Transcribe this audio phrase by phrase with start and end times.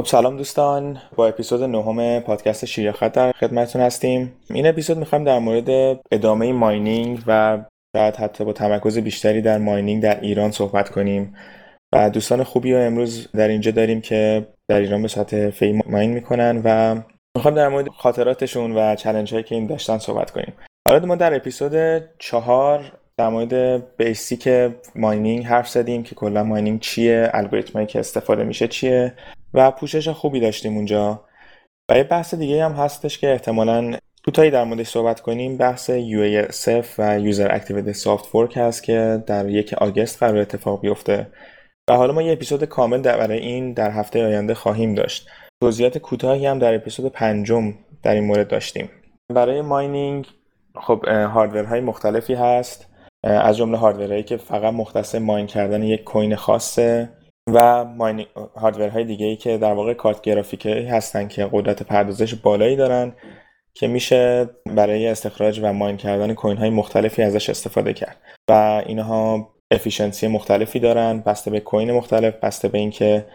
[0.00, 4.32] خب سلام دوستان با اپیزود نهم پادکست شیراخت در خدمتتون هستیم.
[4.50, 7.58] این اپیزود می‌خوایم در مورد ادامه mining و
[7.96, 11.34] شاید حتی با تمرکز بیشتری در mining در ایران صحبت کنیم.
[11.94, 16.10] و دوستان خوبی رو امروز در اینجا داریم که در ایران به صورت فی mine
[16.10, 17.00] می‌کنن و
[17.36, 20.52] می‌خوایم در مورد خاطراتشون و challenge هایی که این داشتن صحبت کنیم.
[20.88, 24.48] حالا ما در اپیزود چهار در مورد basic
[24.96, 29.12] mining حرف زدیم که کلا mining چیه الگوریتمایی که استفاده میشه چیه.
[29.54, 31.24] و پوشش خوبی داشتیم اونجا.
[31.90, 36.86] و یه بحث دیگه هم هستش که احتمالا کوتاهی در موردش صحبت کنیم بحث UASF
[36.98, 41.26] و User Activated Soft Fork هست که در یک آگست قرار اتفاق بیفته.
[41.90, 45.28] و حالا ما یه اپیزود کامل در برای این در هفته آینده خواهیم داشت.
[45.62, 48.90] توضیحات کوتاهی هم در اپیزود پنجم در این مورد داشتیم.
[49.34, 50.26] برای ماینینگ
[50.74, 52.86] خب هاردورهای مختلفی هست.
[53.24, 57.08] از جمله هاردورهایی که فقط مختص ماین کردن یک کوین خاصه.
[57.46, 57.84] و
[58.56, 63.12] hardware های دیگه ای که در واقع کارت گرافیکی هستن که قدرت پردازش بالایی دارن
[63.74, 68.20] که میشه برای استخراج و mine کردن coin های مختلفی ازش استفاده کرد.
[68.50, 73.26] و اینها efficiency مختلفی دارن بسته به coin مختلف بسته به اینکه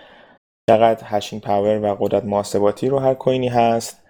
[0.69, 4.03] چقدر hashing power و قدرت محاسباتی رو هر کوینی هست.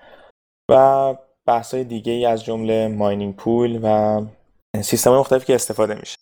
[0.72, 1.16] و
[1.48, 4.22] بحث های دیگه ای از جمله mining pool و
[4.82, 6.16] سیستم مختلفی که استفاده میشه.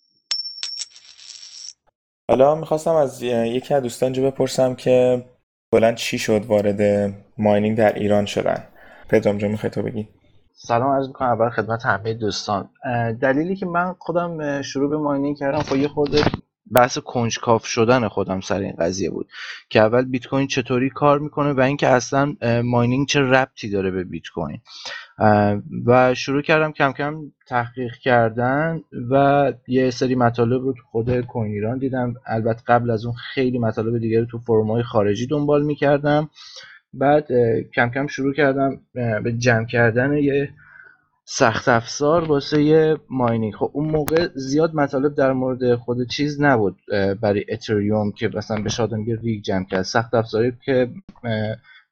[2.30, 5.26] حالا می‌خواستم از یکی از دوستان بپرسم که
[5.72, 8.64] بلند چی شد وارد ماینینگ در ایران شدن؟
[9.10, 10.08] پدرام جا می‌خوای تو بگی؟
[10.54, 12.70] سلام عرض می‌کنم اول خدمت همه دوستان.
[13.22, 16.24] دلیلی که من خودم شروع به ماینینگ کردم خب یه خورده
[16.72, 19.28] بحث کنجکاف شدن خودم سر این قضیه بود
[19.70, 24.04] که اول بیت کوین چطوری کار می‌کنه و اینکه اصلا ماینینگ چه ربطی داره به
[24.04, 24.62] بیت کوین.
[25.86, 31.52] و شروع کردم کم کم تحقیق کردن و یه سری مطالب رو تو خود کوین
[31.52, 32.14] ایران دیدم.
[32.26, 36.30] البته قبل از اون خیلی مطالب دیگه رو تو forum ای خارجی دنبال می‌کردم.
[36.94, 37.28] بعد
[37.76, 40.50] کم کم شروع کردم به جمع کردن یه
[41.28, 43.54] سخت افزار واسه یه mining.
[43.54, 46.78] خب اون موقع زیاد مطالب در مورد خود چیز نبود
[47.22, 49.82] برای اتریوم که مثلا بشه آدم یه rig جمع کرد.
[49.82, 50.90] سخت افزاری که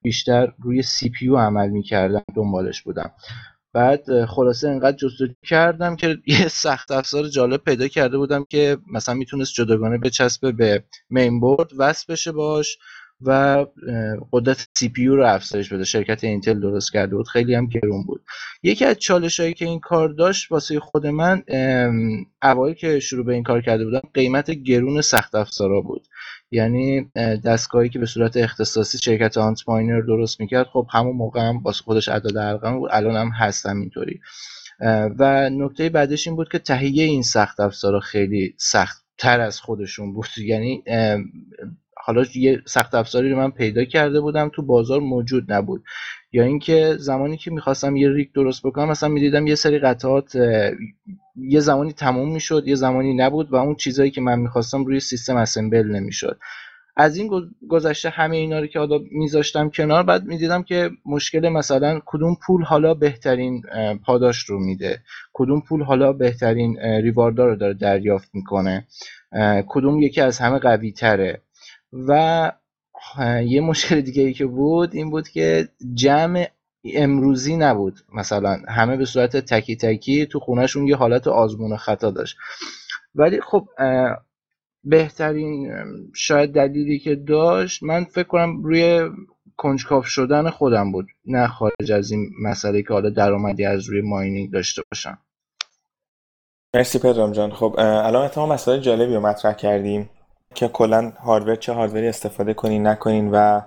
[0.03, 3.11] بیشتر روی CPU عمل می‌کردم دنبالش بودم.
[3.73, 9.15] بعد خلاصه انقدر جستجو کردم که یه سخت افزار جالب پیدا کرده بودم که مثلا
[9.15, 12.77] می‌تونست جداگانه بچسبه به mainboard وصل بشه باش
[13.25, 13.65] و
[14.31, 15.83] قدرت CPU رو افزایش بده.
[15.83, 17.27] شرکت اینتل درست کرده بود.
[17.27, 18.23] خیلی هم گرون بود.
[18.63, 21.43] یکی از چالش هایی که این کار داشت واسه خود من
[22.43, 26.07] اوایل که شروع به این کار کرده بودم قیمت گرون سخت افزارا بود.
[26.53, 27.11] یعنی
[27.45, 32.09] دستگاهی که به صورت اختصاصی شرکت Antminer درست می‌کرد خب همون موقع هم واسه خودش
[32.09, 34.19] عدد ارقام بود الان هم هستم اینطوری
[35.19, 40.13] و نکته بعدش این بود که تهیه این سخت افزارا خیلی سخت تر از خودشون
[40.13, 40.27] بود.
[40.51, 40.83] یعنی
[41.97, 45.83] حالا یه سخت افزاری رو من پیدا کرده بودم تو بازار موجود نبود.
[46.33, 50.35] یا اینکه زمانی که می‌خواستم یه ریک درست بکنم مثلا می‌دیدم یه سری قطعات
[51.35, 55.35] یه زمانی تموم می‌شد یه زمانی نبود و اون چیزایی که من می‌خواستم روی سیستم
[55.37, 56.39] اسمبل نمی‌شد.
[56.95, 61.99] از این گذشته همه اینا رو که حالا میذاشتم کنار بعد می‌دیدم که مشکل مثلا
[62.05, 63.63] کدوم پول حالا بهترین
[64.05, 65.01] پاداش رو میده.
[65.33, 68.87] کدوم پول حالا بهترین ریواردار رو داره دریافت می‌کنه.
[69.67, 71.41] کدوم یکی از همه قوی تره
[72.07, 72.51] و
[73.45, 76.47] یه مشکل دیگه ای که بود این بود که جمع
[76.93, 77.99] امروزی نبود.
[78.13, 82.37] مثلا همه به صورت تکی تکی تو خونهشون یه حالت آزمون خطا داشت.
[83.15, 83.67] ولی خب
[84.83, 85.71] بهترین
[86.15, 89.09] شاید دلیلی که داشت من فکر کنم روی
[89.57, 91.07] کنجکاف شدن خودم بود.
[91.25, 95.17] نه خارج از این مسئله که حالا درآمدی از روی ماینینگ داشته باشم.
[96.75, 97.51] مرسی پدرام جان.
[97.51, 100.09] خب الان اتفاق مسئله جالبی رو مطرح کردیم.
[100.53, 103.61] که کلا هاردور چه هاردوری استفاده کنین نکنین و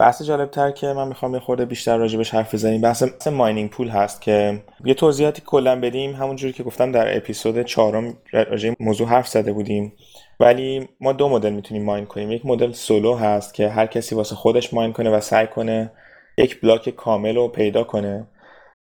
[0.00, 2.80] بحث جالب تر که من می‌خوام یه خورده بیشتر راجبش حرف بزنیم.
[2.80, 8.18] بحث ماینینگ پول هست که یه توضیحاتی کلا بدیم همونجوری که گفتم در اپیزود چهارم
[8.32, 9.92] راجع موضوع حرف زده بودیم.
[10.40, 12.30] ولی ما دو مدل می‌تونیم mine کنیم.
[12.30, 15.92] یک مدل سولو هست که هر کسی واسه خودش mine کنه و سعی کنه
[16.38, 18.26] یک block کامل رو پیدا کنه.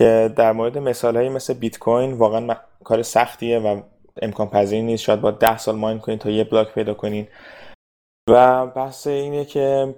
[0.00, 3.80] که در مورد مثال مثل بیت کوین واقعا کار سختیه و
[4.22, 5.04] امکان پذیر نیست.
[5.04, 7.28] شاید با ده سال mine کنین تا یه block پیدا کنین.
[8.30, 9.94] و بحث اینه که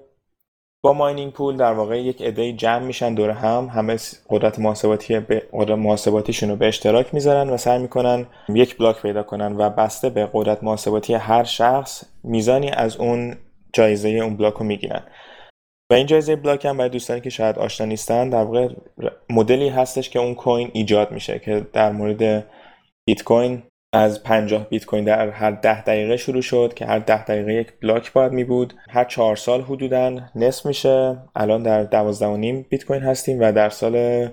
[0.84, 3.70] با mining pool در واقع یک عده جمع میشن دور هم.
[3.74, 3.96] همه
[4.30, 9.22] قدرت محاسباتی به قدرت محاسباتیشون رو به اشتراک می‌ذارن و سعی می‌کنن یک block پیدا
[9.22, 13.36] کنن و بسته به قدرت محاسباتی هر شخص میزانی از اون
[13.72, 15.02] جایزه اون بلاک رو می‌گیرن.
[15.90, 18.68] و این جایزه بلاک هم برای دوستانی که شاید آشنا نیستن در واقع
[19.30, 22.46] مدلی هستش که اون کوین ایجاد میشه که در مورد
[23.06, 27.24] بیت کوین از 50 بیت کوین در هر 10 دقیقه شروع شد که هر 10
[27.24, 31.18] دقیقه یک بلاک باید می بود هر 4 سال حدودا نصف میشه.
[31.34, 34.26] الان در 12.5 بیت کوین هستیم و در سال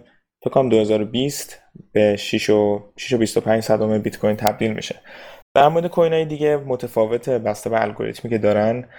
[0.43, 1.61] فکر کنم 2020
[1.91, 4.95] به 6 و 6 و 25 صدم بیت کوین تبدیل میشه.
[5.55, 8.89] در مورد coin های دیگه متفاوت بسته به الگوریتمی که دارن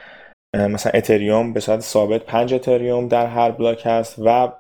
[0.57, 4.53] مثلا اتریوم به صورت ثابت 5 اتریوم در هر block هست و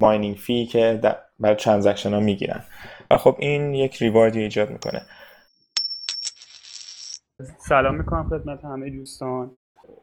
[0.00, 1.00] mining fee که
[1.38, 2.64] برای transaction ها می‌گیرن.
[3.10, 5.02] و خب این یک reward ی ایجاد می‌کنه.
[7.58, 9.50] سلام می‌کنم خدمت همه دوستان.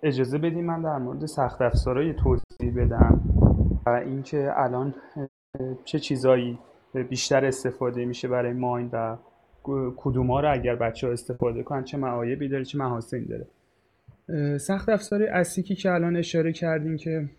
[0.04, 3.22] اجازه بدیم من در مورد سخت افزارهای توضیح بدم
[3.86, 4.96] و اینکه الان
[5.86, 6.60] چه چیزایی
[7.10, 9.18] بیشتر استفاده میشه برای ماین و
[9.98, 13.48] کدوم ها رو اگر بچه ها استفاده کنن چه معایبی داره چه محاسنی داره.
[14.58, 17.30] سخت افزار اسیکی که الان اشاره کردیم که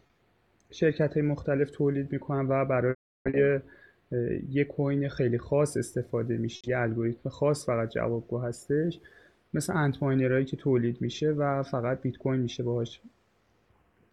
[0.70, 2.94] شرکت های مختلف تولید می‌کنن و برای
[4.50, 9.00] یک کوین خیلی خاص استفاده میشه یه الگوریتم خاص فقط جوابگو هستش.
[9.54, 13.00] مثل انت که تولید میشه و فقط بیت کوین میشه باهاش.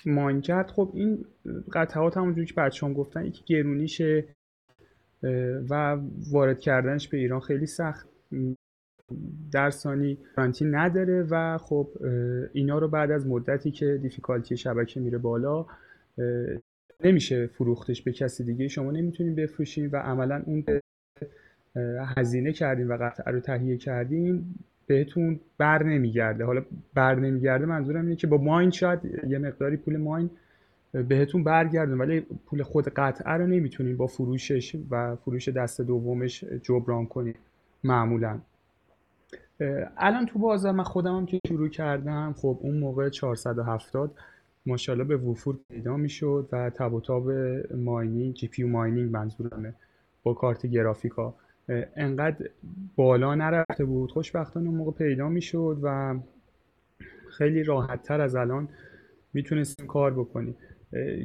[0.05, 1.25] ماین کرد خب این
[1.73, 4.25] قطعات همونجوری که بچه هم گفتن یکی گرونیشه
[5.69, 5.97] و
[6.31, 8.07] وارد کردنش به ایران خیلی سخت.
[9.51, 11.89] در ثانی گارانتی نداره و خب
[12.53, 15.65] اینا رو بعد از مدتی که دیفیکالتی شبکه میره بالا
[17.03, 18.67] نمیشه فروختش به کسی دیگه.
[18.67, 20.63] شما نمی‌تونین بفروشین و عملا اون
[22.17, 24.55] هزینه کردین و قطعه رو تهیه کردین.
[24.87, 26.45] بهتون بر نمیگرده.
[26.45, 26.61] حالا
[26.93, 30.29] بر نمیگرده منظورم اینه که با ماین شاید یه مقداری پول ماین
[30.91, 37.05] بهتون برگردون ولی پول خود قطعه رو نمی‌تونین با فروشش و فروش دست دومش جبران
[37.05, 37.33] کنین
[37.83, 38.39] معمولا.
[39.97, 44.11] الان تو بازار من خودم هم که شروع کردم خب اون موقع 470
[44.65, 47.31] ماشاءالله به وفور پیدا می‌شد و تب و تاب
[47.75, 49.73] ماینینگ جی پی ماینینگ منظورمه
[50.23, 51.33] با کارت گرافیکا.
[51.95, 52.49] انقدر
[52.95, 54.11] بالا نرفته بود.
[54.11, 56.19] خوشبختانه اون موقع پیدا می‌شد و
[57.37, 58.69] خیلی راحت تر از الان
[59.33, 60.55] می‌تونستیم کار بکنیم.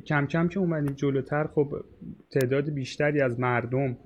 [0.07, 1.85] کم کم که اومدیم جلوتر خب
[2.31, 3.97] تعداد بیشتری از مردم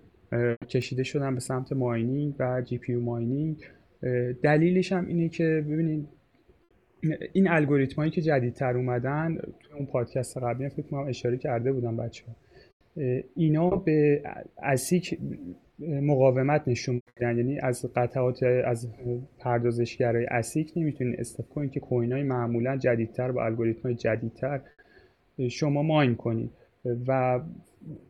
[0.68, 3.64] کشیده شدن به سمت ماینینگ و جی پی ماینینگ.
[4.42, 6.08] دلیلش هم اینه که ببینید
[7.32, 11.96] این الگوریتم هایی که جدیدتر اومدن تو اون پادکست قبلی فکر کنم اشاره کرده بودم
[11.96, 12.32] بچه ها
[13.34, 14.22] اینا به
[14.62, 15.18] ASIC
[15.78, 17.36] مقاومت نشون میدن.
[17.36, 18.88] یعنی از قطعات از
[19.38, 24.60] پردازشگرای ASIC نمی‌تونین استفاده کنید که coin های معمولا جدیدتر با الگوریتم های جدیدتر
[25.50, 26.50] شما mine کنید
[27.06, 27.40] و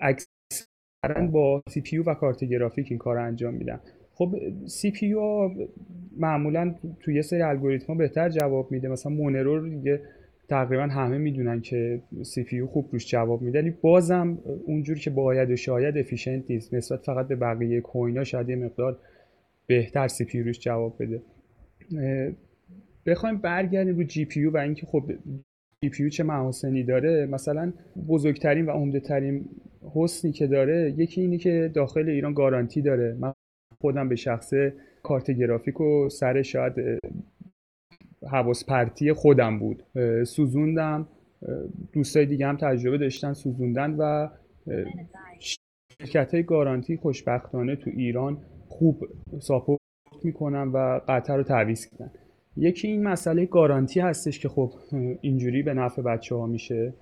[0.00, 3.80] اکثرا با CPU و کارت گرافیک این کار انجام میدن.
[4.14, 4.34] خب
[4.66, 5.14] CPU
[6.16, 8.88] معمولا توی یه سری الگوریتم بهتر جواب میده.
[8.88, 10.00] مثلا مونرو رو دیگه
[10.48, 13.60] تقریبا همه می‌دونن که CPU خوب روش جواب میده.
[13.60, 16.74] ولی بازم اونجور که باید و شاید efficient نیست.
[16.74, 18.98] نسبت فقط به بقیه coin ا شاید یه مقدار
[19.66, 21.22] بهتر CPU روش جواب بده.
[23.06, 25.12] بخوایم برگردیم رو GPU و اینکه خب
[25.84, 27.26] GPU چه محاسنی داره.
[27.26, 27.72] مثلا
[28.08, 29.44] بزرگترین و عمده ترین
[29.94, 33.16] حسنی که داره یکی اینی که داخل ایران گارانتی داره.
[33.20, 33.32] من
[33.80, 36.72] خودم به شخصه کارت گرافیک و سر شاید
[38.30, 39.82] حواس پرتی خودم بود.
[40.24, 41.08] سوزوندم.
[41.92, 44.28] دوستای دیگه هم تجربه داشتن سوزوندن و
[45.38, 48.38] شرکت های گارانتی خوشبختانه تو ایران
[48.68, 49.08] خوب
[49.40, 49.80] ساپورت
[50.22, 52.10] می‌کنن و قطر رو تعویض کردن
[52.56, 54.72] یکی این مسئله گارانتی هستش که خب
[55.20, 56.94] اینجوری به نفع بچه ها میشه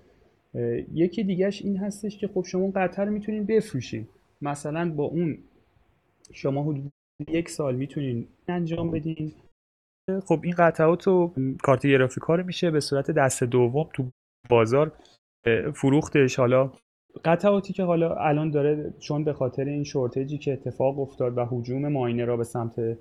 [0.95, 4.07] یکی دیگهش این هستش که خب شما قطر رو می‌تونین بفروشین.
[4.43, 5.39] مثلا با اون
[6.33, 6.93] شما حدود
[7.29, 9.33] یک سال می‌تونین انجام بدین.
[10.25, 11.33] خب این قطعات و
[11.63, 14.11] کارت گرافیکا رو میشه به صورت دست دوم تو
[14.51, 14.93] بازار
[15.75, 16.39] فروختش.
[16.39, 16.73] حالا
[17.25, 21.89] قطعاتی که حالا الان داره چون به خاطر این شورتجی که اتفاق افتاد و حجوم
[21.89, 22.99] ماینه را به سمت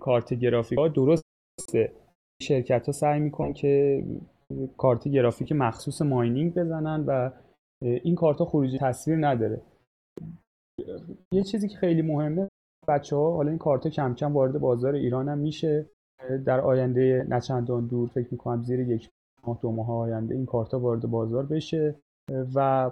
[0.00, 1.92] کارت گرافیکا درسته.
[2.42, 4.04] شرکت ها سعی می‌کنن که
[4.76, 7.30] کارت گرافیک مخصوص ماینینگ بزنن و
[7.82, 9.60] این کارت ها خروجی تصویر نداره.
[11.32, 12.48] یه چیزی که خیلی مهمه
[12.88, 15.86] بچه ها حالا این کارت کم کم وارد بازار ایران هم میشه.
[16.46, 19.10] در آینده نچندان دور فکر می‌کنم زیر یک
[19.46, 21.94] ماه دو ماه آینده این کارت ها وارد بازار بشه.
[22.54, 22.90] و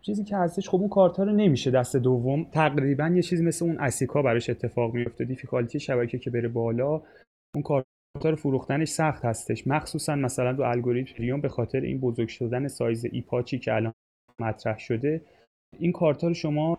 [0.00, 2.44] چیزی که هستش خب اون کارت ها رو نمیشه دست دوم.
[2.44, 7.02] تقریبا یه چیزی مثل اون ASIC ا براش اتفاق میفته difficulty شبکه که بره بالا
[7.54, 7.84] اون کارت
[8.24, 9.66] ها رو فروختنش سخت هستش.
[9.66, 13.92] مخصوصا مثلا تو الگوریتم به خاطر این بزرگ شدن سایز epoch ی که الان
[14.40, 15.20] مطرح شده.
[15.78, 16.78] این کارت ها رو شما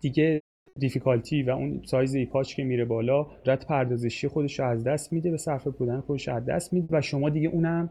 [0.00, 0.40] دیگه
[0.78, 5.30] difficulty و اون سایز epoch که میره بالا قدرت پردازشی خودش رو از دست میده
[5.30, 7.90] به صرفه بودن خودش از دست میده و شما دیگه اونم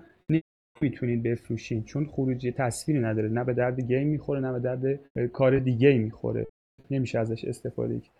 [0.81, 1.83] نمی‌تونید بفروشین.
[1.83, 3.29] چون خروجی تصویری نداره.
[3.29, 6.47] نه به درد game می‌خوره نه به درد کار دیگه می‌خوره.
[6.91, 8.11] نمیشه ازش استفاده کرد.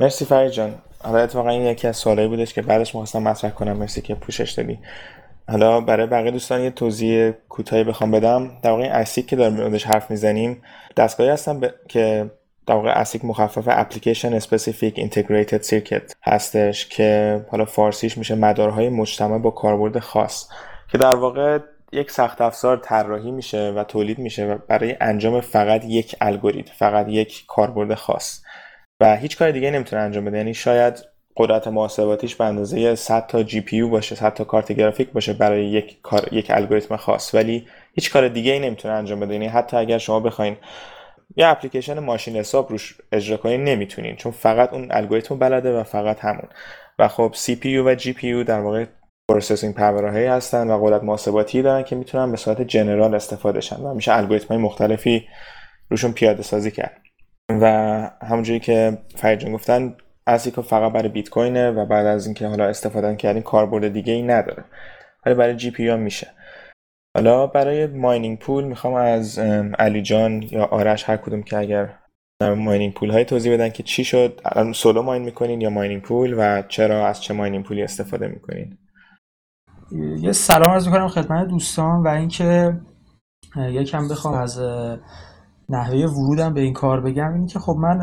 [0.00, 0.74] مرسی فرید جان.
[0.98, 3.76] حالا اتفاقا این یکی از سوالایی بودش که بعدش می‌خواستم مطرح کنم.
[3.76, 4.78] مرسی که پوشش دادی.
[5.48, 8.50] حالا برای بقیه دوستان یه توضیح کوتاهی بخوام بدم.
[8.62, 10.62] در واقع ASIC که داریم موردش حرف می‌زنیم
[10.96, 12.30] دستگاهی هستن که
[12.66, 19.38] در واقع ASIC مخفف application specific integrated circuit هستش که حالا فارسیش میشه مدارهای مجتمع
[19.38, 20.48] با کاربرد خاص
[20.92, 21.58] که در واقع
[21.92, 27.08] یک سخت افزار طراحی میشه و تولید میشه و برای انجام فقط یک الگوریتم فقط
[27.08, 28.42] یک کاربرد خاص.
[29.00, 30.36] و هیچ کار دیگه نمی‌تونه انجام بده.
[30.36, 35.32] یعنی شاید قدرت محاسباتیش به اندازه 100 تا GPU باشه 100 تا کارت گرافیک باشه
[35.32, 37.34] برای یک کار یک الگوریتم خاص.
[37.34, 39.32] ولی هیچ کار دیگه ای نمی‌تونه انجام بده.
[39.32, 40.56] یعنی حتی اگر شما بخواین
[41.36, 44.16] یه اپلیکیشن ماشین حساب روش اجرا کنین نمی‌تونین.
[44.16, 46.48] چون فقط اون الگوریتم بلده و فقط همون.
[46.98, 48.84] و خب CPU و GPU در واقع
[49.30, 53.80] processing power هایی هستن و قدرت محاسباتی دارن که می‌تونن به صورت general استفاده شن
[53.80, 55.26] و میشه الگوریتم های مختلفی
[55.90, 56.96] روشون پیاده سازی کرد.
[57.50, 57.66] و
[58.22, 59.96] همونجوری که فرید گفتن
[60.30, 64.12] ASIC ا فقط برای بیت کوینه و بعد از اینکه حالا استفاده کردین کاربرد دیگه
[64.12, 64.64] ای نداره.
[65.26, 66.26] ولی برای GPU میشه.
[67.16, 69.38] حالا برای mining pool می‌خوام از
[69.78, 71.98] علی جان یا آرش هر کدوم که اگر
[72.42, 74.40] mining pool های توضیح بدن که چی شد.
[74.44, 78.28] الان solo mine می‌کنین یا mining pool و چرا از چه mining pool ی استفاده
[78.28, 78.78] می‌کنین؟
[80.20, 82.80] یه سلام عرض می‌کنم خدمت دوستان و اینکه
[83.56, 84.60] یکم بخوام از
[85.70, 87.98] نحوه ورودم به این کار بگم این که خب من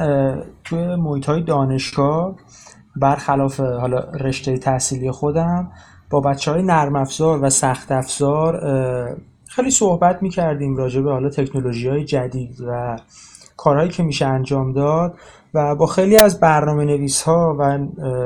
[0.63, 2.36] توی محیط دانشگاه
[2.95, 5.71] برخلاف حالا رشته تحصیلی خودم
[6.09, 8.59] با بچه های نرم افزار و سخت افزار
[9.47, 12.97] خیلی صحبت می کردیم راجع به حالا تکنولوژی های جدید و
[13.57, 15.17] کارهایی که میشه انجام داد
[15.53, 17.77] و با خیلی از برنامه نویس ها و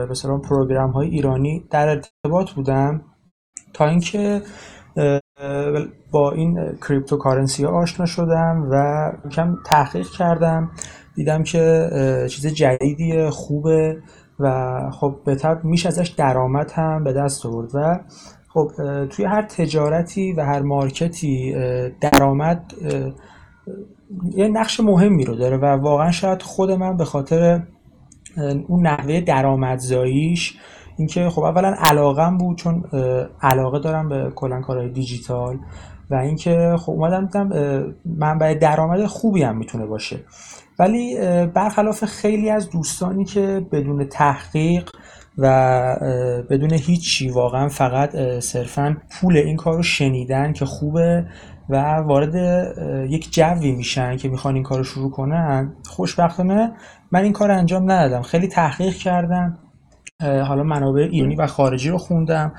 [0.10, 3.02] مثلا پروگرام های ایرانی در ارتباط بودم
[3.74, 4.42] تا اینکه
[6.12, 10.72] با این cryptocurrency ها آشنا شدم و کم تحقیق کردم.
[11.16, 11.90] دیدم که
[12.30, 13.98] چیز جدیدی خوبه
[14.40, 18.00] و خب به تبع میشه ازش درآمد هم به دست آورد و
[18.54, 18.72] خب
[19.10, 21.56] توی هر تجارتی و هر market ی
[22.02, 22.74] درآمد
[24.36, 27.64] یه نقش مهمی رو داره و واقعا شاید خود من به خاطر
[28.68, 30.58] اون نحوه درآمدزاییش
[31.02, 32.84] اینکه خب اولا علاقم بود چون
[33.42, 35.58] علاقه دارم به کلا کارهای دیجیتال
[36.10, 37.50] و اینکه خب اومدم دیدم
[38.06, 40.20] منبع درآمد خوبی هم می‌تونه باشه.
[40.80, 41.18] ولی
[41.48, 44.90] برخلاف خیلی از دوستانی که بدون تحقیق
[45.38, 45.48] و
[46.50, 51.26] بدون هیچی واقعا فقط صرفا پول این کار رو شنیدن که خوبه
[51.70, 52.36] و وارد
[53.10, 56.72] یک جوی میشن که می‌خوان این کار رو شروع کنن خوشبختانه
[57.12, 58.22] من این کار انجام ندادم.
[58.22, 59.58] خیلی تحقیق کردم.
[60.22, 62.54] حالا منابع ایرانی و خارجی رو خوندم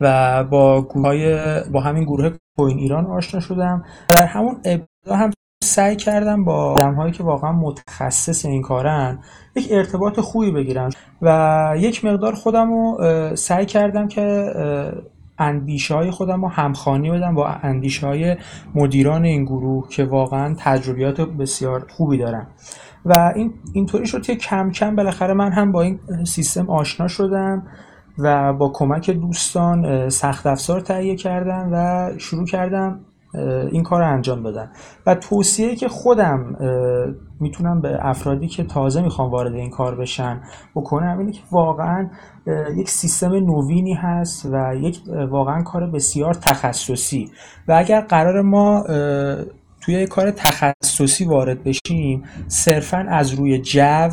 [0.00, 3.84] و با گروه با همین گروه کوین ایران آشنا شدم.
[4.08, 5.30] در همون ابتدا هم
[5.64, 9.18] سعی کردم با آدم که واقعا متخصص این کارن
[9.56, 10.90] یک ارتباط خوبی بگیرم
[11.22, 12.98] و یک مقدار خودم رو
[13.36, 14.52] سعی کردم که
[15.38, 18.36] اندیشه های خودم رو همخانی بدم با اندیشه های
[18.74, 22.46] مدیران این گروه که واقعا تجربیات بسیار خوبی دارن.
[23.04, 27.62] و این اینطوری شد که کم کم بالاخره من هم با این سیستم آشنا شدم
[28.18, 33.00] و با کمک دوستان سخت افزار تهیه کردم و شروع کردم
[33.72, 34.70] این کار رو انجام بدم.
[35.06, 36.56] و توصیه که خودم
[37.40, 40.40] می‌تونم به افرادی که تازه می‌خوام وارد این کار بشن
[40.74, 42.10] بکنم اینه که واقعا
[42.76, 47.30] یک سیستم نوینی هست و یک واقعا کار بسیار تخصصی.
[47.68, 48.84] و اگر قرار ما
[49.84, 54.08] توی کار تخصصی وارد بشیم صرفا از روی جو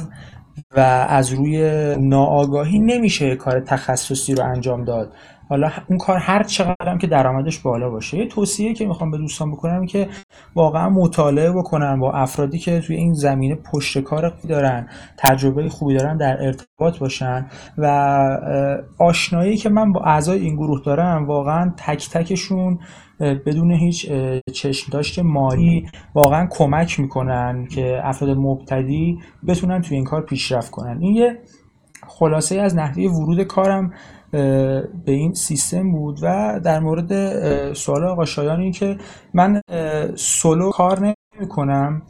[0.75, 5.13] و از روی ناآگاهی نمیشه کار تخصصی رو انجام داد.
[5.50, 8.18] حالا اون کار هر چقدر هم که درآمدش بالا باشه.
[8.18, 10.08] یه توصیه که می‌خوام به دوستان بکنم که
[10.56, 14.88] واقعا مطالعه بکنن با افرادی که توی این زمینه پشت کار دارن
[15.18, 17.46] تجربه خوبی دارن در ارتباط باشن
[17.78, 17.86] و
[19.00, 22.80] آشنایی که من با اعضای این گروه دارم واقعا تک تکشون
[23.22, 24.12] بدون هیچ
[24.54, 30.98] چشم داشت مالی واقعا کمک می‌کنن که افراد مبتدی بتونن توی این کار پیشرفت کنن.
[31.01, 31.40] این یه
[32.08, 33.94] خلاصه از نحوه ورود کارم
[34.32, 38.98] به این سیستم بود و در مورد سوال آقا شایان این که
[39.34, 39.62] من
[40.16, 42.01] سولو کار نمی کنم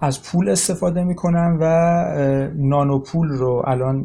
[0.00, 1.66] از پول استفاده می کنم و
[2.54, 4.04] نانو پول رو الان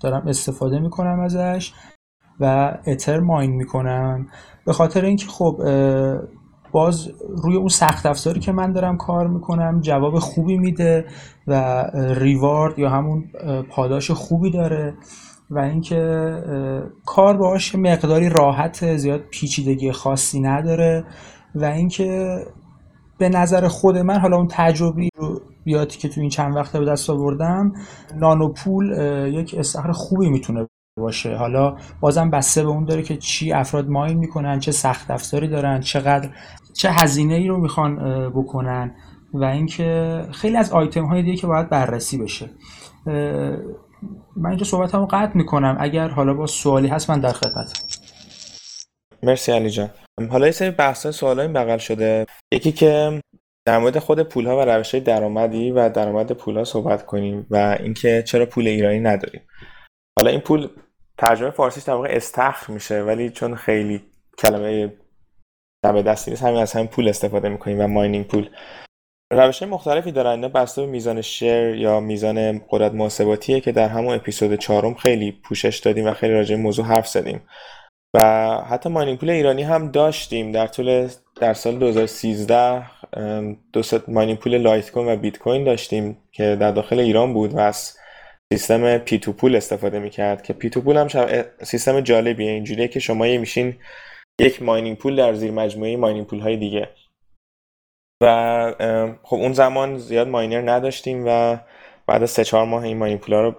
[0.00, 1.72] دارم استفاده می کنم ازش
[2.40, 4.26] و اتر ماین می کنم
[4.66, 5.62] به خاطر اینکه خب
[6.72, 7.08] باز
[7.42, 11.06] روی اون سخت افزاری که من دارم کار می‌کنم جواب خوبی میده
[11.46, 13.24] و ریوارد یا همون
[13.70, 14.94] پاداش خوبی داره
[15.50, 15.96] و اینکه
[17.06, 21.04] کار باهاش مقداری راحت زیاد پیچیدگی خاصی نداره
[21.54, 22.38] و اینکه
[23.18, 26.84] به نظر خود من حالا اون تجربی رو بیاد که تو این چند وقته به
[26.84, 27.72] دست آوردم
[28.16, 28.92] نانوپول
[29.32, 30.66] یک استخر خوبی می‌تونه
[30.98, 31.36] باشه.
[31.36, 35.80] حالا بازم بسته به اون داره که چی افراد ماین می‌کنن چه سخت افزاری دارن
[35.80, 36.30] چقدر
[36.72, 37.96] چه هزینه ای رو می‌خوان
[38.30, 38.94] بکنن
[39.34, 42.50] و اینکه خیلی از آیتم های دیگه که باید بررسی بشه.
[44.36, 45.76] من اینجا صحبتمو قطع می‌کنم.
[45.80, 47.96] اگر حالا با سوالی هست من در خدمت.
[49.22, 49.90] مرسی علی جان.
[50.30, 52.26] حالا یه سری بحث سوال این بغل شده.
[52.52, 53.20] یکی که
[53.66, 57.46] در مورد خود پول ها و روش های درآمدی و درآمد پول ها صحبت کنیم
[57.50, 59.40] و اینکه چرا پول ایرانی نداریم.
[60.18, 60.68] حالا این پول
[61.18, 64.02] ترجمه فارسیش در واقع استخر میشه ولی چون خیلی
[64.38, 64.92] کلمه
[65.84, 68.50] دم دستی نیست همین از همین پول استفاده می‌کنیم و ماینینگ پول.
[69.32, 74.14] روش مختلفی دارن اینا بسته به میزان شیر یا میزان قدرت محاسباتیه که در همون
[74.14, 77.42] اپیزود چهارم خیلی پوشش دادیم و خیلی راجع موضوع حرف زدیم.
[78.14, 78.20] و
[78.70, 81.08] حتی mining pool ایرانی هم داشتیم در طول
[81.40, 82.82] در سال 2013
[83.72, 87.54] دو ست mining pool لایت کوین و بیت کوین داشتیم که در داخل ایران بود
[87.54, 87.96] و از
[88.52, 91.08] سیستم P2Pool استفاده می‌کرد که P2Pool هم
[91.62, 93.74] سیستم جالبیه اینجوریه که شما یه میشین
[94.40, 96.88] یک mining pool در زیر مجموعه mining pool های دیگه.
[98.22, 101.58] و خب اون زمان زیاد miner نداشتیم و
[102.06, 103.54] بعد از سه چهار ماه این mining pool ها رو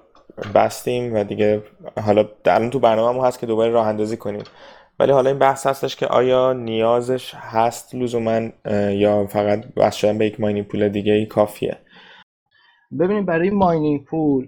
[0.55, 1.63] بستیم و دیگه
[2.01, 4.43] حالا الان تو برنامه هست که دوباره راه اندازی کنیم.
[4.99, 8.49] ولی حالا این بحث هستش که آیا نیازش هست لزوما
[8.89, 11.77] یا فقط بس شدن به یک ماینینگ پول دیگه ای کافیه؟
[12.99, 14.47] ببینید برای ماینینگ پول.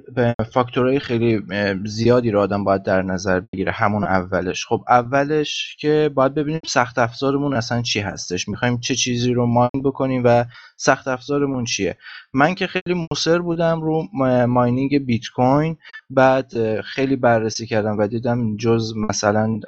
[0.53, 1.41] فاکتورهای خیلی
[1.85, 4.65] زیادی رو آدم باید در نظر بگیره همون اولش.
[4.65, 8.47] خب اولش که باید ببینیم سخت افزارمون اصلا چی هستش.
[8.47, 10.45] می‌خوایم چه چیزی رو ماین بکنیم و
[10.77, 11.97] سخت افزارمون چیه.
[12.33, 14.07] من که خیلی مصر بودم رو
[14.47, 15.77] ماینینگ بیت کوین
[16.09, 19.59] بعد خیلی بررسی کردم و دیدم جز مثلا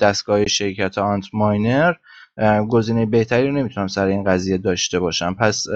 [0.00, 1.92] دستگاه شرکت آنت ماینر
[2.68, 5.34] گزینه بهتری رو نمی‌تونم سر این قضیه داشته باشم.
[5.34, 5.66] پس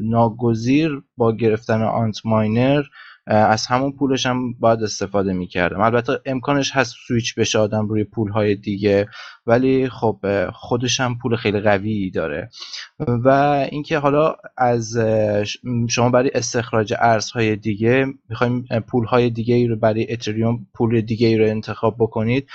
[0.00, 2.82] ناگزیر با گرفتن آنت ماینر
[3.26, 5.80] از همون پولش هم باید استفاده می‌کردم.
[5.80, 9.08] البته امکانش هست سویچ بشه آدم روی پول های دیگه
[9.46, 10.18] ولی خب
[10.52, 12.50] خودش هم پول خیلی قوی داره.
[12.98, 13.28] و
[13.70, 14.98] اینکه حالا از
[15.88, 21.44] شما برای استخراج ارزهای دیگه می‌خوایم پول های دیگه رو برای اتریوم پول دیگه رو
[21.44, 22.48] انتخاب بکنید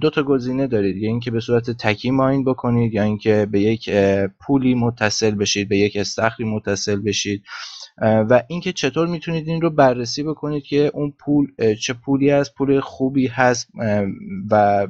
[0.00, 0.96] دو تا گزینه دارید.
[0.96, 3.90] یا اینکه به صورت تکی ماین بکنید یا اینکه به یک
[4.40, 7.42] پولی متصل بشید به یک استخری متصل بشید.
[8.02, 12.80] و اینکه چطور می‌تونید این رو بررسی بکنید که اون پول چه پولی از پول
[12.80, 13.68] خوبی هست
[14.50, 14.86] و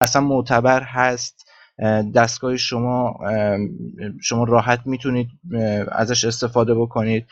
[0.00, 1.48] اصلا معتبر هست
[2.14, 3.18] دستگاه شما
[4.22, 5.28] شما راحت می‌تونید
[5.92, 7.26] ازش استفاده بکنید.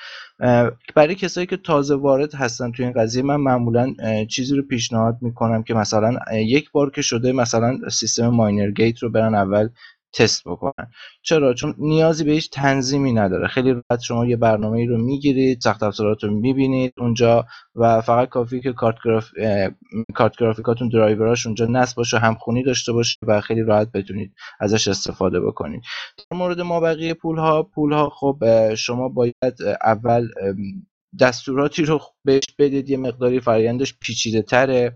[0.94, 3.94] برای کسایی که تازه وارد هستن توی این قضیه من معمولا
[4.30, 9.10] چیزی رو پیشنهاد می‌کنم که مثلا یک بار که شده مثلا سیستم ماینر گیت رو
[9.10, 9.68] برن اول
[10.14, 10.90] تست بکنن.
[11.22, 13.48] چرا؟ چون نیازی به هیچ تنظیمی نداره.
[13.48, 18.28] خیلی راحت شما یه برنامه ای رو می‌گیرید سخت افزارات رو می‌بینید اونجا و فقط
[18.28, 19.30] کافی که کارت گراف
[20.14, 25.40] کارت گرافیکاتون درایوراش اونجا نصب باشه همخونی داشته باشه و خیلی راحت بتونید ازش استفاده
[25.40, 25.82] بکنید.
[26.30, 29.34] در مورد ما بقیه پول ها پول ها خب شما باید
[29.84, 30.28] اول
[31.20, 32.90] دستوراتی رو بهش بدید.
[32.90, 34.94] یه مقداری فرایندش پیچیده تره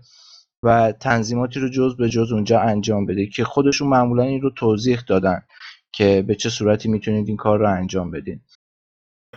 [0.63, 4.99] و تنظیماتی رو جز به جز اونجا انجام بده که خودشون معمولا این رو توضیح
[5.07, 5.41] دادن
[5.91, 8.41] که به چه صورتی می‌تونید این کار رو انجام بدین.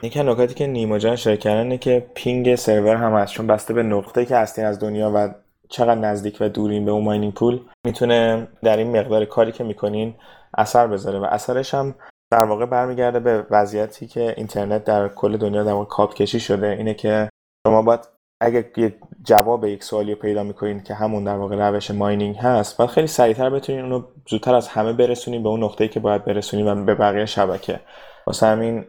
[0.02, 4.26] یکی نکاتی که نیما جان اشاره که ping server هم هست چون بسته به نقطه
[4.26, 5.34] که هستین از دنیا و
[5.68, 10.14] چقدر نزدیک و دورین به اون mining pool می‌تونه در این مقدار کاری که می‌کنین
[10.58, 11.94] اثر بذاره و اثرش هم
[12.30, 16.68] در واقع برمیگرده به وضعیتی که اینترنت در کل دنیا در واقع کابل کشی شده.
[16.68, 17.28] اینه که
[17.66, 18.00] شما باید
[18.40, 22.76] اگر یه جواب یک سوالی رو پیدا می‌کنید که همون در واقع روش mining هست
[22.76, 26.66] باید خیلی سریعتر بتونید اونو زودتر از همه برسونید به اون نقطه‌ای که باید برسونید
[26.66, 27.80] و به بقیه شبکه.
[28.26, 28.84] واسه همین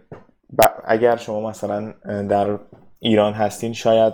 [0.86, 1.94] اگر شما مثلا
[2.30, 2.60] در
[3.00, 4.14] ایران هستین شاید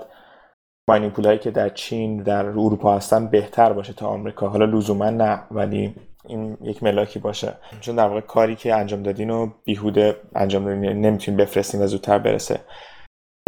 [0.87, 4.49] ماینینگ پولایی که در چین در اروپا هستن بهتر باشه تا آمریکا.
[4.49, 7.53] حالا لزوما نه ولی این یک ملاکی باشه.
[7.79, 11.87] چون در واقع کاری که انجام دادین و بیهوده انجام دادین یعنی نمی‌تونین بفرستین و
[11.87, 12.59] زودتر برسه.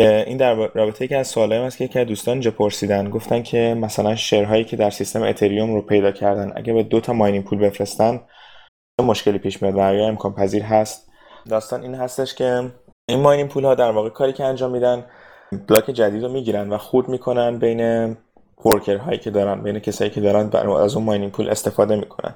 [0.08, 3.10] این در رابطه که از سوالایی هست که یکی دوستان اینجا پرسیدن.
[3.10, 7.14] گفتن که مثلا شرهایی که در سیستم اتریوم رو پیدا کردن اگه به دو تا
[7.14, 8.22] ماینینگ پول بفرستن
[9.00, 11.10] چه مشکلی پیش میاد و امکان پذیر هست؟
[11.50, 12.72] داستان این هستش که
[13.10, 15.06] این mining pool ها در واقع کاری که انجام میدن
[15.68, 18.18] block جدید رو می‌گیرن و خورد می‌کنن بین
[18.66, 20.50] worker هایی که دارن بین کسایی که دارن
[20.82, 22.36] از اون mining pool استفاده می‌کنن.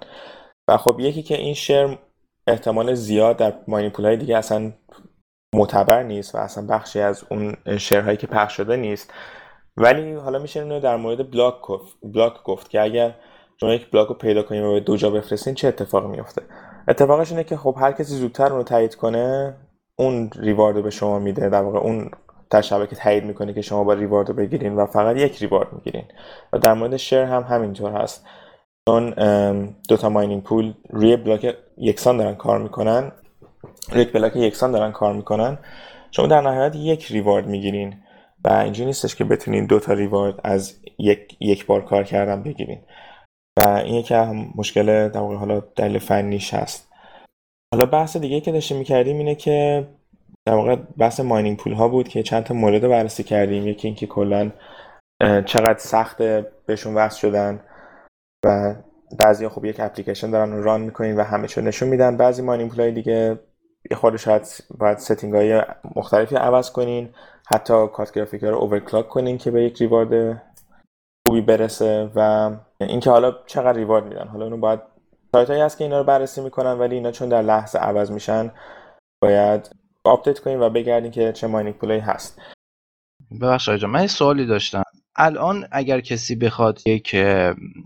[0.69, 1.97] و خب یکی که این share
[2.47, 4.71] احتمال زیاد در mining pool های دیگه اصلا
[5.57, 9.13] معتبر نیست و اصلا بخشی از اون share هایی که پخش شده نیست.
[9.77, 13.15] ولی حالا میشه اینو در مورد block گفت block گفت که اگر
[13.59, 16.41] شما یک بلاک رو پیدا کنیم و به دو جا بفرستین چه اتفاقی میفته؟
[16.87, 19.55] اتفاقش اینه که خب هر کسی زودتر اون رو تایید کنه
[19.99, 21.49] اون ریوارد به شما میده.
[21.49, 22.09] در واقع اون
[22.49, 26.05] در شبکه تایید می‌کنه که شما با ریوارد رو بگیرین و فقط یک ریوارد می‌گیرین.
[26.53, 28.25] و در مورد شیر هم همینطور هست.
[28.89, 29.09] چون
[29.89, 33.11] دو تا ماینینگ پول روی بلاک یکسان دارن کار می‌کنن.
[33.95, 35.57] یک بلاک یکسان دارن کار می‌کنن.
[36.11, 37.95] شما در نهایت یک ریوارد می‌گیرین
[38.43, 42.81] و اینجوری نیستش که بتونین دو تا ریوارد از یک, یک بار کار کردن بگیرین.
[43.59, 46.89] و این یکی هم مشکل در واقع حالا دلیل فنیش هست.
[47.73, 49.87] حالا بحث دیگه که داشتیم می‌کردیم اینه که
[50.47, 53.67] در واقع بحث mining pool ها بود که چند تا مورد بررسی کردیم.
[53.67, 54.51] یکی اینکه کلا
[55.45, 56.21] چقدر سخت
[56.65, 57.59] بهشون وصل شدن
[58.45, 58.75] و
[59.19, 62.17] بعضی خب یک اپلیکیشن دارن run می‌کنین و همه چون نشون میدن.
[62.17, 63.39] بعضی mining pool های دیگه
[63.91, 64.47] یه خورده شاید
[64.77, 65.63] باید setting های
[65.95, 67.09] مختلفی عوض کنین
[67.51, 70.43] حتی کارت گرافیک رو overclock کنین که به یک reward
[71.27, 74.27] خوبی برسه و اینکه حالا چقدر reward میدن.
[74.27, 74.79] حالا اونو باید
[75.31, 78.51] سایت هایی هست که اینا رو بررسی می‌کنن ولی اینا چون در لحظه عوض میشن
[79.21, 82.41] باید آپدیت کنیم و بگردیم که چه mining pool ی هست.
[83.41, 84.83] ببخشید من سوالی داشتم.
[85.15, 87.15] الان اگر کسی بخواد یک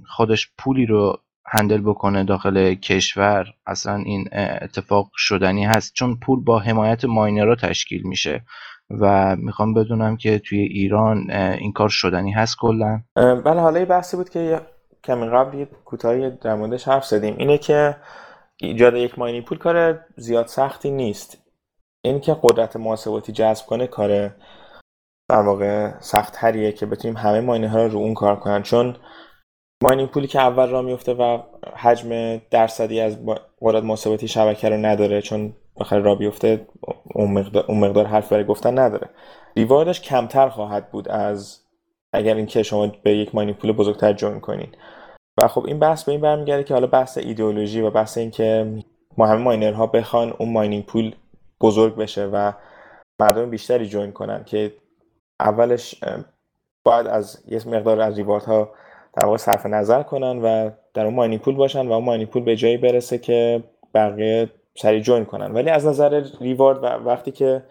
[0.07, 1.17] خودش pool ی رو
[1.53, 4.29] handle بکنه داخل کشور اصلا این
[4.61, 5.93] اتفاق شدنی هست.
[5.93, 8.41] چون pool با حمایت ماینرها تشکیل میشه
[9.01, 13.01] و می‌خوام بدونم که توی ایران این کار شدنی هست کلا.
[13.15, 14.61] بله حالا یه بحثی بود که
[15.03, 17.35] کمی قبل یه کوتاهی در موردش حرف زدیم.
[17.37, 17.95] اینه که
[18.57, 21.37] ایجاد یک ماینی پول کار زیاد سختی نیست.
[22.05, 24.35] این که قدرت محاسباتی جذب کنه کار
[25.29, 28.61] در واقع سخت هریه که بتونیم همه ماینه ها رو اون کار کنن.
[28.61, 28.95] چون
[29.81, 31.39] ماینینگ پولی که اول را میفته و
[31.75, 33.17] حجم درصدی از
[33.61, 36.67] قدرت محاسباتی شبکه رو نداره چون بخواد راه بیفته
[37.15, 39.09] اون مقدار, اون مقدار حرف برای گفتن نداره.
[39.57, 41.61] reward ش کمتر خواهد بود از
[42.13, 44.75] اگر اینکه شما به یک mining pool بزرگتر join کنین.
[45.43, 48.73] و خب این بحث به این برمیگرده که حالا بحث ایدئولوژی و بحث اینکه
[49.17, 51.15] همه ماینرها بخوان اون mining pool
[51.61, 52.51] بزرگ بشه و
[53.19, 54.73] مردم بیشتری join کنن که
[55.39, 56.03] اولش
[56.85, 58.69] باید از یه مقدار از reward ها
[59.13, 62.43] در واقع صرف نظر کنن و در اون mining pool باشن و اون mining pool
[62.43, 65.51] به جایی برسه که بقیه سری join کنن.
[65.51, 67.63] ولی از نظر reward و وقتی که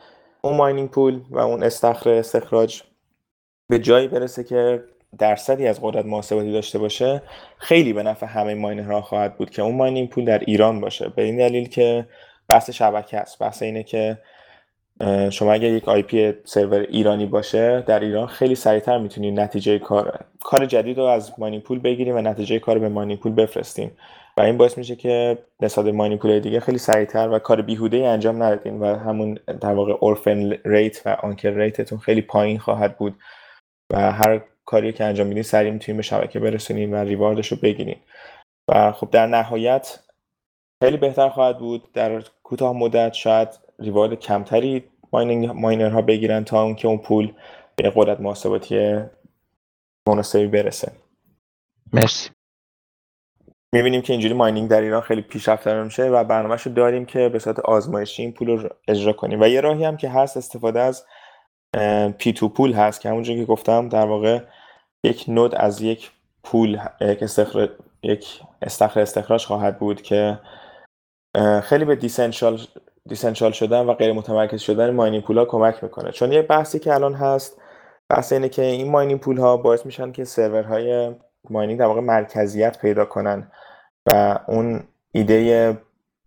[0.43, 2.83] اون mining pool و اون استخر استخراج
[3.69, 4.85] به جایی برسه که
[5.19, 7.23] درصدی از قدرت محاسباتی داشته باشه
[7.59, 11.09] خیلی به نفع همه ماینرها خواهد بود که اون mining pool در ایران باشه.
[11.09, 12.07] به این دلیل که
[12.49, 13.39] بحث شبکه است.
[13.39, 14.19] بحث اینه که
[15.31, 20.67] شما اگر یک IP سرور ایرانی باشه در ایران خیلی سریعتر می‌تونید نتیجه کار کار
[20.67, 23.91] جدید رو از mining pool بگیریم و نتیجه کار به mining pool بفرستیم.
[24.37, 28.07] و این باعث میشه که نسبت mining pool دیگه خیلی سریعتر و کار بیهوده ای
[28.07, 32.99] انجام ندادین و همون در واقع orphan rate و uncle rate تون خیلی پایین خواهد
[32.99, 33.15] بود
[33.93, 37.59] و هر کاری که انجام میدین سریع می‌تونین به شبکه برسونین و reward ش رو
[37.63, 37.97] بگیرین.
[38.69, 39.99] و خب در نهایت
[40.83, 43.49] خیلی بهتر خواهد بود در کوتاه مدت شاید
[43.81, 47.33] reward کمتری mining ماینرها بگیرن تا اون که اون pool
[47.77, 48.99] به قدرت محاسباتی
[50.09, 50.93] مناسبی برسه.
[51.93, 52.31] مرسی.
[53.73, 57.39] می‌بینیم که اینجوری mining در ایران خیلی پیشرفته میشه و برنامهش رو داریم که به
[57.39, 59.41] صورت آزمایشی این pool رو اجرا کنیم.
[59.41, 61.05] و یه راهی هم که هست استفاده از
[62.19, 64.41] P2Pool هست که همونجور که گفتم در واقع
[65.05, 66.11] یک node از یک
[66.43, 67.71] pool یک استخراج
[68.03, 70.39] یک استخر استخراج خواهد بود که
[71.63, 72.61] خیلی به decentral
[73.11, 76.11] decentral شدن و غیر متمرکز شدن mining pool ها کمک می‌کنه.
[76.11, 77.61] چون یه بحثی که الان هست
[78.09, 81.15] بحث اینه که این mining pool ها باعث میشن که سرورهای
[81.51, 83.53] mining در واقع مرکزیت پیدا کنن
[84.07, 85.77] و اون ایده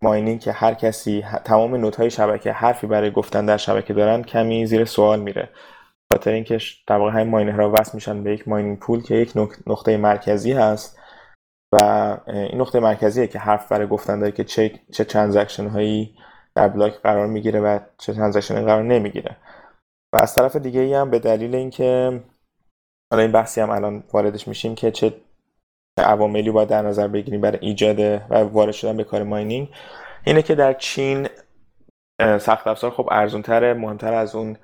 [0.02, 4.66] mining که هر کسی تمام node های شبکه حرفی برای گفتن در شبکه دارن کمی
[4.66, 5.48] زیر سوال میره.
[6.12, 9.32] خاطر اینکه در واقع همین ماینرها وصل میشن به یک mining pool که یک
[9.66, 10.98] نقطه مرکزی هست
[11.72, 11.76] و
[12.26, 16.14] این نقطه مرکزیه که حرف برای گفتن داره که چه چه transaction هایی
[16.56, 19.36] block قرار می‌گیره و چه transaction قرار نمی‌گیره.
[20.14, 22.20] و از طرف دیگه ای هم به دلیل اینکه
[23.12, 25.14] حالا این بحثی هم الان واردش میشیم که چه
[25.98, 29.68] عواملی باید در نظر بگیریم برای ایجاد و وارد شدن به کار mining
[30.24, 31.28] اینه که در چین
[32.20, 34.56] سخت افزار خب ارزون تره مهمتر از اون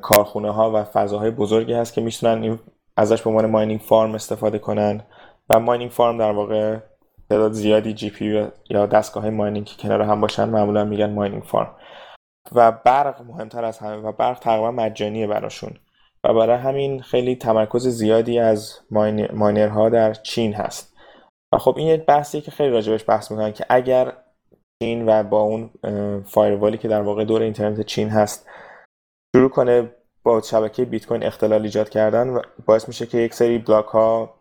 [0.00, 2.58] کارخونه ها و فضاهای بزرگی هست که می‌تونن
[2.96, 5.02] ازش به عنوان mining farm استفاده کنن.
[5.50, 6.78] و mining farm در واقع
[7.30, 11.76] تعداد زیادی GPU یا دستگاه mining که کنار هم باشن معمولا میگن mining farm.
[12.52, 15.70] و برق مهمتر از همه و برق تقریبا مجانیه براشون.
[16.24, 18.80] و برای همین خیلی تمرکز زیادی از
[19.32, 20.96] ماینرها در چین هست.
[21.52, 24.12] و خب این یک بحثی که خیلی راجبش بحث می‌کنن که اگر
[24.82, 25.70] چین و با اون
[26.22, 28.48] فایروالی که در واقع دور اینترنت چین هست
[29.36, 33.58] شروع کنه با شبکه بیت کوین اختلال ایجاد کردن و باعث میشه که یک سری
[33.58, 34.37] بلاک ها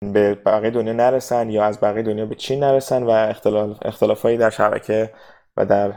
[0.00, 4.50] به بقیه دنیا نرسن یا از بقیه دنیا به چین نرسن و اختلاف اختلافایی در
[4.50, 5.12] شبکه
[5.56, 5.94] و در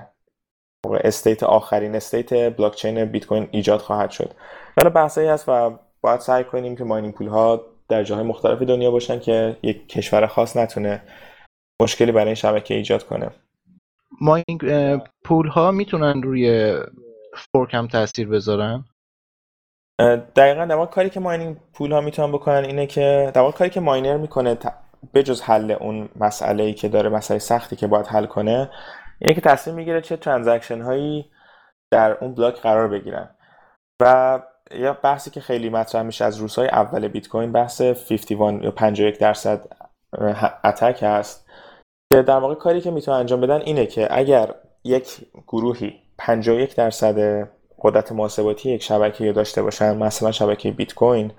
[0.86, 4.32] state آخرین state بلاک چین بیت کوین ایجاد خواهد شد.
[4.78, 8.92] حالا بحثی هست و باید سعی کنیم که mining pool ها در جاهای مختلف دنیا
[8.92, 11.04] باشن که یک کشور خاص نتونه
[11.82, 13.30] مشکلی برای این شبکه ایجاد کنه.
[14.22, 16.74] mining pool ها می‌تونن روی
[17.36, 18.86] fork هم تاثیر بذارن؟
[20.36, 24.18] دقیقا در کاری که mining pool ها می‌تونن بکنن اینه که در کاری که ماینر
[24.18, 24.58] می‌کنه
[25.14, 28.70] به جز حل اون مسئله ای که داره مسئله سختی که باید حل کنه
[29.20, 31.32] اینه که تصمیم می‌گیره چه transaction هایی
[31.92, 33.30] در اون block قرار بگیرن.
[34.02, 34.40] و
[34.72, 39.20] یا بحثی که خیلی مطرح میشه از روزهای اول بیت کوین بحث 51 یا 51
[39.20, 39.62] درصد
[40.64, 41.50] attack هست.
[42.14, 47.50] که در واقع کاری که می‌تونن انجام بدن اینه که اگر یک گروهی 51 درصد
[47.82, 51.32] قدرت محاسباتی یک شبکه داشته باشن مثلا شبکه بیت کوین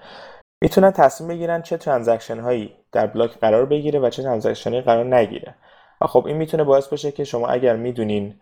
[0.62, 5.54] می‌تونن تصمیم بگیرن چه transaction هایی در block قرار بگیره و چه transaction قرار نگیره.
[6.00, 8.34] و خب این می‌تونه باعث بشه که شما اگر می‌دونین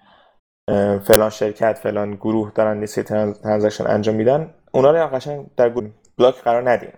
[1.03, 5.69] فلان شرکت فلان گروه دارن لیست transaction انجام میدن اونا رو قشنگ در
[6.19, 6.93] block قرار ندین.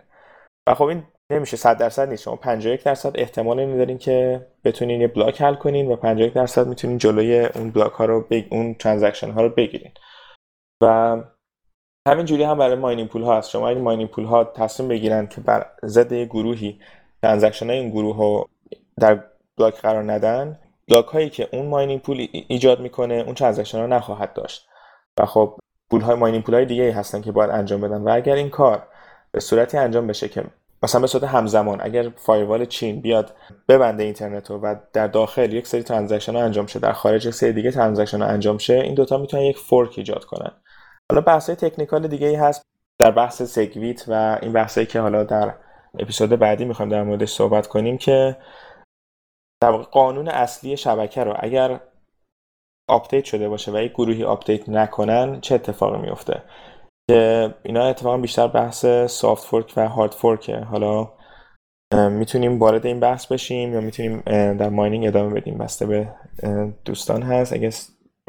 [0.69, 2.23] و خب این نمیشه 100 درصد نیست.
[2.23, 6.67] شما 51 درصد احتمال اینو دارین که بتونین یه block حل کنین و 51 درصد
[6.67, 8.45] می‌تونین جلوی اون block ها رو بگ...
[8.51, 9.93] اون transaction ها رو بگیرین.
[10.81, 11.17] و
[12.09, 13.51] همین جوری هم برای mining pool ها هست.
[13.51, 16.81] شما اگه mining pool ها تصمیم بگیرن که بر ضد یه گروهی
[17.23, 18.49] transaction های این گروه رو
[19.01, 19.25] در
[19.59, 24.33] block قرار ندن block هایی که اون mining pool ایجاد می‌کنه اون transaction ها نخواهد
[24.33, 24.69] داشت.
[25.21, 25.59] و خب
[25.91, 28.03] pool های mining pool های دیگه هستن که باید انجام بدن.
[28.03, 28.83] و اگر این کار
[29.33, 30.45] به صورتی انجام بشه که
[30.83, 33.35] مثلا به صورت همزمان اگر firewall چین بیاد
[33.69, 37.35] ببنده اینترنت رو و در داخل یک سری transaction ها انجام شه در خارج یک
[37.35, 40.51] سری دیگه transaction ها انجام شه این دوتا می‌تونن یک fork ایجاد کنن.
[41.11, 42.63] حالا بحث technical دیگه ای هست
[43.01, 45.55] در بحث SegWit و این بحثی که حالا در
[45.99, 48.37] اپیزود بعدی می‌خوایم در موردش صحبت کنیم که
[49.63, 51.81] در قانون اصلی شبکه رو اگر
[52.89, 56.43] update شده باشه و یک گروهی update نکنن چه اتفاقی میفته
[57.11, 61.13] که اینا اتفاقا بیشتر بحث soft fork و hard fork ه حالا
[62.11, 64.21] می‌تونیم وارد این بحث بشیم یا می‌تونیم
[64.57, 66.09] در mining ادامه بدیم؟ بسته به
[66.85, 67.53] دوستان هست.
[67.53, 67.71] اگه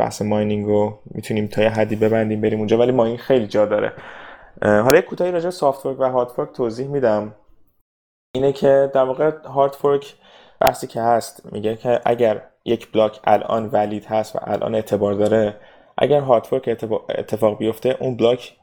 [0.02, 2.78] بحث mining رو می‌تونیم تا یه حدی ببندیم بریم اونجا.
[2.78, 3.94] ولی mining خیلی جا داره.
[4.62, 7.36] حالا یک کوتاهی راجع soft fork و hard fork توضیح میدم.
[8.36, 10.15] اینه که در واقع hard fork
[10.62, 15.58] بحثی که هست میگه که اگر یک block الان valid هست و الان اعتبار داره
[15.98, 16.70] اگر hard fork
[17.10, 18.58] اتفاق بیفته اون block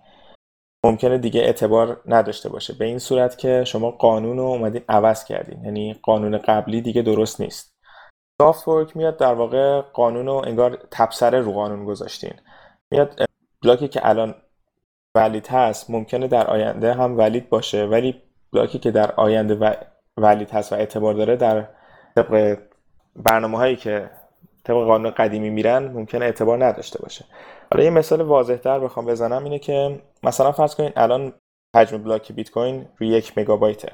[0.84, 2.74] ممکنه دیگه اعتبار نداشته باشه.
[2.78, 5.64] به این صورت که شما قانون رو اومدین عوض کردین.
[5.64, 7.77] یعنی قانون قبلی دیگه درست نیست.
[8.42, 12.32] سافت فورک میاد در واقع قانون رو انگار تبصره رو قانون گذاشتین.
[12.90, 13.22] میاد
[13.62, 14.34] بلاکی که الان
[15.14, 18.22] ولید هست ممکنه در آینده هم ولید باشه ولی
[18.52, 19.76] بلاکی که در آینده
[20.16, 21.68] ولید هست و اعتبار داره در
[22.16, 22.58] طبق
[23.16, 24.10] برنامه هایی که
[24.64, 27.24] طبق قانون قدیمی میرن ممکنه اعتبار نداشته باشه.
[27.72, 31.32] حالا یه مثال واضح تر بخوام بزنم اینه که مثلا فرض کنید الان
[31.76, 33.92] حجم بلاک بیت کوین روی یک مگابایته.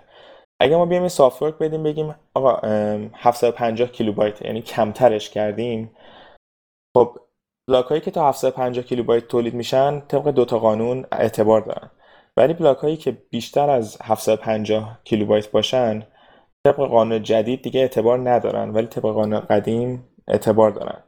[0.60, 2.68] اگه ما بیایم soft fork بدیم بگیم آقا
[3.14, 5.90] 750 کیلوبایت یعنی کمترش کردیم.
[6.96, 7.18] خب
[7.68, 11.90] block هایی که تا 750 کیلوبایت تولید میشن طبق دو تا قانون اعتبار دارن.
[12.36, 16.06] ولی block هایی که بیشتر از 750 کیلوبایت باشن
[16.66, 21.02] طبق قانون جدید دیگه اعتبار ندارن ولی طبق قانون قدیم اعتبار دارن.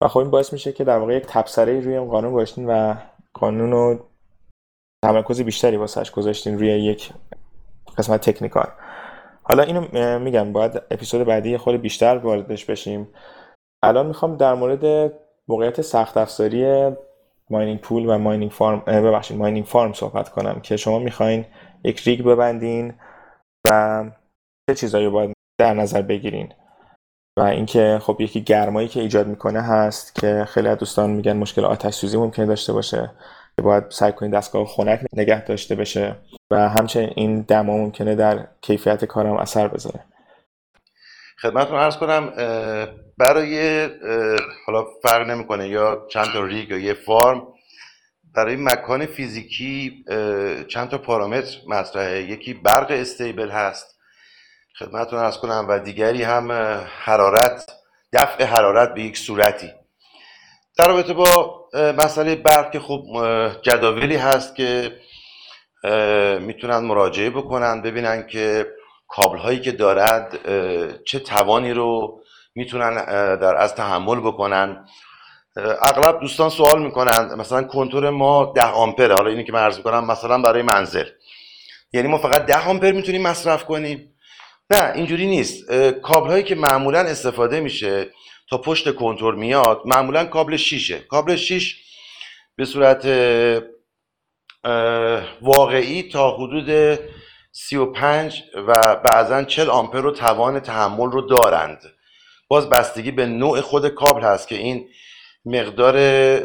[0.00, 2.94] و خب این باعث میشه که در واقع یک تبصره روی این قانون گذاشتین و
[3.34, 4.06] قانون رو
[5.04, 7.12] تمرکز بیشتری واسش گذاشتین روی یک
[7.98, 8.68] قسمت تکنیکال.
[9.48, 13.08] حالا اینو میگم باید اپیزود بعدی خود بیشتر واردش بشیم.
[13.84, 15.12] الان می‌خوام در مورد
[15.48, 16.90] موقعیت سخت افزاری
[17.50, 21.44] ماینینگ پول و ماینینگ فارم ببخشید ماینینگ فارم صحبت کنم که شما می‌خواین
[21.84, 22.94] یک ریگ ببندین
[23.68, 24.04] و
[24.70, 26.52] چه چیزایی باید در نظر بگیرین.
[27.38, 31.64] و اینکه خب یکی گرمایی که ایجاد می‌کنه هست که خیلی از دوستان میگن مشکل
[31.64, 33.10] آتش سوزی ممکنه داشته باشه.
[33.62, 36.16] باید سعی کنید دستگاه خنک نگه داشته بشه
[36.50, 40.04] و همچنین این دما ممکنه در کیفیت کارم اثر بذاره.
[41.42, 42.32] خدمتتون عرض کنم
[43.18, 43.88] برای
[44.66, 47.46] حالا فرق نمی‌کنه یا چند تا ریگ یا یه فارم
[48.34, 50.04] برای مکان فیزیکی
[50.68, 52.22] چند تا پارامتر مطرحه.
[52.22, 53.98] یکی برق استیبل هست.
[54.78, 56.52] خدمتتون ارز کنم و دیگری هم
[56.98, 57.72] حرارت
[58.12, 59.72] دفع حرارت به یک صورتی.
[60.78, 63.02] در رابطه با مسئله برق که خب
[63.62, 64.96] جداولی هست که
[66.40, 68.66] می‌تونن مراجعه بکنن ببینن که
[69.08, 70.38] کابل هایی که دارد
[71.04, 72.20] چه توانی رو
[72.54, 72.94] می‌تونن
[73.36, 74.86] در از تحمل بکنن.
[75.82, 80.06] اغلب دوستان سوال می‌کنن مثلا کنتور ما ده آمپره حالا اینی که من عرض می‌کنم
[80.06, 81.04] مثلا برای منزل.
[81.92, 84.14] یعنی ما فقط ده آمپر می‌تونیم مصرف کنیم.
[84.70, 85.72] نه اینجوری نیست.
[86.02, 88.10] کابل هایی که معمولا استفاده میشه
[88.50, 90.98] تا پشت کنتور میاد معمولا کابل شیشه.
[90.98, 91.82] کابل شیش
[92.56, 93.06] به صورت
[95.42, 96.98] واقعی تا حدود
[97.52, 101.82] 35 و بعضا 40 آمپر رو توان تحمل رو دارند.
[102.48, 104.88] باز بستگی به نوع خود کابل هست که این
[105.44, 105.96] مقدار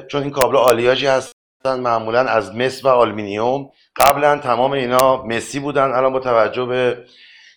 [0.02, 3.72] چون این کابل آلیاژی هستن معمولا از مس و آلومینیوم.
[3.96, 5.92] قبلا تمام اینا مسی بودن.
[5.92, 7.06] الان با توجه به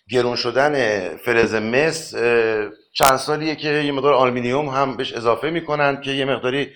[0.09, 2.13] گرون شدن فلز مس
[2.97, 6.71] چند سالیه که یه مقدار آلومینیوم هم بهش اضافه می‌کنن که یه مقداری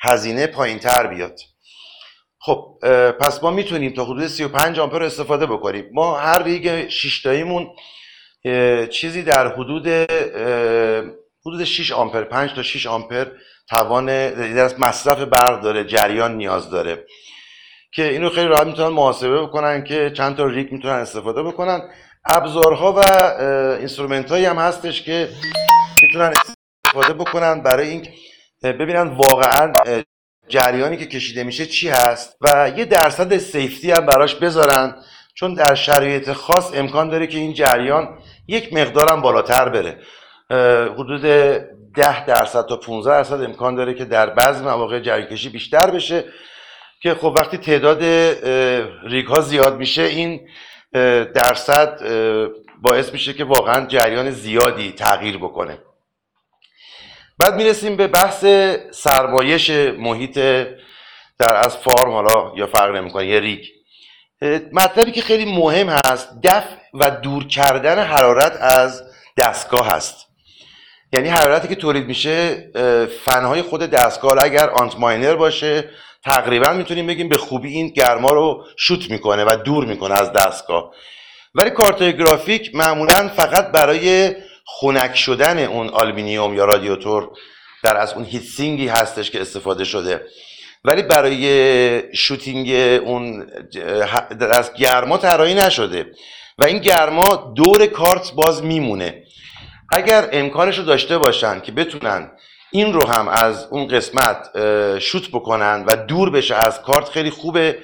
[0.00, 1.38] هزینه پایین تر بیاد.
[2.38, 2.78] خب
[3.20, 5.90] پس ما می‌تونیم تا حدود 35 آمپر استفاده بکنیم.
[5.92, 7.70] ما هر rig 6 تاییمون
[8.90, 9.88] چیزی در حدود
[11.46, 13.26] حدود 6 آمپر 5 تا 6 آمپر
[13.68, 14.28] توان
[14.78, 17.06] مصرف برق داره جریان نیاز داره.
[17.92, 21.90] که اینو خیلی راحت می‌تونن محاسبه بکنن که چند تا rig می‌تونن استفاده بکنن.
[22.26, 23.00] ابزارها و
[23.78, 25.28] instrument هایی هم هستش که
[26.02, 26.32] می‌تونن
[26.86, 28.08] استفاده بکنن برای این
[28.62, 29.72] ببینن واقعا
[30.48, 34.94] جریانی که کشیده میشه چی هست و یه درصد safety هم براش بذارن
[35.34, 39.98] چون در شرایط خاص امکان داره که این جریان یک مقدارم بالاتر بره.
[40.94, 41.22] حدود
[41.94, 46.24] 10 درصد تا 15 درصد امکان داره که در بعضی مواقع جریان کشی بیشتر بشه
[47.00, 48.02] که خب وقتی تعداد
[49.06, 50.40] ریگ ها زیاد میشه این
[51.34, 52.00] درصد
[52.82, 55.78] باعث میشه که واقعا جریان زیادی تغییر بکنه.
[57.38, 58.44] بعد می‌رسیم به بحث
[58.90, 60.38] سرمایش محیط
[61.38, 63.64] در از فارم حالا یا فرق نمی‌کنه یه ریگ.
[64.72, 69.02] مطلبی که خیلی مهم هست دفع و دور کردن حرارت از
[69.36, 70.26] دستگاه هست.
[71.12, 72.70] یعنی حرارتی که تولید میشه
[73.24, 75.90] فنهای خود دستگاه اگر Antminer باشه
[76.24, 80.94] تقریبا می‌تونیم بگیم به خوبی این گرما رو شوت می‌کنه و دور می‌کنه از دستگاه.
[81.54, 84.34] ولی کارتای گرافیک معمولا فقط برای
[84.66, 87.30] خنک شدن اون آلومینیوم یا رادیاتور
[87.82, 90.26] در از اون heatsink ی هستش که استفاده شده.
[90.84, 92.70] ولی برای shooting
[93.04, 93.46] اون
[94.40, 96.06] از گرما طراحی نشده
[96.58, 99.22] و این گرما دور کارت باز میمونه.
[99.90, 102.30] اگر امکانش رو داشته باشن که بتونن
[102.74, 104.50] این رو هم از اون قسمت
[104.98, 106.54] شوت بکنن و دور بشه.
[106.54, 107.78] از کارت خیلی خوبه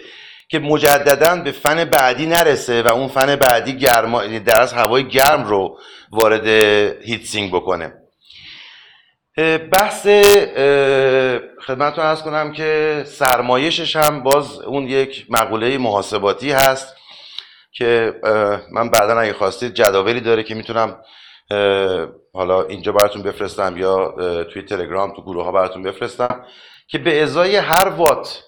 [0.48, 5.44] که مجددا به فن بعدی نرسه و اون فن بعدی گرما در از هوای گرم
[5.44, 5.78] رو
[6.10, 6.46] وارد
[7.02, 7.92] هیتسینگ بکنه.
[9.72, 10.06] بحث
[11.66, 16.96] خدمتتون ارز کنم که سرمایشش هم باز اون یک مقوله محاسباتی هست
[17.72, 18.14] که
[18.72, 20.96] من بعدا اگه خواستید جداولی داره که می‌تونم
[22.32, 24.14] حالا اینجا براتون بفرستم یا
[24.52, 26.44] توی تلگرام تو گروه ها براتون بفرستم
[26.88, 28.44] که به ازای هر وات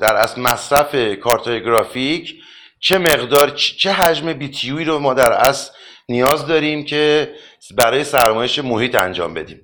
[0.00, 2.34] در از مصرف کارت گرافیک
[2.80, 5.70] چه مقدار چه حجم بیتیوی رو ما در اصل
[6.08, 7.34] نیاز داریم که
[7.76, 9.60] برای سرمایش محیط انجام بدیم.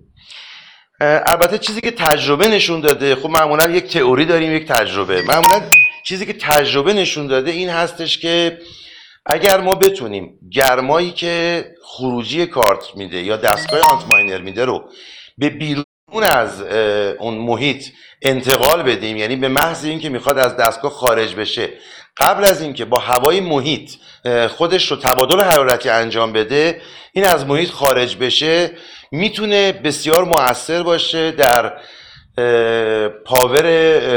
[1.01, 5.23] البته چیزی که تجربه نشون داده خب معمولا یک تئوری داریم یک تجربه.
[5.23, 5.63] معمولا
[6.05, 8.59] چیزی که تجربه نشون داده این هستش که
[9.27, 14.85] اگر ما بتونیم گرمایی که خروجی کارت میده یا دستگاه آنت ماینر میده رو
[15.39, 15.85] به بیرون
[16.23, 16.63] از
[17.19, 17.85] اون محیط
[18.23, 21.69] انتقال بدیم یعنی به محض اینکه می‌خواد از دستگاه خارج بشه
[22.17, 23.91] قبل از اینکه با هوای محیط
[24.51, 28.71] خودش رو تبادل حرارتی انجام بده این از محیط خارج بشه
[29.13, 31.79] می‌تونه بسیار موثر باشه در
[33.25, 33.65] پاور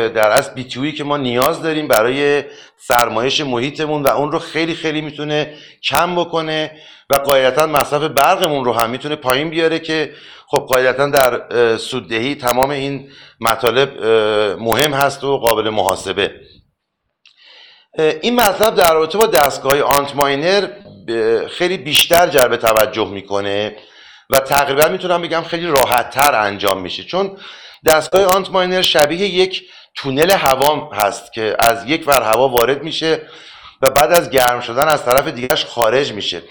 [0.07, 2.43] در از بیتیوی که ما نیاز داریم برای
[2.77, 5.53] سرمایش محیطمون و اون رو خیلی خیلی می‌تونه
[5.83, 6.71] کم بکنه
[7.09, 10.13] و قاعدتا مصرف برقمون رو هم می‌تونه پایین بیاره که
[10.47, 14.03] خب قاعدتا در سوددهی تمام این مطالب
[14.59, 16.31] مهم هست و قابل محاسبه.
[18.21, 20.67] این مطلب در رابطه با دستگاه آنت ماینر
[21.49, 23.75] خیلی بیشتر جلب توجه می‌کنه
[24.29, 27.03] و تقریبا می‌تونم بگم خیلی راحت تر انجام میشه.
[27.03, 27.37] چون
[27.85, 29.63] دستگاه آنت ماینر شبیه یک
[29.95, 33.21] تونل هوا هست که از یک ور هوا وارد میشه
[33.81, 36.41] و بعد از گرم شدن از طرف دیگرش خارج میشه.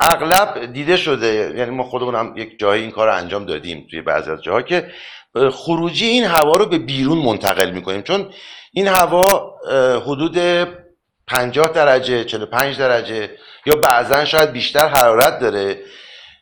[0.00, 4.02] اغلب دیده شده یعنی ما خودمون هم یک جایی این کار رو انجام دادیم توی
[4.02, 4.90] بعضی از جاها که
[5.52, 8.02] خروجی این هوا رو به بیرون منتقل می‌کنیم.
[8.02, 8.30] چون
[8.72, 9.54] این هوا
[10.06, 10.38] حدود
[11.26, 13.30] 50 درجه 45 درجه
[13.66, 15.80] یا بعضا شاید بیشتر حرارت داره.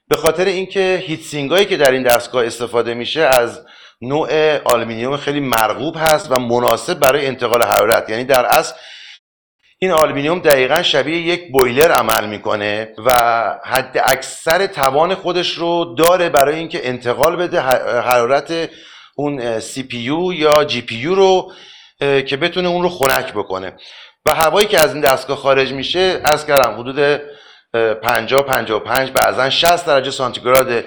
[0.08, 3.60] به خاطر اینکه heat هایی که در این دستگاه استفاده میشه از
[4.02, 8.10] نوع آلومینیوم خیلی مرغوب هست و مناسب برای انتقال حرارت.
[8.10, 8.74] یعنی در اصل
[9.78, 13.10] این آلومینیوم دقیقا شبیه یک boiler عمل می‌کنه و
[13.64, 17.60] حد اکثر توان خودش رو داره برای اینکه انتقال بده
[18.00, 18.70] حرارت
[19.16, 21.52] اون سی پی یو یا جی پی یو رو
[22.00, 23.72] که بتونه اون رو خنک بکنه.
[24.26, 27.20] و هوایی که از این دستگاه خارج میشه از کردم حدود
[28.02, 30.84] 50 55 بعضا 60 درجه سانتیگراده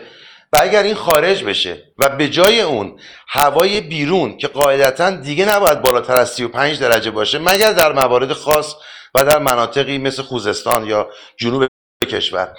[0.54, 5.82] و اگر این خارج بشه و به جای اون هوای بیرون که قاعدتا دیگه نباید
[5.82, 8.76] بالاتر از 35 درجه باشه مگر در موارد خاص
[9.16, 11.68] و در مناطقی مثل خوزستان یا جنوب
[12.12, 12.54] کشور.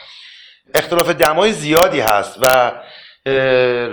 [0.74, 2.72] اختلاف دمای زیادی هست و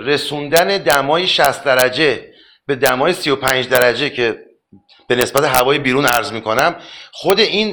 [0.04, 2.32] رسوندن دمای 60 درجه
[2.66, 4.47] به دمای 35 درجه که
[5.08, 6.76] به نسبت هوای بیرون عرض می‌کنم
[7.12, 7.72] خود این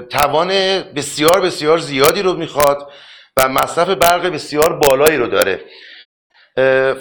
[0.00, 0.48] توان
[0.96, 2.90] بسیار بسیار زیادی رو می‌خواد
[3.36, 5.60] و مصرف برق بسیار بالایی رو داره.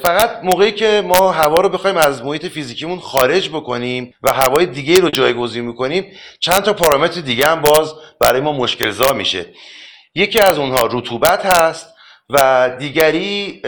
[0.03, 4.99] فقط موقعی که ما هوا رو بخوایم از محیط فیزیکیمون خارج بکنیم و هوای دیگه
[4.99, 6.05] رو جایگزین می‌کنیم
[6.39, 9.45] چند تا پارامتر دیگه هم باز برای ما مشکلزا میشه.
[10.15, 11.89] یکی از اونها رطوبت هست
[12.29, 13.59] و دیگری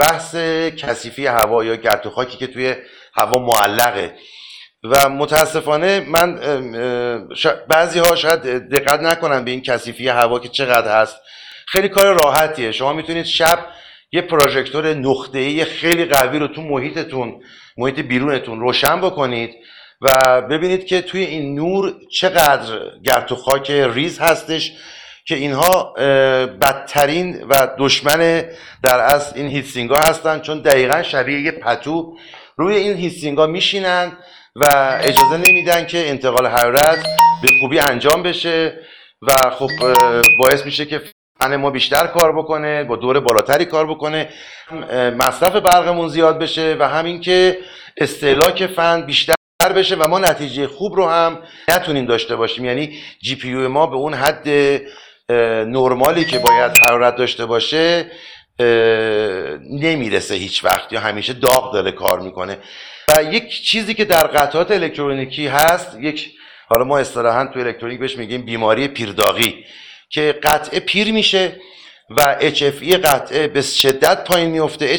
[0.00, 0.34] بحث
[0.76, 2.74] کثیفی هوا یا گرد و خاکی که توی
[3.14, 4.14] هوا معلقه.
[4.84, 6.40] و متاسفانه من
[7.68, 11.16] بعضی ها شاید دقت نکنن به این کثیفی هوا که چقدر هست.
[11.66, 12.72] خیلی کار راحتیه.
[12.72, 13.58] شما می‌تونید شب
[14.12, 17.40] یه پروژکتور نقطه‌ای خیلی قوی رو تو محیطتون
[17.76, 19.50] محیط بیرونتون روشن بکنید
[20.00, 22.72] و ببینید که توی این نور چقدر
[23.04, 24.72] گرد و خاک ریز هستش
[25.26, 25.94] که اینها
[26.62, 28.44] بدترین و دشمن
[28.82, 30.40] در از این هیتسینگا هستن.
[30.40, 32.16] چون دقیقا شبیه یه پتو
[32.56, 34.12] روی این هیتسینگا میشینن
[34.60, 37.06] و اجازه نمیدن که انتقال حرارت
[37.42, 38.80] به خوبی انجام بشه
[39.22, 39.70] و خب
[40.38, 41.02] باعث میشه که
[41.40, 44.28] فن ما بیشتر کار بکنه با دور بالاتری کار بکنه
[45.18, 47.58] مصرف برقمون زیاد بشه و همین که
[47.96, 49.34] استهلاک فن بیشتر
[49.76, 52.64] بشه و ما نتیجه خوب رو هم نتونیم داشته باشیم.
[52.64, 54.48] یعنی جی پی ما به اون حد
[55.68, 58.10] نرمالی که باید حرارت داشته باشه
[59.70, 62.58] نمی‌رسه هیچ وقت یا همیشه داغ داره کار می‌کنه.
[63.08, 66.30] و یک چیزی که در قطعات الکترونیکی هست یک
[66.68, 69.64] حالا ما اصطلاحا تو الکترونیک بهش میگیم بیماری پیرداغی
[70.10, 71.56] که قطعه پیر میشه
[72.10, 74.98] و HFE قطعه به شدت پایین میفته.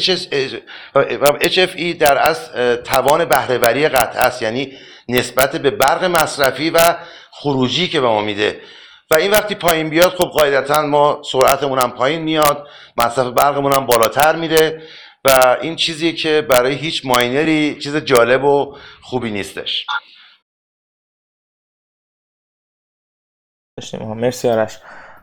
[1.42, 2.52] HFE در از
[2.84, 4.72] توان بهرهوری قطعه است یعنی
[5.08, 6.96] نسبت به برق مصرفی و
[7.30, 8.60] خروجی که به ما میده.
[9.10, 13.86] و این وقتی پایین بیاد خب قاعدتا ما سرعتمون هم پایین میاد مصرف برقمون هم
[13.86, 14.82] بالاتر میره
[15.24, 19.86] و این چیزی که برای هیچ ماینری چیز جالب و خوبی نیستش.
[24.00, 24.78] مرسی آرش.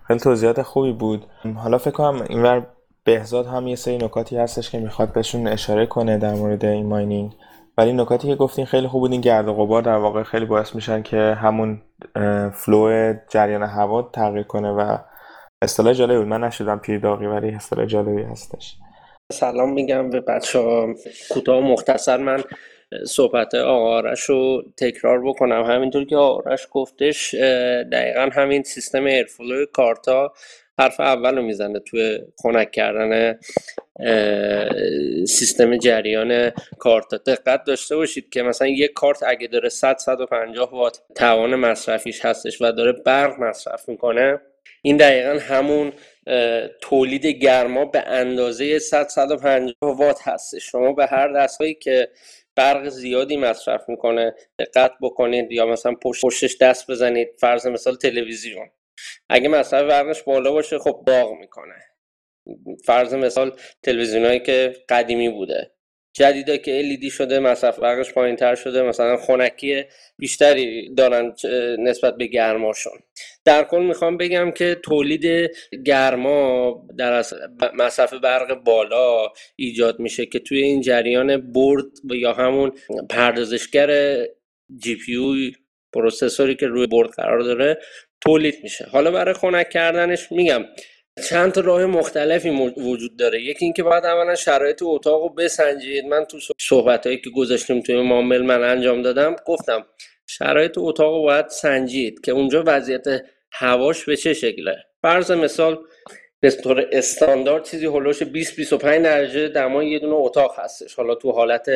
[0.07, 1.25] خیلی توضیحات خوبی بود.
[1.55, 2.67] حالا فکر کنم اینور
[3.03, 7.33] بهزاد هم یه سری نکاتی هستش که می‌خواد بهشون اشاره کنه در مورد این mining.
[7.77, 9.11] ولی نکاتی که گفتین خیلی خوب بود.
[9.11, 11.81] این گرد و غبار در واقع خیلی باعث میشن که همون
[12.53, 14.97] flow جریان هوا تغییر کنه و
[15.61, 16.27] اصطلاح جالبی بود.
[16.27, 18.77] من نشدم پیر ولی اصطلاح جالبی هستش.
[19.33, 20.95] سلام میگم به بچه ها
[21.29, 22.43] کوتاه مختصر من
[23.07, 25.63] صحبت آرش رو تکرار بکنم.
[25.63, 27.35] همینطور که آرش گفتش
[27.91, 30.33] دقیقا همین سیستم ایرفلو کارتا
[30.79, 33.39] حرف اول رو می‌زنه توی خنک کردن
[35.25, 41.01] سیستم جریان کارت دقت داشته باشید که مثلا یک کارت اگه داره 100 150 وات
[41.15, 44.41] توان مصرفیش هستش و داره برق مصرف می‌کنه
[44.81, 45.91] این دقیقا همون
[46.81, 50.71] تولید گرما به اندازه 100 150 وات هستش.
[50.71, 52.09] شما به هر دستگاهی که
[52.55, 58.69] برق زیادی مصرف می‌کنه دقت بکنید یا مثلا پشتش دست بزنید فرض مثال تلویزیون.
[59.29, 61.75] اگه مصرف برقش بالا باشه خب داغ می‌کنه.
[62.85, 65.71] فرض مثال تلویزیونایی که قدیمی بوده.
[66.17, 69.83] جدیده که LED شده مصرف برقش پایین تر شده مثلا خنکی
[70.17, 71.33] بیشتری دارن
[71.79, 72.99] نسبت به گرماشون.
[73.45, 75.51] در کل می‌خوام بگم که تولید
[75.85, 77.23] گرما در
[77.73, 82.71] مصرف برق بالا ایجاد میشه که توی این جریان برد یا همون
[83.09, 84.17] پردازشگر
[84.77, 85.55] جی پی
[85.93, 87.77] پروسسوری که روی برد قرار داره
[88.21, 88.85] تولید میشه.
[88.91, 90.65] حالا برای خنک کردنش میگم
[91.29, 93.41] چند تا راه مختلفی وجود داره.
[93.41, 96.05] یکی اینکه باید اولا شرایط اتاق رو بسنجید.
[96.05, 99.85] من تو صحبت هایی که گذاشتیم توی مامل من انجام دادم گفتم
[100.27, 103.05] شرایط اتاق رو باید سنجید که اونجا وضعیت
[103.51, 104.75] هواش به چه شکله.
[105.01, 105.79] فرض مثال
[106.39, 110.95] به طور استاندارد چیزی هلوش 20 25 درجه دمای یه دونه اتاق هستش.
[110.95, 111.69] حالا تو حالت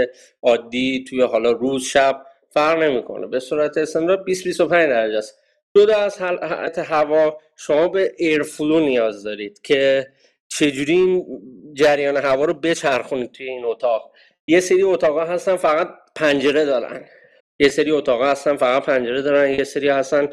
[0.44, 3.28] عادی توی حالا روز شب فرق نمی‌کنه.
[3.28, 5.41] به صورت استاندارد 20 25 درجه است.
[5.78, 10.08] جدا از حالت هوا شما به ایرفلو نیاز دارید که
[10.50, 11.26] چجوری این
[11.74, 14.12] جریان هوا رو بچرخونید توی این اتاق؟
[14.48, 17.06] یه سری اتاق هستن فقط پنجره دارن.
[17.60, 20.30] یه سری اتاق هستن فقط پنجره دارن یه سری هستن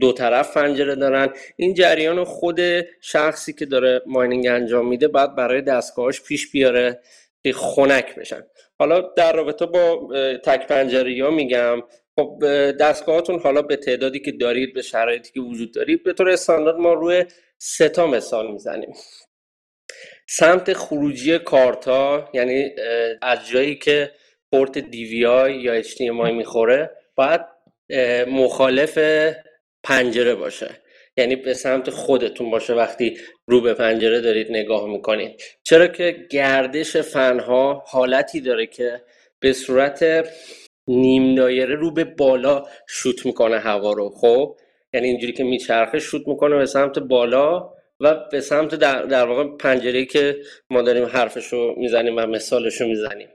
[0.00, 1.28] دو طرف پنجره دارن.
[1.56, 2.60] این جریان خود
[3.00, 7.00] شخصی که داره ماینینگ انجام میده بعد برای دستگاهاش پیش بیاره
[7.42, 8.42] که خنک بشن.
[8.78, 10.08] حالا در رابطه با
[10.44, 11.82] تک پنجره ها میگم
[12.16, 12.44] خب
[12.80, 16.92] دستگاهاتون حالا به تعدادی که دارید به شرایطی که وجود دارید به طور استاندارد ما
[16.92, 17.24] روی
[17.58, 18.94] سه تا مثال می‌زنیم.
[20.28, 22.70] سمت خروجی کارتا یعنی
[23.22, 24.10] از جایی که
[24.52, 24.84] پورت
[25.26, 27.40] آی یا HDMI می‌خوره باید
[28.28, 28.98] مخالف
[29.82, 30.70] پنجره باشه.
[31.16, 35.42] یعنی به سمت خودتون باشه وقتی رو به پنجره دارید نگاه می‌کنید.
[35.62, 39.02] چرا که گردش فنها حالتی داره که
[39.40, 40.28] به صورت
[40.88, 44.56] نیم دایره رو به بالا شوت می‌کنه هوا رو خب؟
[44.92, 47.70] یعنی اینجوری که میچرخه شوت می‌کنه به سمت بالا
[48.00, 50.36] و به سمت در, در واقع پنجره که
[50.70, 53.28] ما داریم حرفش رو می‌زنیم و مثالش رو می‌زنیم.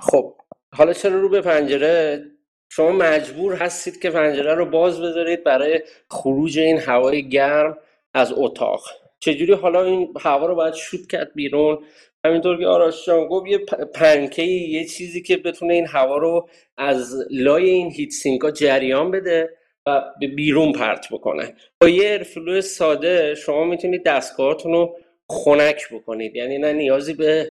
[0.00, 0.34] خب
[0.74, 2.24] حالا چرا رو به پنجره؟
[2.72, 7.78] شما مجبور هستید که پنجره رو باز بذارید برای خروج این هوای گرم
[8.14, 8.99] از اتاق.
[9.20, 11.84] چجوری حالا این هوا رو باید شوت کرد بیرون؟
[12.24, 13.58] همینطور که آراش جان گفت یه
[13.94, 19.50] پنکه یه چیزی که بتونه این هوا رو از لای این هیت سینکا جریان بده
[19.86, 21.54] و به بیرون پرت بکنه.
[21.80, 24.96] با یه ارفلو ساده شما می‌تونید دستگاهاتون رو
[25.30, 26.36] خنک بکنید.
[26.36, 27.48] یعنی نه نیازی به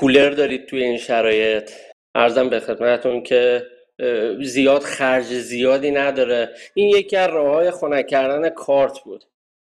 [0.00, 1.70] کولر دارید توی این شرایط.
[2.14, 3.66] ارزم به خدمتتون که
[4.42, 6.50] زیاد خرج زیادی نداره.
[6.74, 9.24] این یکی از راه های خنک کردن کارت بود.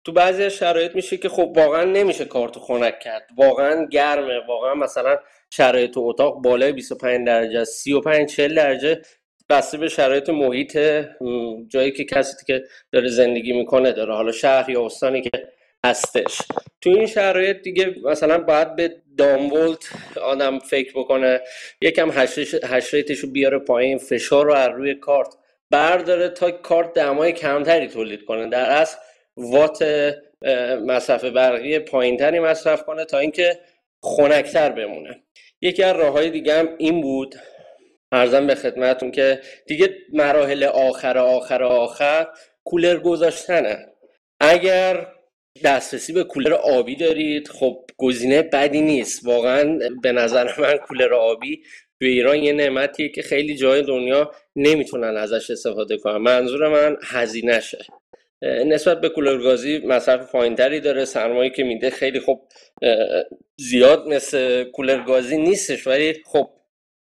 [0.04, 3.26] تو بعضی شرایط میشه که خب واقعا نمیشه کارت خنک کرد.
[3.36, 4.46] واقعا گرمه.
[4.48, 5.18] واقعا مثلا
[5.50, 9.02] شرایط اتاق بالای 25 درجه 35 40 درجه
[9.48, 10.78] بسته به شرایط محیط
[11.68, 14.14] جایی که کسی که داره زندگی می‌کنه داره.
[14.14, 15.30] حالا شهر یا استانی که
[15.86, 16.38] هستش.
[16.80, 19.90] تو این شرایط دیگه مثلا باید به دامولت
[20.22, 21.40] آدم فکر بکنه.
[21.82, 22.10] یکم
[22.64, 25.34] هشریتش رو بیاره پایین فشار رو از روی کارت
[25.70, 28.48] برداره تا کارت دمای کمتری تولید کنه.
[28.48, 28.96] در اصل
[29.36, 29.84] وات
[30.86, 33.58] مصرف برقی پایینتری مصرف کنه تا اینکه
[34.02, 35.22] خنکتر بمونه.
[35.62, 37.34] یکی از راه های دیگه هم این بود
[38.12, 42.26] ارزم به خدمتون که دیگه مراحل آخر آخر آخر
[42.64, 43.86] کولر گذاشتنه.
[44.40, 45.06] اگر
[45.64, 49.26] دسترسی به کولر آبی دارید خب گزینه بدی نیست.
[49.26, 51.62] واقعا به نظر من کولر آبی
[52.00, 56.16] تو ایران یه نعمتیه که خیلی جای دنیا نمی‌تونن ازش استفاده کنن.
[56.16, 57.78] منظور من هزینهشه.
[58.42, 61.04] نسبت به کولر گازی مصرف پایینتری داره.
[61.04, 62.40] سرمایه که میده خیلی خب
[63.56, 66.50] زیاد مثل کولر گازی نیستش ولی خب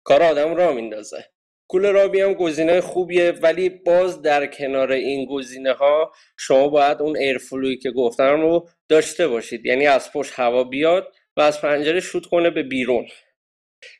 [0.03, 1.25] کار آدم را میندازه.
[1.69, 7.17] کولر آبی هم گزینه خوبیه ولی باز در کنار این گزینه ها شما باید اون
[7.17, 9.65] ایرفلوی که گفتم رو داشته باشید.
[9.65, 13.07] یعنی از پشت هوا بیاد و از پنجره شوت کنه به بیرون.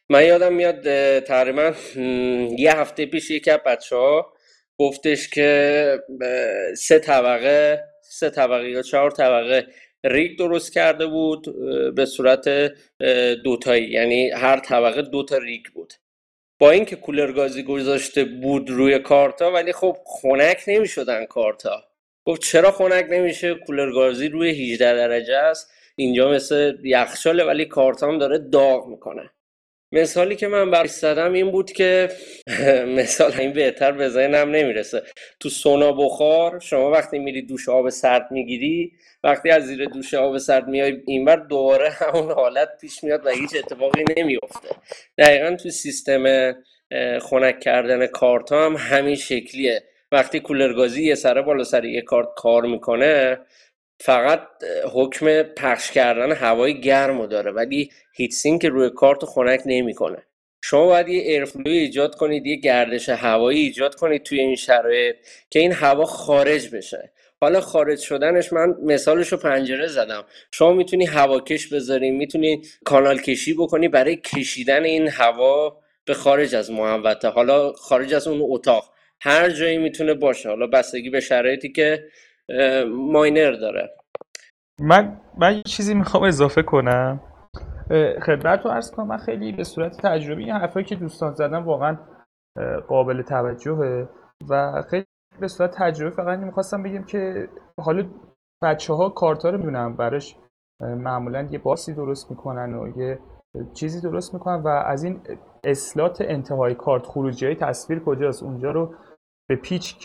[0.09, 1.73] من یادم میاد تقریبا
[2.57, 4.33] یه هفته پیش یکی از بچه ها
[4.80, 5.99] گفتش که
[6.78, 9.67] سه طبقه سه طبقه یا چهار طبقه
[10.03, 11.45] ریگ درست کرده بود
[11.95, 12.49] به صورت
[13.43, 13.89] دوتایی.
[13.89, 15.93] یعنی هر طبقه دوتا ریگ بود.
[16.59, 21.84] با اینکه کولر گازی گذاشته بود روی کارتا ولی خب خنک نمی‌شدن کارتا.
[22.25, 25.71] گفت چرا خنک نمیشه؟ کولر گازی روی 18 درجه است.
[25.95, 29.30] اینجا مثل یخچاله ولی کارتام داره داغ می‌کنه.
[29.91, 32.09] مثالی که من برای زدم این بود که
[32.97, 35.03] مثال این بهتر به ذهنم نمی‌رسه.
[35.39, 38.91] تو سونا بخار شما وقتی میری دوش آب سرد می‌گیری
[39.23, 43.55] وقتی از زیر دوش آب سرد میای اینور دوباره همون حالت پیش میاد و هیچ
[43.55, 44.69] اتفاقی نمیفته.
[45.17, 46.53] دقیقا تو سیستم
[47.21, 49.83] خنک کردن کارت هم همین شکلیه.
[50.11, 53.38] وقتی کولرگازی یه سره بالا سر یه کارت کار می‌کنه
[53.99, 54.47] فقط
[54.93, 60.23] حکم پخش کردن هوای گرم داره ولی هیت که روی کارت خنک نمی‌کنه.
[60.61, 65.15] شما باید یه ایرفلوی ایجاد کنید یه گردش هوایی ایجاد کنید توی این شرایط
[65.49, 67.11] که این هوا خارج بشه.
[67.41, 70.25] حالا خارج شدنش من مثالش رو پنجره زدم.
[70.51, 76.71] شما می‌تونی هواکش بذاری می‌تونی کانال کشی بکنی برای کشیدن این هوا به خارج از
[76.71, 77.27] محوطه.
[77.27, 78.93] حالا خارج از اون اتاق.
[79.21, 80.49] هر جایی می‌تونه باشه.
[80.49, 82.03] حالا بستگی به شرایطی که
[82.89, 83.95] ماینر داره.
[84.79, 87.19] من من یه چیزی می‌خوام اضافه کنم.
[88.25, 91.97] خدمت رو ارز کنم من خیلی به صورت تجربی این حرفایی که دوستان زدن واقعا
[92.87, 94.09] قابل توجهه
[94.49, 95.05] و خیلی
[95.39, 97.49] به صورت تجربه فقط می‌خواستم بگم که
[97.81, 98.09] حالا
[98.63, 100.35] بچه ها کارت ها رو می‌دونم براش
[100.81, 103.19] معمولا یه باسی درست می‌کنن و یه
[103.73, 105.21] چیزی درست می‌کنن و از این
[105.63, 108.95] اصلات انتهای کارت خروجی های تصویر کجاست؟ اونجا رو
[109.49, 109.99] به پیچ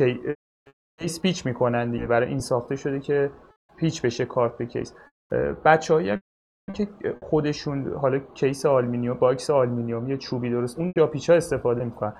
[1.03, 3.30] case پیچ می‌کنن دیگه برای این ساخته شده که
[3.76, 4.95] پیچ بشه کارت به case.
[5.64, 6.20] بچه
[6.74, 6.88] که
[7.22, 12.16] خودشون حالا case آلمینیوم box آلمینیوم یه چوبی درست اون جا پیچ ها استفاده می‌کنن.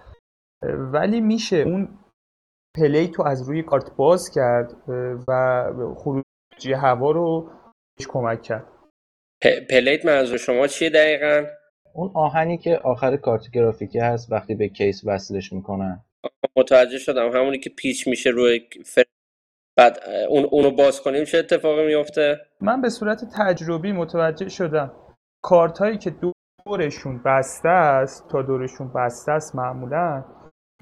[0.93, 1.99] ولی میشه اون
[2.77, 4.75] plate رو از روی کارت باز کرد
[5.29, 5.65] و
[5.97, 7.51] خروجی هوا رو
[8.09, 8.67] کمک کرد.
[9.71, 11.47] plate منظور شما چیه دقیقا؟
[11.95, 16.05] اون آهنی که آخر کارت گرافیکی هست وقتی به case وصلش می‌کنن.
[16.57, 17.31] متوجه شدم.
[17.31, 19.05] همونی که پیچ میشه روی فر...
[19.77, 19.99] بعد
[20.29, 24.93] اون اونو باز کنیم چه اتفاقی میفته؟ من به صورت تجربی متوجه شدم.
[25.43, 26.15] کارت هایی که
[26.65, 30.25] دورشون بسته است تا دورشون بسته است معمولا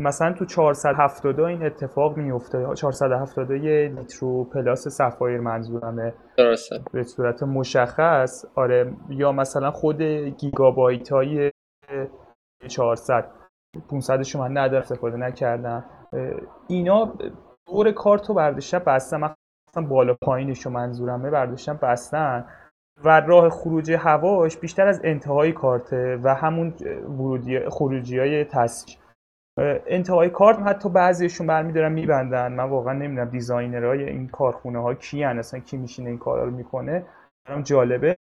[0.00, 2.66] مثلا تو 472 این اتفاق میفته.
[2.74, 6.14] 472 Nitro Plus Sapphire منظورمه.
[6.36, 6.80] درسته.
[6.92, 8.92] به صورت مشخص آره.
[9.10, 11.50] یا مثلا خود Gigabyte های
[12.68, 13.39] 400
[13.88, 15.84] 500 من ندارم استفاده نکردم.
[16.68, 17.14] اینا
[17.66, 19.34] دور کارت رو برداشتن بستن.
[19.68, 22.44] مثلا بالا پایینش رو منظورمه برداشتن بستن
[23.04, 26.74] و راه خروج هواش بیشتر از انتهای کارته و همون
[27.08, 28.98] ورودی خروجی های تصویر
[29.86, 32.52] انتهای کارت حتی بعضیشون برمیدارن میبندن.
[32.52, 36.50] من واقعا نمی‌دونم دیزاینرهای این کارخونه ها کی هن اصلا کی میشینه این کارا رو
[36.50, 37.06] می‌کنه.
[37.48, 38.16] برام جالبه.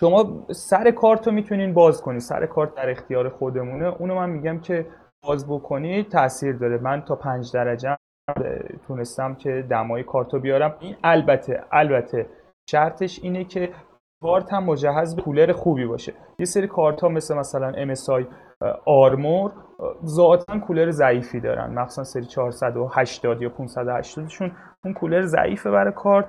[0.00, 3.86] شما سر کارت رو می‌تونین باز کنید سر کارت در اختیار خودمونه.
[3.86, 4.86] اونو من میگم که
[5.24, 6.78] باز بکنید تاثیر داره.
[6.78, 7.96] من تا پنج درجه
[8.86, 10.74] تونستم که دمای کارت رو بیارم.
[10.80, 12.26] این البته البته
[12.70, 13.70] شرطش اینه که
[14.22, 16.12] کارت هم مجهز به کولر خوبی باشه.
[16.38, 18.24] یه سری کارت ها مثل مثلا MSI
[18.86, 19.52] آرمور
[20.04, 21.74] ذاتا کولر ضعیفی دارن.
[21.74, 24.52] مخصوصا سری 480 یا 580 شون
[24.84, 26.28] اون کولر ضعیفه برای کارت.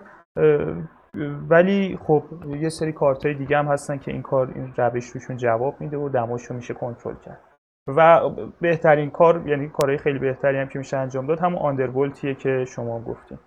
[1.49, 2.23] ولی خب
[2.61, 5.97] یه سری کارت های دیگه هم هستن که این کار این روش روشون جواب میده
[5.97, 7.39] و دماشو میشه کنترل کرد.
[7.87, 8.29] و
[8.61, 12.99] بهترین کار یعنی کارهای خیلی بهتری هم که میشه انجام داد همون آندرولتیه که شما
[12.99, 13.39] گفتیم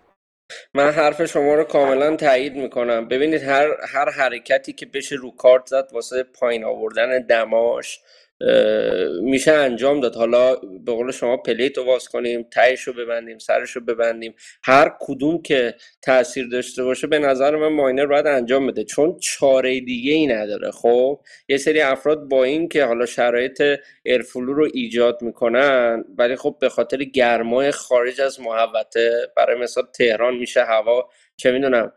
[0.75, 3.09] من حرف شما رو کاملا تایید می‌کنم.
[3.09, 8.01] ببینید هر هر حرکتی که بشه رو کارت زد واسه پایین آوردن دماش
[9.23, 10.17] میشه انجام داد.
[10.17, 14.35] حالا به قول شما پلیت رو واس کنیم تهش رو ببندیم سرش رو ببندیم.
[14.65, 18.85] هر کدوم که تاثیر داشته باشه به نظر من ماینر باید انجام بده.
[18.85, 20.71] چون چاره دیگه ای نداره.
[20.71, 23.63] خب یه سری افراد با این که حالا شرایط
[24.05, 30.37] ارفلو رو ایجاد می‌کنن ولی خب به خاطر گرمای خارج از محوطه برای مثال تهران
[30.37, 31.93] میشه هوا چه می‌دونم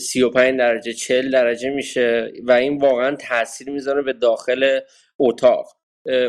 [0.00, 4.80] 35 درجه 40 درجه میشه و این واقعا تاثیر می‌ذاره به داخل
[5.18, 5.83] اتاق.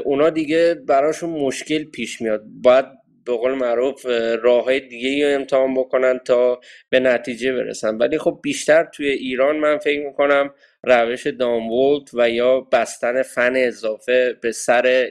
[0.05, 2.43] اونا دیگه براشون مشکل پیش میاد.
[2.63, 2.86] باید
[3.26, 4.05] به قول معروف
[4.41, 6.59] راه های دیگه رو امتحان بکنن تا
[6.89, 7.97] به نتیجه برسن.
[7.97, 10.53] ولی خب بیشتر توی ایران من فکر می‌کنم
[10.88, 15.09] روش دامولت و یا بستن فن اضافه به سر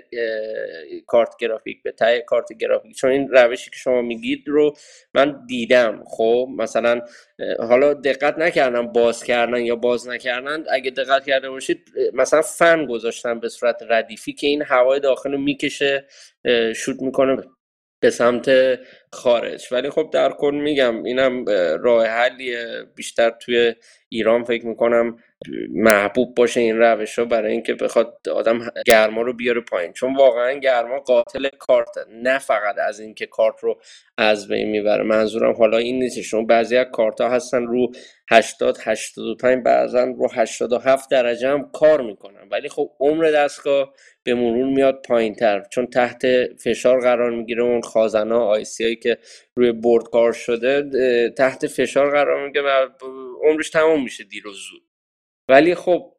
[1.07, 2.97] کارت گرافیک به تای کارت گرافیک.
[2.97, 4.75] چون این روشی که شما میگید رو
[5.15, 6.05] من دیدم.
[6.07, 7.01] خب مثلا
[7.59, 10.65] حالا دقت نکردم باز کردن یا باز نکردن.
[10.71, 11.79] اگه دقت کرده باشید
[12.13, 16.07] مثلا فن گذاشتن به صورت ردیفی که این هوای داخل رو می‌کشه
[16.77, 17.37] شوت می‌کنه.
[18.05, 18.51] به سمت
[19.13, 19.69] خارج.
[19.73, 21.45] ولی خب در کل میگم اینم
[21.83, 22.67] راه حلیه.
[22.95, 23.75] بیشتر توی
[24.09, 25.17] ایران فکر می‌کنم
[25.71, 29.93] محبوب باشه این روش ها برای اینکه بخواد آدم گرما رو بیاره پایین.
[29.93, 33.81] چون واقعا گرما قاتل کارت نه فقط از اینکه کارت رو
[34.19, 35.05] از بین می‌بره.
[35.05, 36.21] منظورم حالا این نیست.
[36.21, 37.93] چون بعضی از کارت ها هستن رو
[38.31, 42.49] 80 85 بعضا رو 87 درجه هم کار می‌کنن.
[42.51, 46.27] ولی خب عمر دستگاه به مرور میاد پایین تر چون تحت
[46.65, 49.19] فشار قرار می‌گیره اون خازنا آیسی هایی که
[49.55, 52.89] روی برد کار شده تحت فشار قرار می‌گیره و
[53.43, 54.94] عمرش تمام میشه دیر زود
[55.49, 56.15] ولی خب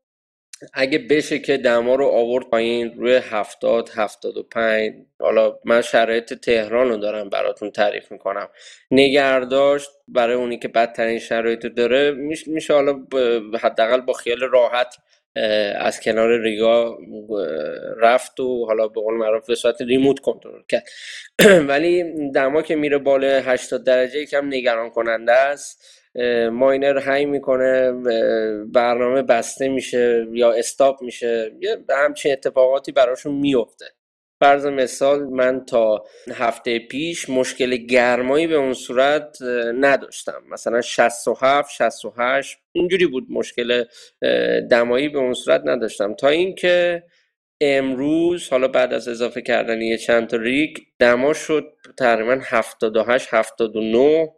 [0.73, 6.33] اگه بشه که دما رو آورد پایین روی هفتاد هفتاد و پنج حالا من شرایط
[6.33, 8.49] تهران رو دارم براتون تعریف می‌کنم.
[8.91, 12.11] نگرداشت برای اونی که بدترین شرایط داره
[12.47, 13.07] میشه حالا
[13.61, 14.95] حداقل با خیال راحت
[15.79, 16.97] از کنار ریگا
[17.97, 20.87] رفت و حالا به قول معروف به صورت ریموت کنترل کرد.
[21.69, 25.83] ولی دما که میره بالا 80 درجه یکم نگران کننده است.
[26.51, 27.91] ماینر هنگ می‌کنه
[28.65, 33.85] برنامه بسته میشه یا استاپ میشه یه همچین اتفاقاتی براشون میفته
[34.39, 36.03] فرض مثال من تا
[36.33, 39.37] هفته پیش مشکل گرمایی به اون صورت
[39.79, 40.43] نداشتم.
[40.51, 43.83] مثلا 67 68 اینجوری بود مشکل
[44.71, 46.13] دمایی به اون صورت نداشتم.
[46.13, 47.03] تا اینکه
[47.61, 54.29] امروز حالا بعد از اضافه کردن یه چند تا ریگ دما شد تقریبا 78 79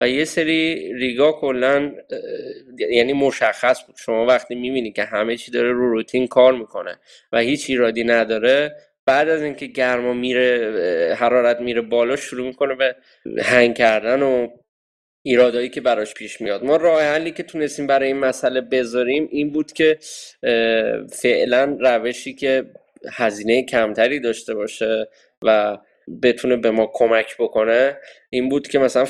[0.00, 1.92] و یه سری ریگا کلا
[2.90, 3.96] یعنی مشخص بود.
[3.98, 6.98] شما وقتی می‌بینی که همه چی داره رو روتین کار می‌کنه
[7.32, 8.76] و هیچ ایرادی نداره
[9.06, 12.96] بعد از اینکه گرما میره حرارت میره بالا شروع می‌کنه به
[13.42, 14.48] هنگ کردن و
[15.22, 16.64] ایرادایی که براش پیش میاد.
[16.64, 19.98] ما راه حلی که تونستیم برای این مسئله بذاریم این بود که
[21.12, 22.64] فعلا روشی که
[23.12, 25.08] هزینه کمتری داشته باشه
[25.44, 25.78] و
[26.22, 27.96] بتونه به ما کمک بکنه
[28.30, 29.04] این بود که مثلا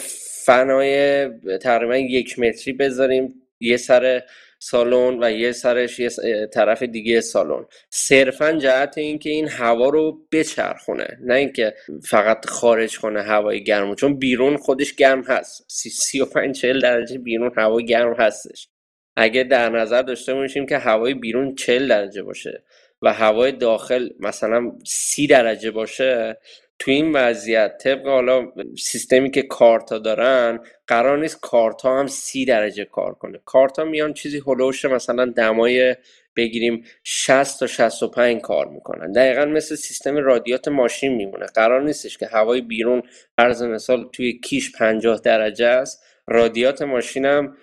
[0.45, 1.29] فنای
[1.59, 4.23] تقریبا یک متری بذاریم یه سر
[4.63, 6.11] سالن و یه سرش یه
[6.47, 7.65] طرف دیگه سالن.
[7.91, 14.19] صرفا جهت اینکه این هوا رو بچرخونه نه اینکه فقط خارج کنه هوای گرم چون
[14.19, 15.65] بیرون خودش گرم هست.
[15.69, 18.69] سی و پنج درجه بیرون هوا گرم هستش.
[19.17, 22.65] اگه در نظر داشته باشیم که هوای بیرون چل درجه باشه
[23.03, 26.39] و هوای داخل مثلا سی درجه باشه
[26.81, 32.85] تو این وضعیت طبق حالا سیستمی که کارتا دارن قرار نیست کارتا هم سی درجه
[32.85, 33.41] کار کنه.
[33.45, 35.97] کارتا میان چیزی هلوش مثلا دمای
[36.37, 39.13] بگیریم 60 تا 65 کار می‌کنن.
[39.13, 41.47] دقیقا مثل سیستم رادیات ماشین میمونه.
[41.47, 43.03] قرار نیستش که هوای بیرون
[43.39, 46.05] عرض مثال توی کیش 50 درجه است.
[46.27, 47.57] رادیات ماشینم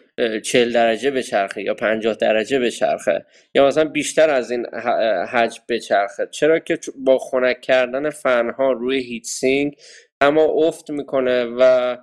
[0.43, 4.65] چهل درجه به چرخه یا پنجاه درجه به چرخه یا مثلا بیشتر از این
[5.29, 9.75] حجم به چرخه چرا که با خنک کردن فنها روی هیت سینگ
[10.21, 11.97] اما افت می‌کنه و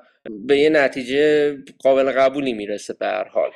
[0.47, 3.51] به یه نتیجه قابل قبولی می‌رسه به هر حال.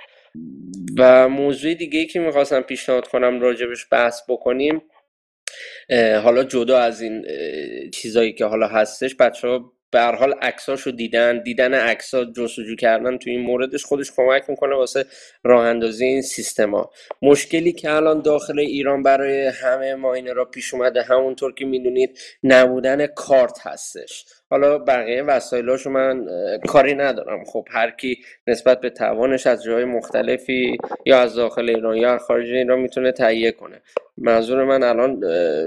[0.99, 4.83] و موضوع دیگه ای که می‌خواستم پیشنهاد کنم راجبش بحث بکنیم
[6.23, 7.25] حالا جدا از این
[7.91, 13.19] چیزایی که حالا هستش بچه ها به هر حال عکساشو دیدن دیدن عکسا جستجو کردن
[13.19, 15.05] تو این موردش خودش کمک می‌کنه واسه
[15.45, 16.91] راه اندازی این سیستما
[17.23, 23.07] مشکلی که الان داخل ایران برای همه ما را پیش اومده همونطور که می‌دونید نبودن
[23.07, 24.25] کارت هستش.
[24.51, 26.27] حالا بقیه وسایلاشو من
[26.69, 27.45] کاری ندارم.
[27.45, 32.51] خب هر کی نسبت به توانش از جای مختلفی یا از داخل ایران یا خارج
[32.51, 33.83] ایران می‌تونه تهیه کنه.
[34.17, 35.23] منظور من الان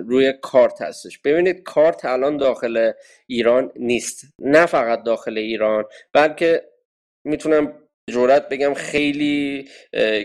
[0.08, 1.20] روی کارت هستش.
[1.20, 2.92] ببینید کارت الان داخل
[3.28, 4.26] ایران نیست.
[4.40, 6.64] نه فقط داخل ایران بلکه
[7.24, 7.74] می‌تونم
[8.12, 9.70] جورت بگم خیلی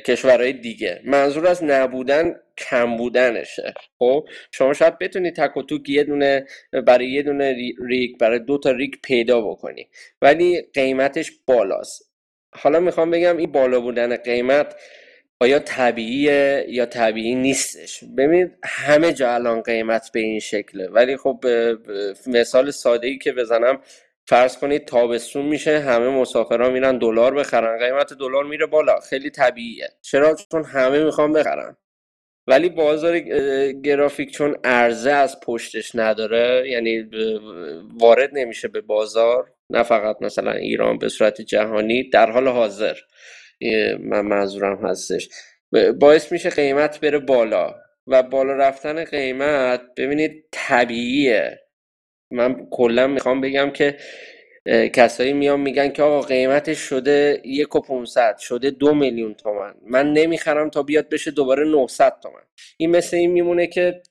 [0.06, 1.00] کشورهای دیگه.
[1.04, 3.74] منظور از نبودن کم بودنشه.
[3.98, 6.46] خب شما شاید بتونی تک و توک یه دونه
[6.86, 7.56] برای یه دونه
[7.88, 9.88] ریک برای دو تا ریک پیدا بکنی.
[10.22, 12.12] ولی قیمتش بالاست.
[12.54, 14.76] حالا می‌خوام بگم این بالا بودن قیمت
[15.40, 18.04] آیا طبیعیه یا طبیعی نیستش.
[18.18, 20.88] ببینید همه جا الان قیمت به این شکله.
[20.88, 21.44] ولی خب
[22.26, 23.80] مثال ساده ای که بزنم
[24.28, 29.00] فرض کنید تابستون میشه همه مسافرها میرن دلار بخرن قیمت دلار میره بالا.
[29.00, 29.88] خیلی طبیعیه.
[30.02, 31.76] چرا؟ چون همه می‌خوان بخرن.
[32.46, 33.18] ولی بازار
[33.84, 37.10] گرافیک چون عرضه از پشتش نداره یعنی
[38.00, 42.94] وارد نمیشه به بازار نه فقط مثلا ایران به صورت جهانی در حال حاضر.
[44.00, 45.28] من منظورم هستش.
[46.00, 47.74] باعث میشه قیمت بره بالا.
[48.06, 51.65] و بالا رفتن قیمت ببینید طبیعیه.
[52.36, 53.96] من کلا می‌خوام بگم که
[54.92, 59.74] کسایی میان میگن که آقا قیمتش شده یک و پونصد شده دو میلیون تومن.
[59.86, 62.42] من نمی‌خرم تا بیاد بشه دوباره 900 تومن.
[62.76, 64.02] این مثل این میمونه که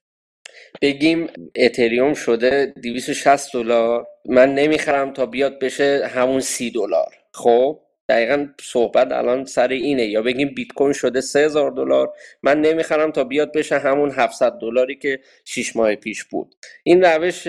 [0.81, 4.07] بگیم اتریوم شده 260 دلار.
[4.25, 7.15] من نمی‌خرم تا بیاد بشه همون سی دلار.
[7.33, 7.79] خب؟
[8.09, 10.05] دقیقا صحبت الان سر اینه.
[10.05, 12.13] یا بگیم بیت کوین شده 3000 دلار.
[12.43, 16.55] من نمی‌خرم تا بیاد بشه همون 700 دلاری که 6 ماه پیش بود.
[16.83, 17.47] این روش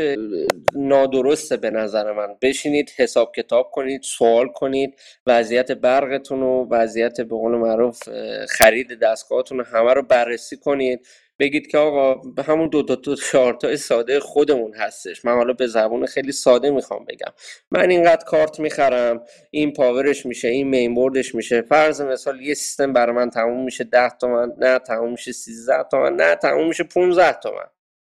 [0.75, 2.29] نادرسته به نظر من.
[2.43, 5.01] بشینید حساب کتاب کنید سوال کنید.
[5.27, 8.03] وضعیت برقتون و وضعیت به قول معروف
[8.49, 11.07] خرید دستگاهتون همه رو بررسی کنید.
[11.39, 15.24] بگید که آقا همون دو تا دو شارت ساده خودمون هستش.
[15.24, 17.32] من حالا به زبون خیلی ساده می‌خوام بگم.
[17.70, 21.62] من اینقدر کارت می‌خرم این پاورش میشه این مینبوردش میشه.
[21.62, 26.16] فرض مثال یه سیستم برای من تموم میشه 10 تومن نه تموم میشه 13 تومن
[26.16, 27.66] نه تموم میشه 15 تومن.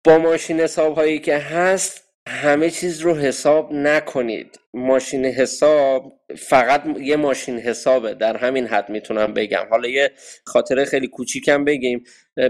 [0.04, 4.60] با ماشین حساب هایی که هست همه چیز رو حساب نکنید.
[4.74, 9.68] ماشین حساب فقط یه ماشین حسابه در همین حد می‌تونم بگم.
[9.70, 10.12] حالا یه
[10.46, 12.04] خاطره خیلی کوچیکم بگیم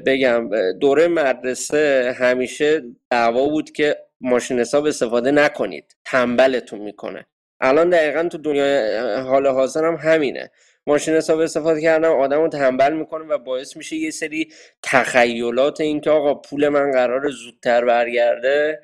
[0.05, 0.49] بگم
[0.79, 5.95] دوره مدرسه همیشه دعوا بود که ماشین حساب استفاده نکنید.
[6.05, 7.25] تنبلتون می‌کنه.
[7.61, 10.51] الان دقیقا تو دنیای حال حاضر هم همینه.
[10.87, 14.49] ماشین حساب استفاده کردن آدم رو تنبل می‌کنه و باعث میشه یه سری
[14.83, 18.81] تخیلات اینکه آقا پول من قرار زودتر برگرده.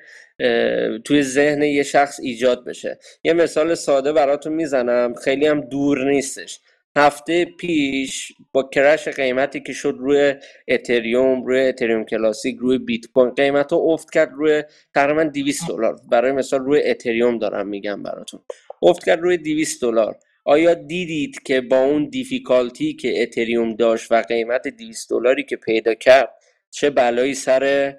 [1.04, 2.98] توی ذهن یه شخص ایجاد بشه.
[3.24, 5.14] یه مثال ساده براتون می‌زنم.
[5.14, 6.60] خیلی هم دور نیستش.
[6.96, 10.34] هفته پیش با کرش قیمتی که شد روی
[10.68, 14.62] اتریوم روی اتریوم کلاسیک روی بیت کوین قیمت ها افت کرد روی
[14.94, 15.96] تقریبا 200 دلار.
[16.10, 18.40] برای مثال روی اتریوم دارم میگم براتون.
[18.82, 20.16] افت کرد روی 200 دلار.
[20.44, 25.94] آیا دیدید که با اون دیفیکالتی که اتریوم داشت و قیمت 200 دلاری که پیدا
[25.94, 26.30] کرد
[26.70, 27.94] چه بلایی سر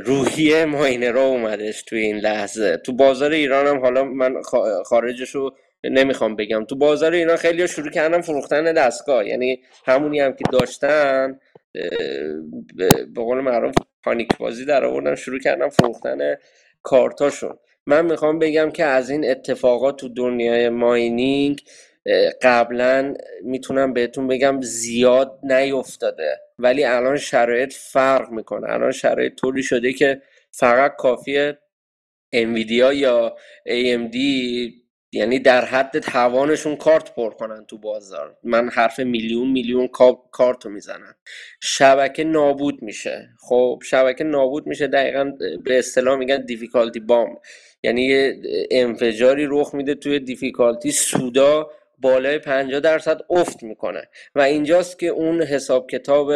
[0.00, 0.64] روحی
[1.12, 2.76] را اومدش توی این لحظه.
[2.76, 4.42] تو بازار ایران هم حالا من
[4.84, 6.64] خارجش رو نمی‌خوام بگم.
[6.64, 9.28] تو بازار ایران خیلی شروع کردن فروختن دستگاه.
[9.28, 11.40] یعنی همونی هم که داشتن
[12.76, 13.74] به قول معروف
[14.04, 16.36] پانیک بازی در آوردن شروع کردن فروختن
[16.82, 17.58] کارتاشون.
[17.86, 21.60] من می‌خوام بگم که از این اتفاقات تو دنیای ماینینگ
[22.42, 26.40] قبلا می‌تونم بهتون بگم زیاد نیفتاده.
[26.58, 28.72] ولی الان شرایط فرق می‌کنه.
[28.72, 31.58] الان شرایط طوری شده که فقط کافیه
[32.32, 33.36] انویدیا یا
[33.68, 34.16] AMD
[35.12, 38.36] یعنی در حد توانشون کارت پر کنن تو بازار.
[38.42, 39.88] من حرف میلیون میلیون
[40.32, 41.14] کارت رو می‌زنم.
[41.60, 43.28] شبکه نابود میشه.
[43.40, 45.32] خب شبکه نابود میشه دقیقا
[45.64, 47.36] به اصطلاح میگن دیفیکالتی بام
[47.82, 48.36] یعنی یه
[48.70, 54.08] انفجاری رخ میده توی دیفیکالتی سودا بالای 50 درصد افت می‌کنه.
[54.34, 56.32] و اینجاست که اون حساب کتاب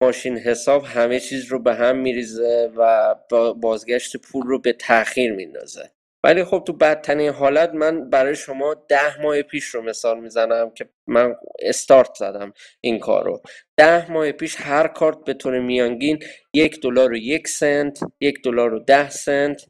[0.00, 3.14] ماشین حساب همه چیز رو به هم میریزه و
[3.54, 5.90] بازگشت پول رو به تاخیر میندازه.
[6.26, 10.90] ولی خب تو بدترین حالت من برای شما ده ماه پیش رو مثال می‌زنم که
[11.06, 12.52] من استارت زدم
[12.82, 13.42] این کار رو.
[13.76, 16.18] ده ماه پیش هر کارت به طور میانگین
[16.54, 19.62] یک دلار و یک سنت یک دلار و ده سنت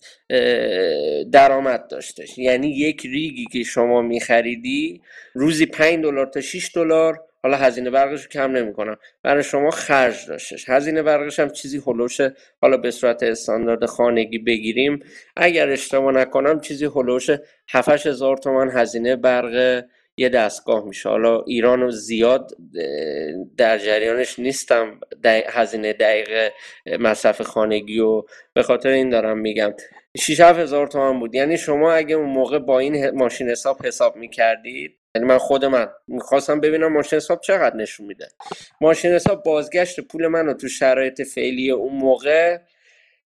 [1.32, 2.38] درآمد داشتش.
[2.38, 5.02] یعنی یک ریگی که شما میخریدی
[5.34, 8.96] روزی پنج دلار تا 6 دلار حالا هزینه برقش رو کم نمی‌کنم.
[9.22, 10.68] برای شما خرج داشتش.
[10.68, 12.20] هزینه برقش هم چیزی هلوش
[12.60, 14.98] حالا به صورت استاندارد خانگی بگیریم.
[15.36, 17.30] اگر اشتباه نکنم چیزی هلوش
[17.70, 19.84] 7 هزار تومن هزینه برق
[20.16, 21.08] یه دستگاه میشه.
[21.08, 22.50] حالا ایران زیاد
[23.56, 25.00] در جریانش نیستم
[25.48, 26.52] هزینه دقیق
[27.00, 28.22] مصرف خانگی و
[28.54, 29.74] به خاطر این دارم میگم.
[30.18, 31.34] 6 هزار تومن بود.
[31.34, 35.88] یعنی شما اگه اون موقع با این ماشین حساب حساب می‌کردید یعنی من خود من.
[36.08, 38.28] می‌خواستم ببینم ماشین حساب چقدر نشون میده.
[38.80, 42.58] ماشین حساب بازگشت پول منو تو شرایط فعلی اون موقع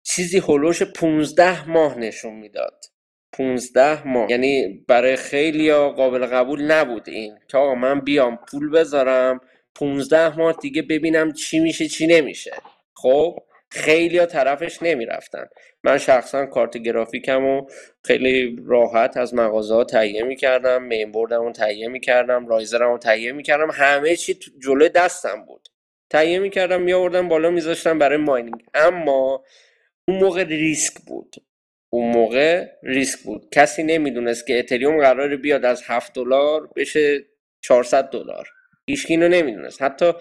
[0.03, 2.85] چیزی هلوش 15 ماه نشون می‌داد.
[3.33, 4.31] 15 ماه.
[4.31, 9.41] یعنی برای خیلی قابل قبول نبود این که آقا من بیام پول بذارم
[9.75, 12.53] 15 ماه دیگه ببینم چی میشه چی نمیشه.
[12.95, 13.39] خب؟
[13.71, 15.47] خیلی طرفش نمی‌رفتن.
[15.85, 17.67] من شخصا کارت گرافیکم و
[18.05, 23.33] خیلی راحت از مغازه ها تهیه می‌کردم مین بوردم رو تهیه می‌کردم رایزرم رو تهیه
[23.33, 25.69] می‌کردم همه چی جلوی دستم بود.
[26.11, 29.45] تهیه می‌کردم میآوردم بالا میذاشتم برای ماینینگ اما
[30.09, 31.37] اون موقع ریسک بود.
[31.93, 33.49] اون موقع ریسک بود.
[33.53, 37.25] کسی نمی‌دونست که اتریوم قراره بیاد از 7 دلار بشه
[37.61, 38.49] 400 دلار.
[38.91, 39.83] هیچ اینو نمی‌دونست.
[39.83, 40.13] حتی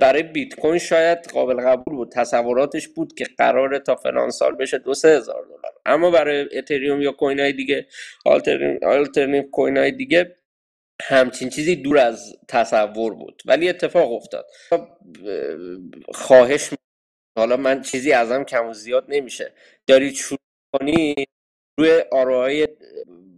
[0.00, 2.12] برای بیت کوین شاید قابل قبول بود.
[2.12, 5.72] تصوراتش بود که قراره تا فلان سال بشه دو سه هزار دلار.
[5.86, 7.86] اما برای اتریوم یا coin های دیگه
[8.82, 10.36] alternative coin های دیگه
[11.02, 13.42] همچین چیزی دور از تصور بود.
[13.46, 14.46] ولی اتفاق افتاد.
[16.14, 16.70] خواهش
[17.38, 19.52] حالا من چیزی ازم کم و زیاد نمیشه.
[19.86, 20.38] دارید شروع
[20.78, 21.28] کنید
[21.78, 22.68] روی آرای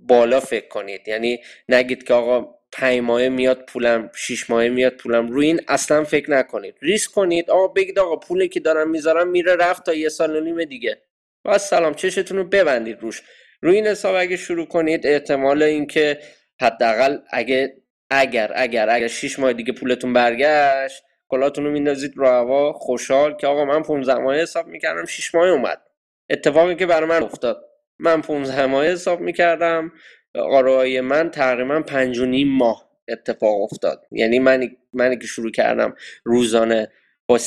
[0.08, 1.08] بالا فکر کنید.
[1.08, 5.28] یعنی نگید که آقا پنج ماهه میاد پولم شیش ماهه میاد پولم.
[5.28, 6.74] روی این اصلا فکر نکنید.
[6.82, 7.50] ریسک کنید.
[7.50, 11.02] آقا بگید آقا پولی که دارم می‌ذارم میره رفت تا یه سال و نیم دیگه.
[11.44, 11.94] و سلام.
[11.94, 13.22] چشتون رو ببندید روش.
[13.62, 16.18] روی این حساب اگه شروع کنید احتمال اینکه
[16.60, 17.76] حداقل اگه
[18.10, 23.46] اگر اگر اگر شیش ماه دیگه پولتون برگشت کلاتون رو میندازید رو هوا خوشحال که
[23.46, 25.82] آقا من 15 ماه حساب می‌کردم 6 ماه اومد.
[26.30, 27.64] اتفاقی که برای من افتاد.
[27.98, 29.92] من 15 ماه حساب می‌کردم.
[30.34, 34.06] آرای من تقریبا پنج و نیم ماه اتفاق افتاد.
[34.10, 36.92] یعنی من منی که شروع کردم روزانه
[37.28, 37.38] با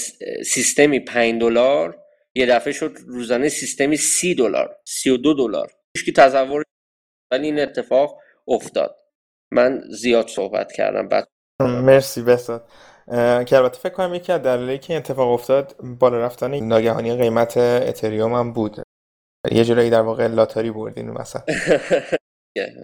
[0.46, 2.00] سیستمی 5 دلار
[2.36, 5.72] یه دفعه شد روزانه سیستمی سی دلار سی و دو دلار.
[5.98, 6.64] هیچ تصور
[7.32, 8.96] ولی این اتفاق افتاد.
[9.52, 11.28] من زیاد صحبت کردم بعد
[11.62, 12.70] مرسی بساد
[13.46, 18.34] که البته فکر کنم یکی از دلایلی که اتفاق افتاد بالا رفتن ناگهانی قیمت اتریوم
[18.34, 18.78] هم بود.
[19.52, 21.42] یه جورایی در واقع لاتاری بردین مثلا.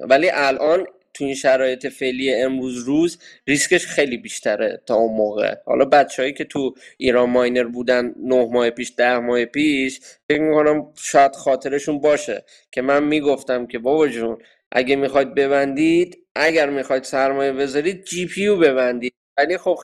[0.09, 5.55] ولی الان تو این شرایط فعلی امروز روز ریسکش خیلی بیشتره تا اون موقع.
[5.65, 9.99] حالا بچههایی که تو ایران ماینر بودن نه ماه پیش ده ماه پیش
[10.30, 14.38] فکر می‌کنم شاید خاطرشون باشه که من می‌گفتم که بابا جون
[14.72, 19.13] اگه می‌خواید ببندید اگر می‌خواید سرمایه بذارید GPU ببندید.
[19.38, 19.80] ولی خب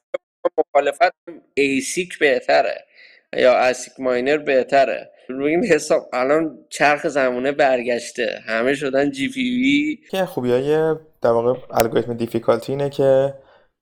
[0.57, 1.13] مخالفت
[1.55, 2.86] ASIC بهتره.
[3.35, 5.11] یا ASIC miner بهتره.
[5.29, 8.39] روی این حساب الان چرخ زمونه برگشته.
[8.47, 9.99] همه شدن GPU.
[10.11, 13.33] که خوبی های در واقع الگوریتم difficulty اینه که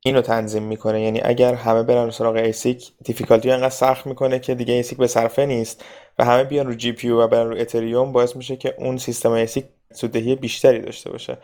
[0.06, 1.02] اینو تنظیم می‌کنه.
[1.02, 5.46] یعنی اگر همه برن سراغ ASIC difficulty انقدر سخت می‌کنه که دیگه ASIC به صرفه
[5.46, 5.86] نیست
[6.20, 9.66] و همه بیان رو GPU و برن رو اتریوم باعث میشه که اون سیستم ASIC
[9.93, 11.38] سوددهی بیشتری داشته باشه.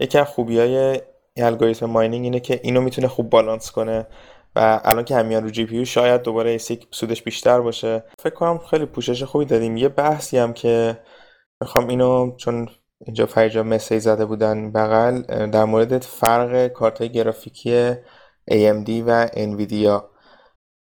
[0.00, 1.00] یکی از خوبی های
[1.36, 4.06] الگوریتم mining اینه که اینو می‌تونه خوب بالانس کنه.
[4.56, 8.04] و الان که همه میان رو GPU شاید دوباره ASIC سودش بیشتر باشه.
[8.18, 9.76] فکر کنم خیلی پوشش خوبی دادیم.
[9.76, 11.00] یه بحثی هم که
[11.62, 12.68] می‌خوام اینو چون
[13.06, 17.92] اینجا فرجا message زده بودن بغل در مورد فرق کارت گرافیکی
[18.50, 20.02] AMD و NVIDIA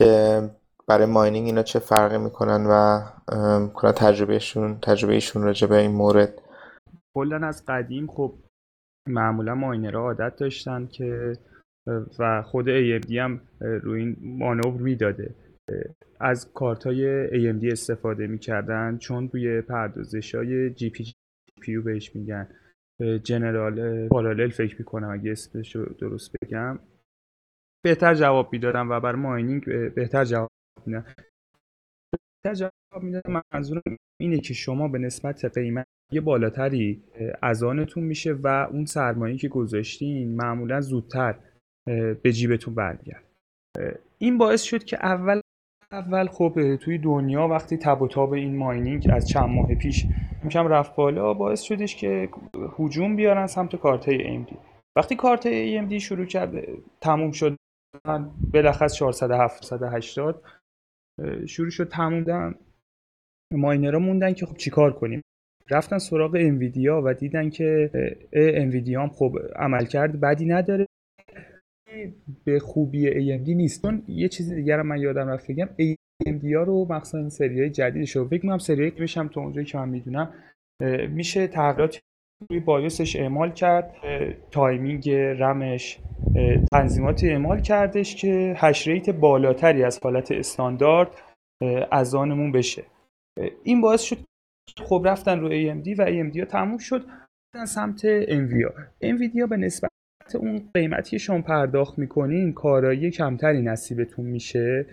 [0.02, 0.42] که
[0.88, 3.02] برای ماینینگ اینا چه فرقی می‌کنن و
[3.74, 6.42] کلا تجربهشون تجربهشون راجع به این مورد.
[7.18, 8.34] کلا از قدیم خب
[9.08, 11.34] معمولا ماینرها عادت داشتن که
[12.20, 15.36] و خود AMD هم روی این مانور می‌داده.
[16.20, 20.92] از کارت های AMD استفاده می‌کردن چون روی پردازش های جی
[21.86, 22.48] بهش میگن.
[23.24, 26.80] جنرال پارالل فکر می‌کنم اگه اسمش رو درست بگم.
[27.86, 30.50] بهتر جواب می‌دادم و بر ماینینگ بهتر جواب
[30.86, 31.14] می‌دادم
[32.44, 33.82] بهتر جواب می‌دادم منظورم
[34.22, 37.04] اینه که شما به نسبت قیمت یه بالاتری
[37.42, 41.40] از آنتون میشه و اون سرمایه که گذاشتین معمولا زودتر.
[42.24, 43.24] به جیبتون برگرد
[44.18, 45.42] این باعث شد که اول
[45.92, 50.06] اول خب توی دنیا وقتی تب و تاب این ماینینگ از چند ماه پیش
[50.44, 52.30] میشم رفت بالا باعث شدش که
[52.80, 54.56] هجوم بیارن سمت کارت AMD
[54.98, 56.52] وقتی کارت AMD شروع کرد
[57.02, 57.58] تموم شد
[58.54, 60.44] بلخص 400 780
[61.48, 62.56] شروع شد تموم
[63.54, 65.22] ماینرها موندن که خب چیکار کنیم.
[65.70, 67.92] رفتن سراغ انویدیا و دیدن که
[68.34, 70.88] انویدیا هم خب عملکرد بدی نداره.
[72.44, 73.82] به خوبی AMD نیست.
[73.82, 78.28] چون یه چیزی دیگر من یادم رفت بگم AMD ها رو مخصوصا سری جدیدش رو
[78.28, 80.34] فکر کنم سری میشم تو اونجایی که من می‌دونم
[81.10, 82.00] میشه تغییرات
[82.50, 83.96] روی BIOS ش اعمال کرد
[84.52, 86.00] timing رمش
[86.72, 91.12] تنظیمات اعمال کردش که hash rate بالاتری از حالت استاندارد
[91.92, 92.84] عایدمون بشه.
[93.64, 94.18] این باعث شد
[94.78, 97.06] خب رفتن رو AMD و AMD ها تموم شد
[97.68, 99.92] سمت انویا انویدیا به نسبت
[100.36, 104.86] اون قیمتی شما پرداخت می‌کنین کارایی کمتری نصیبتون میشه.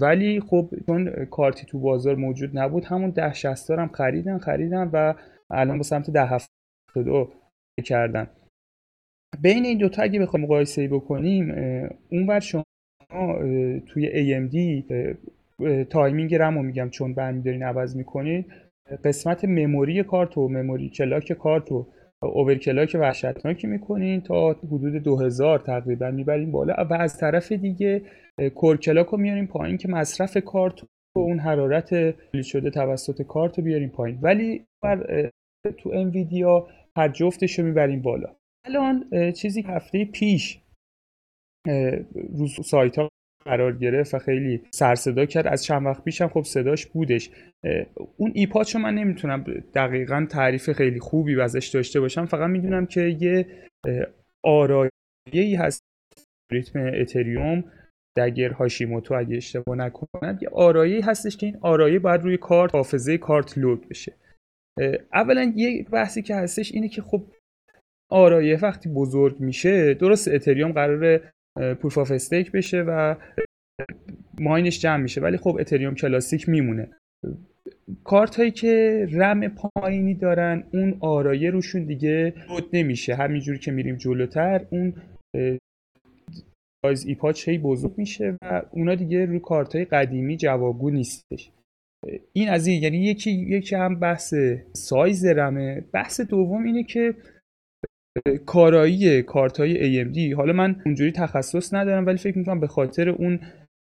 [0.00, 4.90] ولی خب چون کارتی تو بازار موجود نبود همون ده شصت رو هم خریدن خریدن
[4.92, 5.14] و
[5.50, 6.52] الان به سمت ده هفتاد
[6.94, 7.32] رو
[7.84, 8.26] کردن.
[9.42, 11.50] بین این دوتا اگه بخوام مقایسه بکنیم
[12.08, 12.64] اون بر شما
[13.86, 14.84] توی AMD
[15.90, 18.46] timing رم رو میگم چون برمیدارین عوض می‌کنید
[19.04, 21.86] قسمت memory کارت و memory clock کارت و
[22.26, 26.74] overclock وحشتناکی می‌کنین تا حدود 2000 تقریبا می‌برین بالا.
[26.90, 28.02] و از طرف دیگه
[28.54, 31.88] core clock رو میاریم پایین که مصرف کارت و اون حرارت
[32.30, 34.18] تولید شده توسط کارت رو بیاریم پایین.
[34.22, 35.30] ولی بر
[35.78, 38.36] تو انویدیا هر جفتش رو می‌بریم بالا.
[38.66, 40.60] الان چیزی هفته پیش
[42.38, 43.08] روز سایت ها
[43.44, 45.46] قرار گرفت و خیلی سر صدا کرد.
[45.46, 47.30] از چند وقت پیشم خب صداش بودش.
[48.16, 53.00] اون ایپاچ رو من نمی‌تونم دقیقا تعریف خیلی خوبی ازش داشته باشم فقط می‌دونم که
[53.00, 53.46] یه
[54.44, 55.80] آرایه‌ای هست.
[56.52, 57.64] ریتم اتریوم
[58.16, 63.18] Dagger Hashimoto اگه اشتباه نکنم یه آرایه‌ای هستش که این آرایه باید روی کارت حافظه
[63.18, 64.12] کارت لود بشه.
[65.12, 67.26] اولا یه بحثی که هستش اینه که خب
[68.10, 73.14] آرایه وقتی بزرگ میشه درست اتریوم قراره proof of stake بشه و
[74.40, 75.20] ماینش جمع میشه.
[75.20, 76.88] ولی خب اتریوم کلاسیک میمونه.
[78.04, 83.14] کارت هایی که رم پایینی دارن اون آرایه روشون دیگه لود نمیشه.
[83.14, 84.94] همینجوری که میریم جلوتر اون
[86.84, 91.50] سایز ایپاچ هی بزرگ میشه و اونا دیگه روی کارت های قدیمی جوابگو نیستش.
[92.32, 94.34] این از این یعنی یکی یکی هم بحث
[94.72, 95.84] سایز رمه.
[95.92, 97.14] بحث دوم اینه که
[98.46, 103.40] کارایی کارت های AMD حالا من اونجوری تخصص ندارم ولی فکر می‌کنم به خاطر اون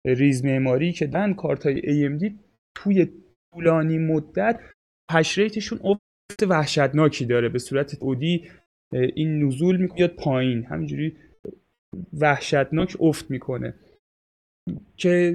[0.07, 2.33] ریز معماری که دن کارت های AMD
[2.77, 3.07] توی
[3.53, 4.59] طولانی مدت
[5.11, 7.49] پشریتشون افت وحشتناکی داره.
[7.49, 8.49] به صورت اودی
[8.93, 10.63] این نزول میاد پایین.
[10.65, 11.17] همینجوری
[12.13, 13.73] وحشتناک افت می‌کنه.
[14.97, 15.33] که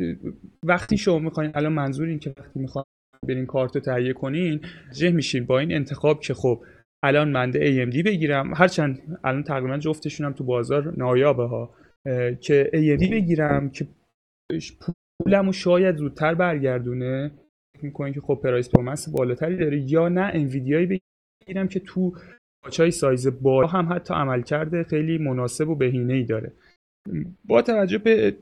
[0.64, 2.84] وقتی شما می‌خواین الان منظور این که وقتی می‌خواین
[3.28, 4.60] برین کارت رو تهیه کنین
[4.92, 6.64] جه میشین با این انتخاب که خب
[7.04, 8.54] الان منده AMD بگیرم.
[8.54, 11.74] هرچند الان تقریبا جفتشون هم تو بازار نایابه ها.
[12.40, 13.86] که AMD بگیرم که
[15.22, 17.30] پولمو شاید زودتر برگردونه.
[17.82, 21.00] می‌کنه که خب پرایس پرفورمنس بالاتری داره یا نه؟ انویدیایی
[21.46, 22.12] بگیرم که تو
[22.64, 26.52] پاچای سایز بالا هم حتی عملکرد خیلی مناسب و بهینه ای داره.
[27.44, 28.36] با توجه به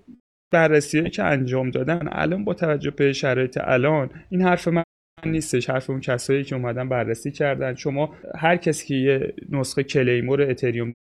[0.52, 4.82] بررسی که انجام دادن الان با توجه به شرایط الان این حرف من
[5.26, 5.70] نیستش.
[5.70, 7.74] حرف اون کسایی که اومدن بررسی کردن.
[7.74, 10.92] شما هر کسی که یه نسخه کلیمور اتریوم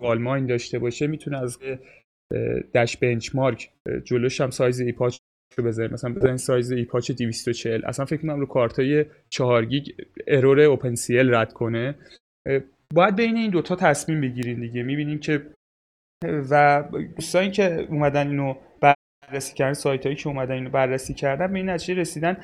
[0.00, 1.58] والماین داشته باشه می‌تونه از
[2.74, 3.70] دش بنچمارک
[4.04, 5.18] جلوش هم سایز ایپاچ
[5.58, 9.88] رو بذاریم مثلا بزنین سایز ایپاچ 240 اصلا فکر کنم رو کارتای 4 گیگ
[10.26, 11.94] ارور اوپن سی رد کنه.
[12.94, 14.82] باید بین این دوتا تصمیم بگیرین دیگه.
[14.82, 15.46] می‌بینیم که
[16.24, 16.84] و
[17.16, 21.70] دوستانی که اومدن اینو بررسی کردن سایت هایی که اومدن اینو بررسی کردن به این
[21.70, 22.36] نتیجه رسیدن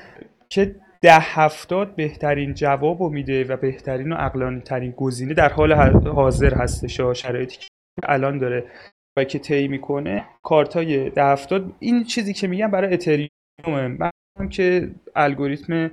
[0.49, 5.73] که ده هفتاد بهترین جواب رو میده و بهترین و اقلانی ترین گزینه در حال
[6.07, 7.67] حاضر هستش شرایطی که
[8.03, 8.71] الان داره
[9.17, 10.25] و که طی می‌کنه.
[10.43, 13.29] کارت های ده هفتاد این چیزی که میگم برای اتریوم
[13.67, 15.91] من که الگوریتم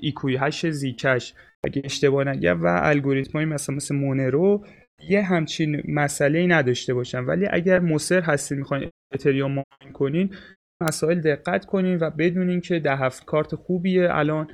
[0.00, 1.34] Equihash Zcash.
[1.64, 4.66] اگه اشتباه نگم و الگوریتم های مثلا مثل مونرو
[5.08, 7.24] یه همچین مسئله نداشته باشن.
[7.24, 10.34] ولی اگر مصر هستین می‌خواین اتریوم ماین کنین
[10.82, 14.08] مسائل دقت کنین و بدونین که ده هفتاد کارت خوبیه.
[14.10, 14.50] الان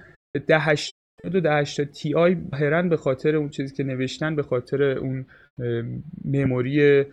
[0.47, 0.95] ده هشتاد
[1.25, 5.27] و ده هشتاد Ti هرن به خاطر اون چیزی که نوشتن به خاطر اون
[6.25, 7.05] memory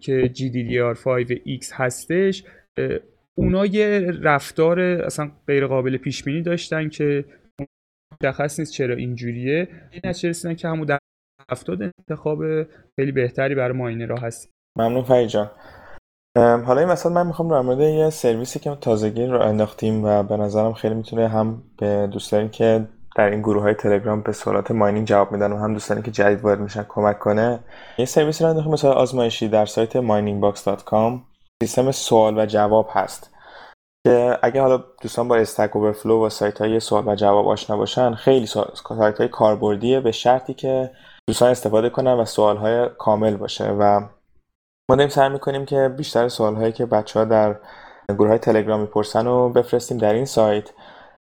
[0.00, 2.44] که GDDR5X هستش
[3.38, 7.24] اونا یه رفتار اصلا غیر قابل پیش بینی داشتن که
[8.22, 9.68] مشخص نیست چرا اینجوریه.
[9.90, 10.98] این نتیجه رسیدن که همون در
[11.50, 12.42] هفتاد انتخاب
[12.96, 14.50] خیلی بهتری برای را هست.
[14.78, 15.50] ممنون فرید جان
[16.38, 20.36] حالا این مثلا من می‌خوام در مورد یه سرویسی که تازگی رو انداختیم و به
[20.36, 25.06] نظرم خیلی می‌تونه هم به دوستانی که در این گروه های تلگرام به سوالات ماینینگ
[25.06, 27.60] جواب میدن و هم دوستانی که جدید وارد میشن کمک کنه
[27.98, 31.20] یه سرویسی رو انداختیم مثلا آزمایشی در سایت miningbox.com
[31.62, 33.30] سیستم سوال و جواب هست.
[34.06, 38.14] که اگه حالا دوستان با استک اوورفلو و سایت های سوال و جواب آشنا باشن
[38.14, 40.90] خیلی سایت های کاربردیه به شرطی که
[41.28, 44.00] دوستان استفاده کنن و سوال های کامل باشه و
[44.90, 47.56] ما داریم سعی می‌کنیم که بیشتر سوال هایی که بچه ها در
[48.08, 50.70] گروه های تلگرام می‌پرسن رو بفرستیم در این سایت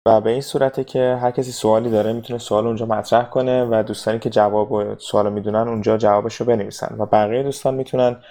[0.08, 3.84] و به این صورته که هر کسی سوالی داره می‌تونه سوال اونجا مطرح کنه و
[3.84, 8.22] دوستانی که جواب سوال می‌دونن اونجا جوابش رو بنویسن و بقیه دوستان می‌تونن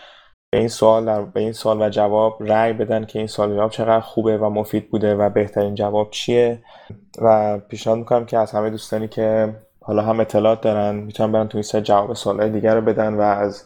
[0.51, 3.71] به این سوال در به این سوال و جواب رأی بدن که این سوال جواب
[3.71, 6.63] چقدر خوبه و مفید بوده و بهترین جواب چیه.
[7.23, 11.59] و پیشنهاد می‌کنم که از همه دوستانی که حالا هم اطلاعات دارن می‌تونن برن تو
[11.59, 13.65] این سایت جواب سوالهای دیگر رو بدن و از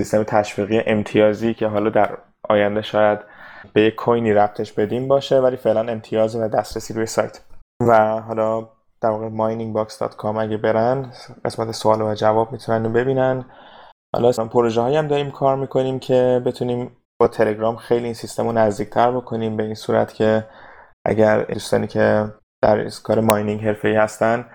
[0.00, 2.18] سیستم تشویقی امتیازی که حالا در
[2.48, 3.18] آینده شاید
[3.72, 7.40] به یک کوینی ربطش بدیم باشه ولی فعلا امتیاز و دسترسی روی سایت.
[7.80, 8.68] و حالا
[9.00, 11.12] در واقع miningbox.com اگه برن
[11.44, 13.44] قسمت سوال و جواب می‌تونن رو ببینن.
[14.14, 18.52] حالا پروژه هایی هم داریم کار می‌کنیم که بتونیم با تلگرام خیلی این سیستم رو
[18.52, 20.44] نزدیکتر بکنیم به این صورت که
[21.06, 22.32] اگر دوستانی که
[22.62, 24.46] در کار mining حرفه ای هستن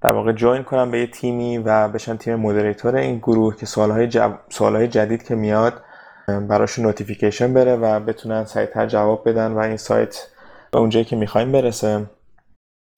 [0.00, 4.10] در واقع join کنن به یه تیمی و بشن تیم moderator این گروه که سوالهای,
[4.48, 5.82] سوالهای جدید که میاد
[6.28, 10.26] براشون notification بره و بتونن سریعتر جواب بدن و این سایت
[10.70, 12.06] به اونجایی که می‌خوایم برسه.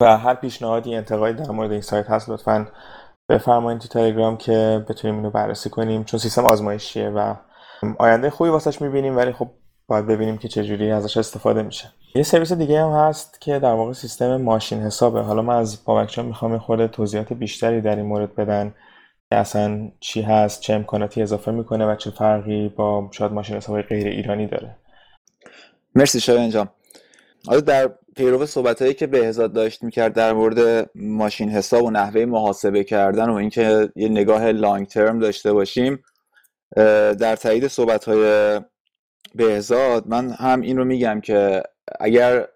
[0.01, 2.67] و هر پیشنهادی انتقادی در مورد این سایت هست لطفا
[3.29, 7.35] بفرمایید تو تلگرام که بتونیم اینو بررسی کنیم چون سیستم آزمایشیه و
[7.99, 9.51] آینده خوبی واسش می‌بینیم ولی خب
[9.89, 11.91] باید ببینیم که چجوری ازش استفاده میشه.
[12.15, 15.21] یه سرویس دیگه هم هست که در واقع سیستم ماشین حسابه.
[15.21, 18.73] حالا من از بابکچان می‌خوام خود توضیحات بیشتری در این مورد بدن
[19.29, 23.81] که اصلا چی هست چه امکاناتی اضافه می‌کنه و چه فرقی با شاید ماشین حساب
[23.81, 24.75] غیر ایرانی داره.
[25.95, 26.69] مرسی شاید انجام.
[27.47, 32.25] حالا در پیرو صحبت هایی که بهزاد داشت می‌کرد در مورد ماشین حساب و نحوه
[32.25, 36.03] محاسبه کردن و اینکه یه نگاه لانگ ترم داشته باشیم
[37.19, 38.59] در تایید صحبت های
[39.35, 41.63] بهزاد من هم این رو میگم که
[41.99, 42.47] اگر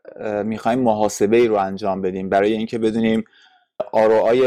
[0.44, 3.24] می‌خوایم محاسبه ای رو انجام بدیم برای اینکه بدونیم
[3.92, 4.42] آروهای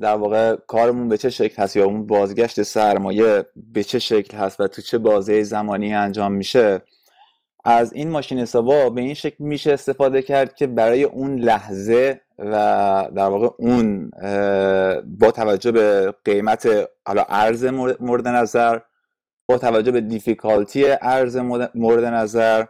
[0.00, 4.60] در واقع کارمون به چه شکل هست یا اون بازگشت سرمایه به چه شکل هست
[4.60, 6.82] و تو چه بازه زمانی انجام میشه
[7.64, 12.52] از این ماشین حسابا به این شکل میشه استفاده کرد که برای اون لحظه و
[13.16, 14.10] در واقع اون
[15.18, 17.64] با توجه به قیمت حالا ارز
[18.00, 18.78] مورد نظر
[19.46, 21.36] با توجه به difficulty ارز
[21.74, 22.64] مورد نظر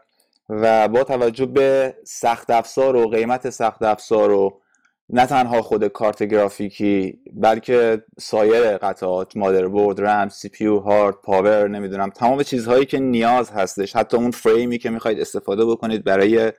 [0.49, 4.63] و با توجه به سخت افزار و قیمت سخت افزار و
[5.09, 12.43] نه تنها خود کارت گرافیکی بلکه سایر قطعات مادربرد رم CPU هارد پاور نمی‌دونم تمام
[12.43, 16.53] چیزهایی که نیاز هستش حتی اون فریمی که می‌خواید استفاده بکنید برای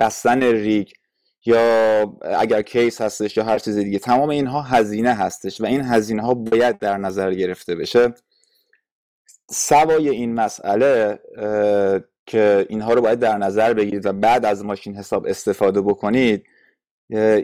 [0.00, 0.88] بستن ریگ
[1.46, 6.22] یا اگر کیس هستش یا هر چیز دیگه تمام اینها هزینه هستش و این هزینه
[6.22, 8.14] ها باید در نظر گرفته بشه.
[9.50, 11.18] سوای این مسئله
[12.26, 16.44] که اینها رو باید در نظر بگیرید و بعد از ماشین حساب استفاده بکنید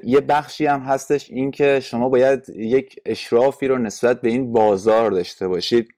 [0.04, 5.10] یه بخشی هم هستش این که شما باید یک اشرافی رو نسبت به این بازار
[5.10, 5.88] داشته باشید.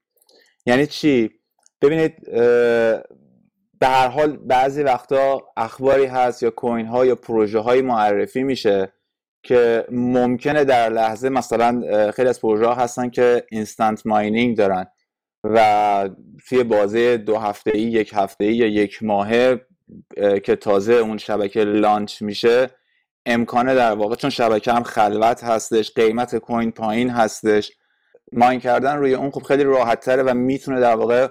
[0.67, 1.31] یعنی چی؟
[1.83, 2.31] ببینید
[3.81, 8.93] به هر حال بعضی وقتا اخباری هست یا کوین ها یا پروژه های معرفی میشه
[9.43, 14.87] که ممکنه در لحظه مثلا خیلی از پروژه ها هستن که اینستنت ماینینگ دارن.
[15.45, 16.09] و
[16.49, 19.67] توی بازه دو هفته ای یک هفته ای یا یک ماهه
[20.45, 22.71] که تازه اون شبکه لانچ میشه
[23.27, 27.73] امکانه در واقع چون شبکه هم خلوت هستش قیمت کوین پایین هستش
[28.33, 31.29] ماین کردن روی اون خب خیلی راحت تره و می‌تونه در واقع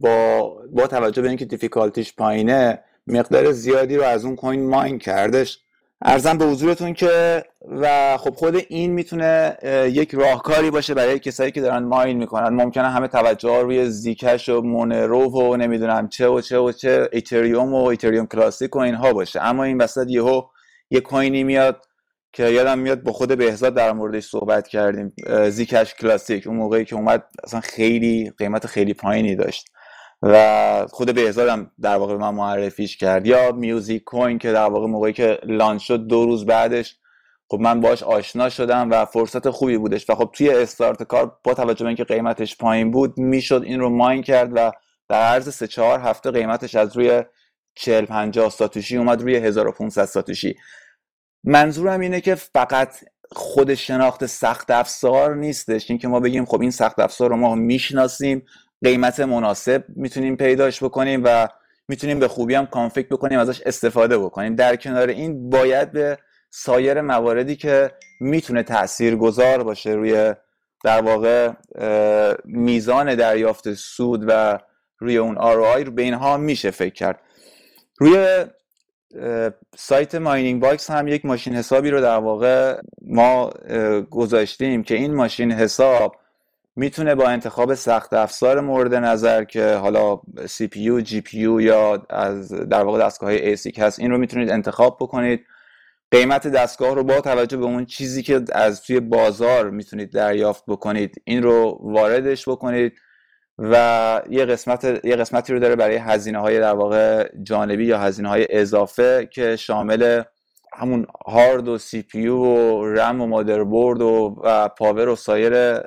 [0.00, 5.63] با با توجه به اینکه دیفیکالتیش پایینه مقدار زیادی رو از اون کوین ماین کردش.
[6.06, 9.56] ارزم به حضورتون که و خب خود این می‌تونه
[9.92, 12.48] یک راهکاری باشه برای کسایی که دارن ماین می‌کنن.
[12.48, 17.74] ممکنه همه توجه روی زیکش و مونرو و نمی‌دونم چه و چه و چه ایتریوم
[17.74, 19.42] و ایتریوم کلاسیک و اینها باشه.
[19.42, 20.42] اما این وسط یهو
[20.90, 21.84] یه کوینی میاد
[22.32, 25.12] که یادم میاد با خود بهزاد در موردش صحبت کردیم
[25.48, 26.46] زیکش کلاسیک.
[26.46, 29.70] اون موقعی که اومد اصلا خیلی قیمت خیلی پایینی داشت.
[30.26, 33.26] و خود بهزادم در واقع من معرفیش کرد.
[33.26, 36.96] یا میوزیک کوین که در واقع موقعی که لانچ شد دو روز بعدش
[37.48, 40.10] خب من باش آشنا شدم و فرصت خوبی بودش.
[40.10, 43.90] و خب توی استارت کار با توجه به اینکه قیمتش پایین بود می‌شد این رو
[43.90, 44.72] ماین کرد و
[45.08, 47.22] در عرض سه چهار هفته قیمتش از روی
[47.74, 50.56] 40 50 ساتوشی اومد روی 1500 ساتوشی.
[51.44, 52.94] منظورم اینه که فقط
[53.32, 55.90] خود شناخت سخت افزار نیستش.
[55.90, 58.46] اینکه ما بگیم خب این سخت افزار رو ما می‌شناسیم
[58.84, 61.48] قیمت مناسب می‌تونیم پیداش بکنیم و
[61.88, 64.54] می‌تونیم به خوبی هم کانفیک بکنیم ازش استفاده بکنیم.
[64.54, 66.18] در کنار این باید به
[66.50, 67.90] سایر مواردی که
[68.20, 70.34] می‌تونه تأثیر گذار باشه روی
[70.84, 71.52] در واقع
[72.44, 74.58] میزان دریافت سود و
[74.98, 77.20] روی اون ROI رو به اینها میشه فکر کرد.
[77.98, 78.44] روی
[79.76, 83.50] سایت Mining Box هم یک ماشین حسابی رو در واقع ما
[84.10, 86.16] گذاشتیم که این ماشین حساب
[86.76, 93.06] می‌تونه با انتخاب سخت افزار مورد نظر که حالا CPU, GPU یا از در واقع
[93.06, 95.46] دستگاه های ASIC هست این رو می‌تونید انتخاب بکنید.
[96.10, 101.22] قیمت دستگاه رو با توجه به اون چیزی که از توی بازار می‌تونید دریافت بکنید
[101.24, 102.92] این رو واردش بکنید
[103.58, 108.28] و یه قسمت یه قسمتی رو داره برای هزینه های در واقع جانبی یا هزینه
[108.28, 110.22] های اضافه که شامل
[110.76, 115.78] همون هارد و CPU و رم و مادربرد و, و پاور و سایر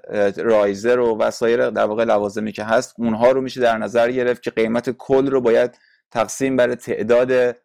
[0.41, 4.43] riser و و سایر در واقع لوازمی که هست اونها رو میشه در نظر گرفت
[4.43, 5.77] که قیمت کل رو باید
[6.11, 7.55] تقسیم بر تعداد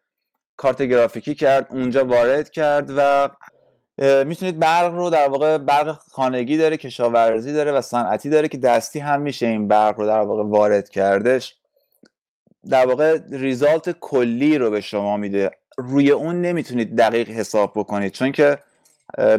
[0.57, 3.29] کارت گرافیکی کرد اونجا وارد کرد و
[4.25, 8.99] می‌تونید برق رو در واقع برق خانگی داره کشاورزی داره و صنعتی داره که دستی
[8.99, 11.55] هم میشه این برق رو در واقع وارد کردش.
[12.69, 15.51] در واقع ریزالت کلی رو به شما میده.
[15.77, 18.57] روی اون نمی‌تونید دقیق حساب بکنید چون که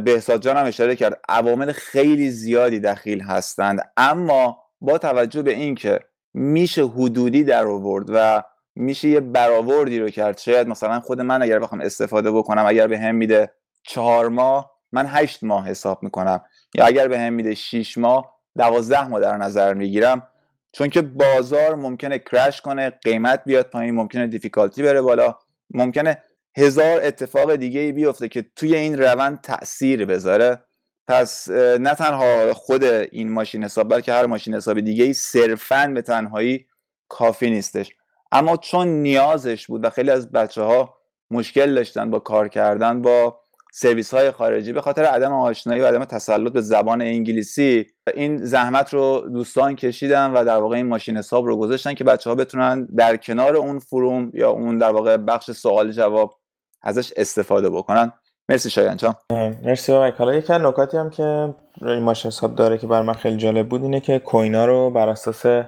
[0.05, 3.81] بهزاد جان هم اشاره کرد عوامل خیلی زیادی دخیل هستند.
[3.97, 6.01] اما با توجه به اینکه
[6.35, 8.43] میشه حدودی در آورد و
[8.77, 12.99] میشه یه برآوردی رو کرد شاید مثلا خود من اگر بخوام استفاده بکنم اگر به
[12.99, 13.51] هم میده
[13.83, 16.43] چهار ماه من هشت ماه حساب می‌کنم.
[16.75, 20.29] یا اگر به هم میده شیش ماه دوازده ماه در نظر می‌گیرم.
[20.73, 25.37] چون که بازار ممکنه کرش کنه قیمت بیاد پایین ممکنه دیفیکالتی بره بالا.
[25.71, 26.23] ممکنه
[26.57, 30.65] هزار اتفاق دیگه ای بیفته که توی این روند تاثیر بذاره.
[31.09, 36.03] پس نه تنها خود این ماشین حساب بلکه هر ماشین حساب دیگه ای صرفا به
[36.03, 36.67] تنهایی
[37.09, 37.93] کافی نیستش.
[38.33, 40.99] اما چون نیازش بود و خیلی از بچه ها
[41.31, 43.41] مشکل داشتن با کار کردن با
[43.77, 47.87] سرویس های خارجی به خاطر عدم آشنایی و عدم تسلط به زبان انگلیسی.
[48.15, 52.31] این زحمت رو دوستان کشیدن و در واقع این ماشین حساب رو گذاشتن که بچه
[52.31, 56.35] ها بتونن در کنار اون فروم یا اون در واقع بخش سوال جواب
[56.83, 58.13] ازش استفاده بکنن.
[58.49, 59.15] مرسی شایان چان
[59.63, 63.37] مرسی بابک حالا یک نکاتی هم که این ماشین حساب داره که بر من خیلی
[63.37, 65.65] جالب بود اینه که کوینا رو بر اساس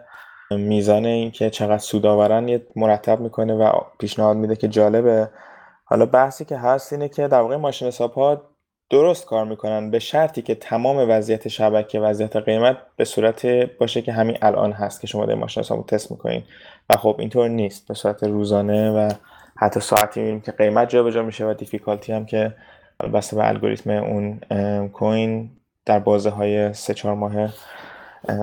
[0.51, 5.29] میزان اینکه چقدر سود آورن مرتب می‌کنه و پیشنهاد میده که جالبه
[5.89, 8.43] حالا بحثی که هست اینه که در واقع ماشین ها
[8.91, 14.13] درست کار می‌کنن به شرطی که تمام وضعیت شبکه وضعیت قیمت به صورت باشه که
[14.13, 16.43] همین الان هست که شما در ماشین حساب تست می‌کنین.
[16.91, 17.89] و خب اینطور نیست.
[17.89, 19.11] به صورت روزانه و
[19.57, 22.55] حتی ساعتی می‌بینیم که قیمت جابجا میشه و دیفیکالتی هم که
[23.15, 24.41] بسته به الگوریتم اون
[24.89, 25.51] کوین
[25.85, 27.53] در بازه های سه چهار ماه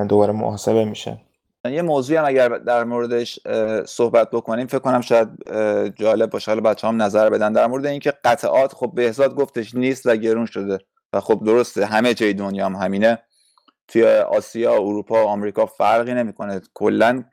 [0.09, 1.17] دوباره محاسبه میشه.
[1.71, 3.39] یه موضوعی هم اگر در موردش
[3.85, 5.29] صحبت بکنیم فکر کنم شاید
[5.95, 6.51] جالب باشه.
[6.51, 7.53] حالا بچه هم نظر بدن.
[7.53, 10.79] در مورد اینکه قطعات خب بهزاد گفتش نیست و گرون شده
[11.13, 13.19] و خب درسته همه جای دنیا هم همینه.
[13.87, 16.61] توی آسیا اروپا و آمریکا فرقی نمی‌کنه.
[16.73, 17.23] کلا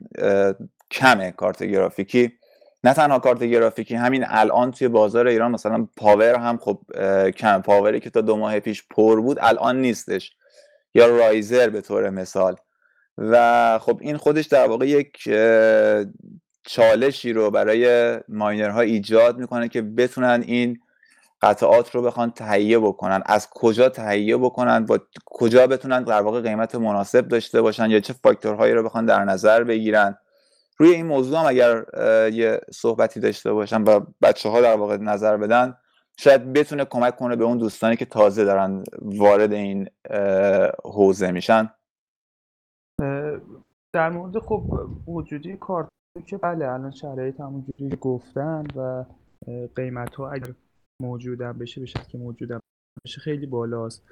[0.91, 2.31] کمه کارت گرافیکی.
[2.83, 6.79] نه تنها کارت گرافیکی همین الان توی بازار ایران مثلا پاور هم خب
[7.29, 10.31] کم پاوری که تا دو ماه پیش پر بود الان نیستش.
[10.93, 12.55] یا رایزر به طور مثال.
[13.17, 15.29] و خب این خودش در واقع یک
[16.63, 20.79] چالشی رو برای ماینرها ایجاد می‌کنه که بتونن این
[21.41, 23.23] قطعات رو بخوان تهیه بکنن.
[23.25, 28.13] از کجا تهیه بکنن؟ با کجا بتونن در واقع قیمت مناسب داشته باشن؟ یا چه
[28.13, 30.17] فاکتورهایی رو بخوان در نظر بگیرن؟
[30.77, 31.85] روی این موضوع هم اگر
[32.33, 35.77] یه صحبتی داشته باشن و بچه ها در واقع نظر بدن
[36.17, 39.89] شاید بتونه کمک کنه به اون دوستانی که تازه دارن وارد این
[40.83, 41.69] حوزه میشن.
[43.93, 45.89] در مورد خب وجودی کارت
[46.25, 49.05] که بله الان شرایط همونجوری گفتن و
[49.75, 50.53] قیمت ها اگر
[51.01, 52.59] موجودن بشه بشه که موجودن
[53.05, 54.03] بشه خیلی بالاست.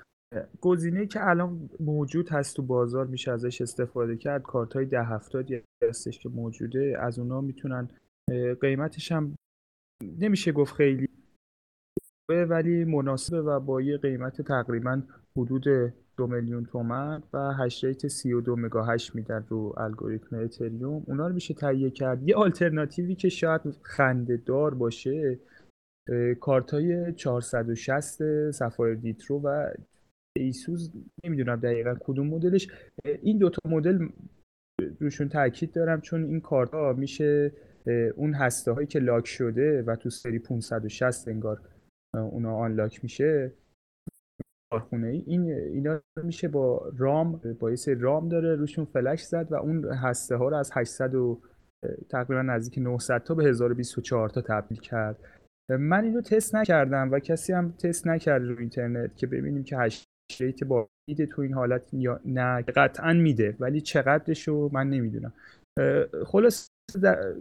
[0.61, 5.47] گزینه که الان موجود هست تو بازار میشه ازش استفاده کرد کارت های ده هفتاد
[5.83, 7.89] هستش که موجوده از اونا می‌تونن
[8.61, 9.35] قیمتش هم
[10.19, 11.09] نمیشه گفت خیلی
[12.29, 15.01] ولی مناسبه و با یه قیمت تقریبا
[15.37, 21.03] حدود دو میلیون تومن و هش ریت 32 مگا هش میدن رو الگوریتم اتریوم.
[21.07, 22.29] اونا رو میشه تهیه کرد.
[22.29, 25.39] یه آلترناتیوی که شاید خنده دار باشه
[26.39, 29.69] کارت های 460 سفایر دیترو و
[30.37, 30.91] ایسوز
[31.23, 32.67] نمی‌دونم دقیقا کدوم مدلش.
[33.21, 34.07] این دوتا مدل
[34.99, 37.51] روشون تاکید دارم چون این کارت ها میشه
[38.15, 41.61] اون هسته هایی که لاک شده و تو سری 560 انگار
[42.13, 43.51] اونا unlock میشه.
[44.71, 49.55] کارخونه ای این اینا میشه با ROM با یه ROM داره روشون فلش زد و
[49.55, 51.41] اون هسته ها رو از 800 و
[52.09, 55.19] تقریبا نزدیک 900 تا به 1024 تا تبدیل کرد.
[55.69, 60.03] من اینو تست نکردم و کسی هم تست نکرده رو اینترنت که ببینیم که hash
[60.39, 62.61] rate بالا میده تو این حالت یا نه.
[62.61, 65.33] قطعا میده ولی چقدرش رو من نمی‌دونم.
[66.25, 66.69] خلاص
[67.03, 67.35] در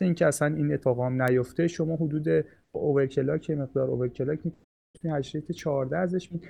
[0.00, 4.38] اینکه اصلا این اتفاق نیفته شما حدود اوورکلاک مقدار اوورکلاک
[4.94, 6.40] می‌تونی هش ریت 14 ازش می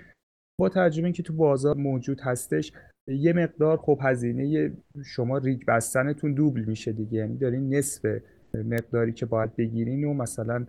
[0.60, 2.72] با ترجمه اینکه تو بازار موجود هستش
[3.08, 4.72] یه مقدار خب هزینه
[5.04, 7.18] شما ریگ بستنتون دوبل میشه دیگه.
[7.18, 8.20] یعنی دارین نصف
[8.54, 10.66] مقداری که باید بگیرین و مثلا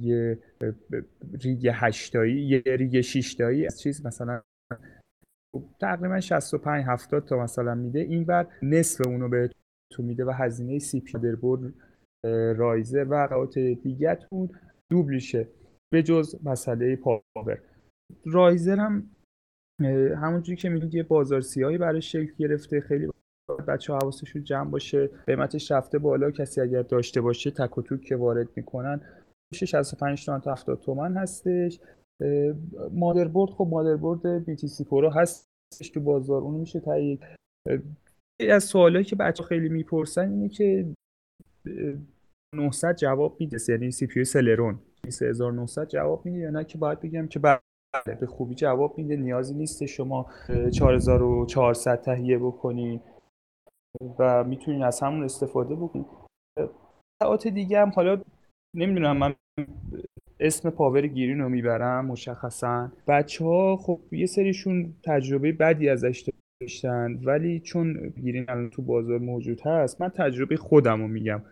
[0.00, 0.38] یه
[1.42, 4.42] ریگ هشتایی یه ریگ شیشتایی از چیز مثلا
[5.80, 8.00] تقریبا 65 70 تا مثلا میده.
[8.00, 11.18] این بر نصف اونو بهتون میده و هزینه سی پی
[12.56, 14.50] riser و قطعات دیگهتون
[14.90, 15.48] دوبلیشه
[15.92, 17.62] به جز مسئله پاور.
[18.24, 19.10] riser هم
[20.16, 23.10] همونجوری که میگید یه بازار سیاهی برای شکل گرفته خیلی
[23.68, 28.00] بچه ها حواسشون جمع باشه قیمتش رفته بالا کسی اگر داشته باشه تک و توک
[28.00, 29.00] که وارد می‌کنن
[29.54, 31.80] 65 تومن تا 70 تومن هستش.
[32.92, 37.20] مادربرد خب مادربرد BTC Pro هستش تو بازار اون میشه تایید.
[38.50, 40.92] از سوالایی که بچه خیلی می‌پرسن اینه که
[42.54, 44.78] 900 جواب میده یعنی سی پی سلرون.
[45.10, 47.60] 3900 جواب میده یا نه که باید بگم که بله
[48.20, 49.16] به خوبی جواب میده.
[49.16, 50.26] نیازی نیست شما
[50.72, 53.00] 4400 تهیه بکنید
[54.18, 56.06] و می‌تونید از همون استفاده بکنید
[57.22, 58.22] ساعت دیگه هم حالا
[58.76, 59.34] نمی‌دونم من
[60.40, 62.92] اسم پاور گیرین رو می‌برم مشخصا.
[63.08, 66.30] بچه ها خب یه سریشون تجربه بدی ازش
[66.60, 71.42] داشتن ولی چون گیرین الان تو بازار موجود هست من تجربه خودم رو میگم.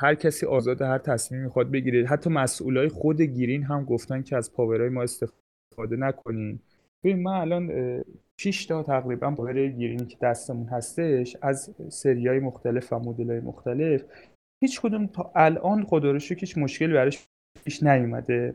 [0.00, 2.06] هر کسی آزاد هر تصمیم می‌خواد بگیره.
[2.06, 6.60] حتی مسئولای خود گیرین هم گفتن که از پاورهای ما استفاده نکنین.
[7.04, 7.70] ببین من الان
[8.40, 14.04] 6 تا تقریبا پاور گیرینی که دستمون هستش از سریای مختلف و مدلای مختلف
[14.64, 17.26] هیچ کدوم تا الان خدا رو هیچ مشکلی براش
[17.64, 18.54] پیش نیومده.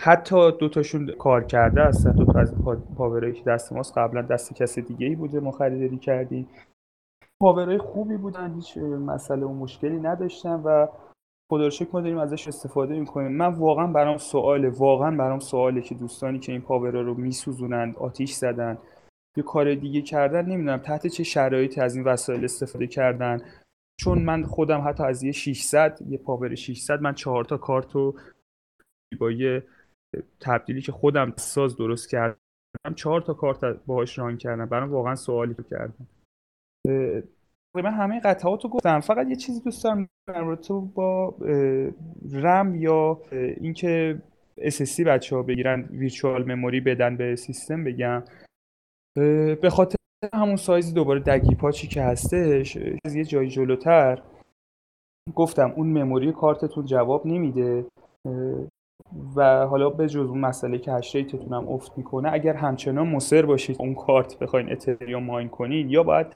[0.00, 2.54] حتی دوتاشون کار کرده هستن دو تا از
[2.96, 6.48] پاورایی که دست ماست قبلا دست کسی دیگه ای بوده ما خریداری کردیم.
[7.40, 10.86] پاورای خوبی بودن هیچ مسئله و مشکلی نداشتن و
[11.50, 13.32] خدا رو ما داریم ازش استفاده می‌کنیم.
[13.32, 18.32] من واقعا برام سواله واقعا برام سواله که دوستانی که این پاورا رو میسوزونند آتیش
[18.32, 18.78] زدن
[19.36, 23.40] یه کار دیگه کردن نمی‌دونم تحت چه شرایطی از این وسایل استفاده کردن.
[24.00, 28.14] چون من خودم حتی از یه 600 یه پاور 600 من چهار تا کارتو
[29.20, 29.64] با یه
[30.40, 32.36] تبدیلی که خودم ساز درست کردم
[32.96, 34.66] چهار تا کارت باهاش ران کردم.
[34.66, 36.06] برام واقعا سوالی رو کردم.
[37.74, 39.00] من همه قطعات رو گفتم.
[39.00, 41.34] فقط یه چیزی دوست دارم در تو با
[42.32, 43.20] رم یا
[43.60, 44.22] اینکه
[44.60, 48.24] SSD بچه ها بگیرن ویرچوال مموری بدن به سیستم بگم.
[49.60, 49.96] به خاطر
[50.34, 54.22] همون سایز دوباره دگی پاچی که هستش از یه جای جلوتر.
[55.34, 57.84] گفتم اون memory کارتتون جواب نمیده.
[59.36, 63.08] و حالا به جز اون مسئله که hash rate تون هم افت می‌کنه اگر همچنان
[63.08, 66.26] مصر باشید اون کارت بخواین اتریوم mine کنین یا باید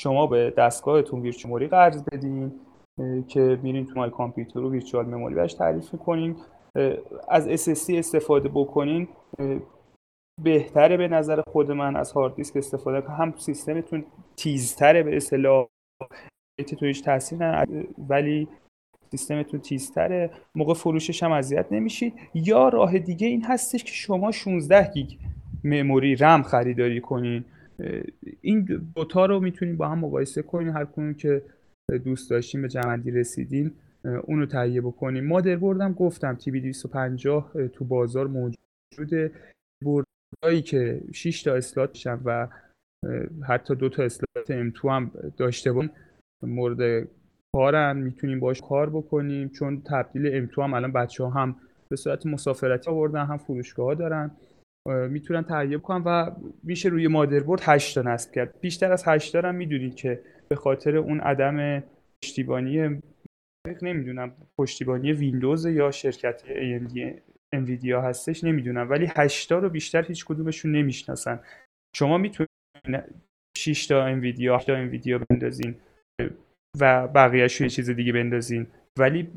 [0.00, 2.52] شما به دستگاهتون virtual قرض بدین
[3.28, 6.36] که میرین تو My Computer رو virtual memory بهش تعریف می‌کنین.
[7.28, 9.08] از SSD استفاده بکنین.
[10.42, 14.04] بهتره به نظر خود من از هارد دیسک استفاده کنم هم سیستمتون
[14.36, 15.66] تیزتره به اصطلاح.
[16.78, 17.38] تو هیچ تاثیر
[18.08, 18.48] ولی
[19.10, 20.30] سیستمتون تیزتره.
[20.54, 25.10] موقع فروشش هم اذیت نمیشید یا راه دیگه این هستش که شما 16 گیگ
[25.64, 27.44] مموری رم خریداری کنین.
[28.40, 28.64] این
[28.94, 31.42] دوتا رو می‌تونین با هم مقایسه کنین هر کنون که
[32.04, 33.72] دوست داشتین به جمعندی رسیدین
[34.22, 39.32] اونو تهیه بکنین مادربردم گفتم تی بی 250 تو بازار موجوده.
[40.44, 42.48] هایی که 6 تا اسلات میشن و
[43.48, 45.90] حتی دو تا اسلات M2 هم داشته باشن
[46.42, 47.08] مورد
[47.56, 47.96] کارن.
[47.96, 49.48] می‌تونیم باش کار بکنیم.
[49.48, 51.56] چون تبدیل M2 هم الان بچه ها هم
[51.88, 54.30] به صورت مسافرتی آوردن هم فروشگاه ها دارن.
[54.88, 56.30] می‌تونن تهیه کنن و
[56.62, 58.60] میشه روی مادربرد 8 تا نصب کرد.
[58.60, 61.82] بیشتر از 8 تا هم می‌دونید که به خاطر اون عدم
[62.24, 63.00] پشتیبانی
[63.82, 67.20] نمی‌دونم پشتیبانی ویندوز یا شرکت AMD
[67.54, 71.40] انویدیا هستش نمی‌دونم ولی هشتا رو بیشتر هیچ کدومشون نمی‌شناسن.
[71.96, 72.50] شما می‌تونید
[73.56, 75.74] 6 تا انویدیا 8 تا انویدیا بندازین
[76.80, 78.66] و بقیهش یه چیز دیگه بندازین
[78.98, 79.28] ولی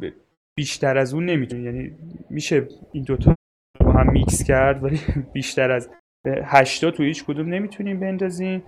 [0.57, 1.95] بیشتر از اون نمی‌تونین یعنی
[2.30, 3.36] میشه این دوتا
[3.82, 4.99] با هم میکس کرد ولی
[5.34, 5.90] بیشتر از
[6.26, 8.64] هشتا تو هیچ کدوم نمی‌تونیم بندازین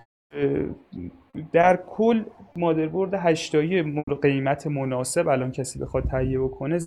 [1.52, 2.24] در کل
[2.56, 6.80] مادربرد هشتایی قیمت مناسب الان کسی بخواد تهیه بکنه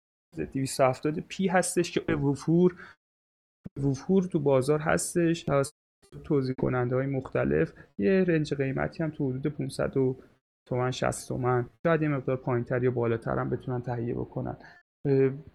[0.53, 2.77] 270 پی هستش که وفور
[3.83, 5.47] وفور تو بازار هستش.
[6.25, 9.93] توضیح کننده های مختلف یه رنج قیمتی هم تو حدود 500
[10.69, 11.71] تومن 60 تومن.
[11.87, 14.57] شاید یه مقدار پایینتر یا بالاتر هم بتونن تهیه بکنن.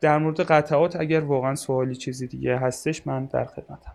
[0.01, 3.91] در مورد قطعات اگر واقعا سوالی چیزی دیگه هستش من در خدمتم.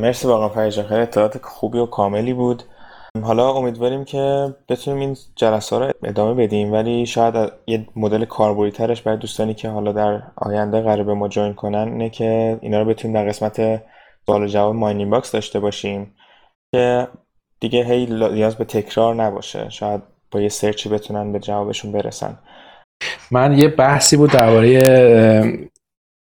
[0.00, 2.62] مرسی واقعا فرجان خیلی اطلاعات خوبی و کاملی بود.
[3.22, 9.02] حالا امیدواریم که بتونیم این جلسه رو ادامه بدیم ولی شاید یه مدل کاربردی ترش
[9.02, 12.84] برای دوستانی که حالا در آینده قرار به ما جوین کنن اینه که اینا رو
[12.84, 13.82] بتونیم در قسمت
[14.26, 16.14] سوال جواب Mining Box داشته باشیم
[16.74, 17.08] که
[17.60, 19.70] دیگه هی نیاز به تکرار نباشه.
[19.70, 22.38] شاید با یه search ی بتونن به جوابشون برسن.
[23.30, 25.68] من یه بحثی بود درباره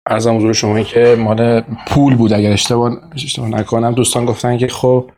[0.09, 2.33] عرضم حضور شما که مال pool بود.
[2.33, 5.11] اگر اشتباه اشتباه نکنم دوستان گفتن که خب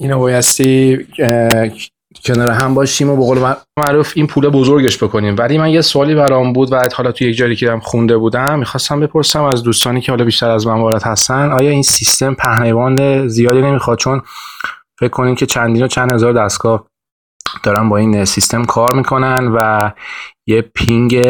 [0.00, 1.06] اینو بایستی
[2.24, 5.36] کنار هم باشیم و به قول معروف این pool بزرگش بکنیم.
[5.38, 9.00] ولی من یه سوالی برام بود و حالا توی یک جایی که خونده بودم می‌خواستم
[9.00, 13.62] بپرسم از دوستانی که حالا بیشتر از من وارد هستن آیا این سیستم پهنوان زیادی
[13.62, 14.22] نمی‌خواد؟ چون
[14.98, 16.89] فکر کنین که چندین و چند هزار دستگاه
[17.62, 19.90] دارن با این سیستم کار می‌کنن و
[20.46, 21.22] یه پینگ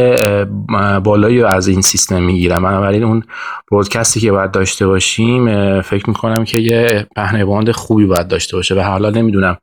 [1.02, 2.62] بالایی از این سیستم می‌گیرن.
[2.62, 3.22] بنابراین اون
[3.70, 5.46] برودکستی که باید داشته باشیم
[5.80, 9.56] فکر می‌کنم که یه پهنه خوبی باید داشته باشه و حالا نمی‌دونم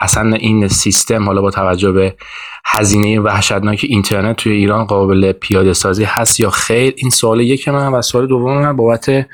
[0.00, 2.16] اصلا این سیستم حالا با توجه به
[2.66, 7.92] هزینه وحشتناک اینترنت توی ایران قابل پیاده سازی هست یا خیر؟ این سوال یک من
[7.92, 9.26] و سوال دوم من بابت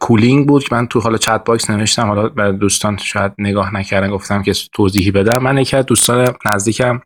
[0.00, 2.06] cooling بود که من تو حالا chat box نوشتم.
[2.06, 5.38] حالا برای دوستان شاید نگاه نکردن گفتم که توضیحی بدم.
[5.38, 7.00] من یکی از دوستان نزدیکم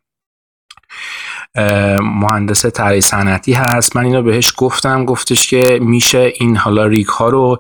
[2.03, 3.97] مهندس طراحی صنعتی هست.
[3.97, 5.05] من اینو بهش گفتم.
[5.05, 7.59] گفتش که میشه این حالا rig ها رو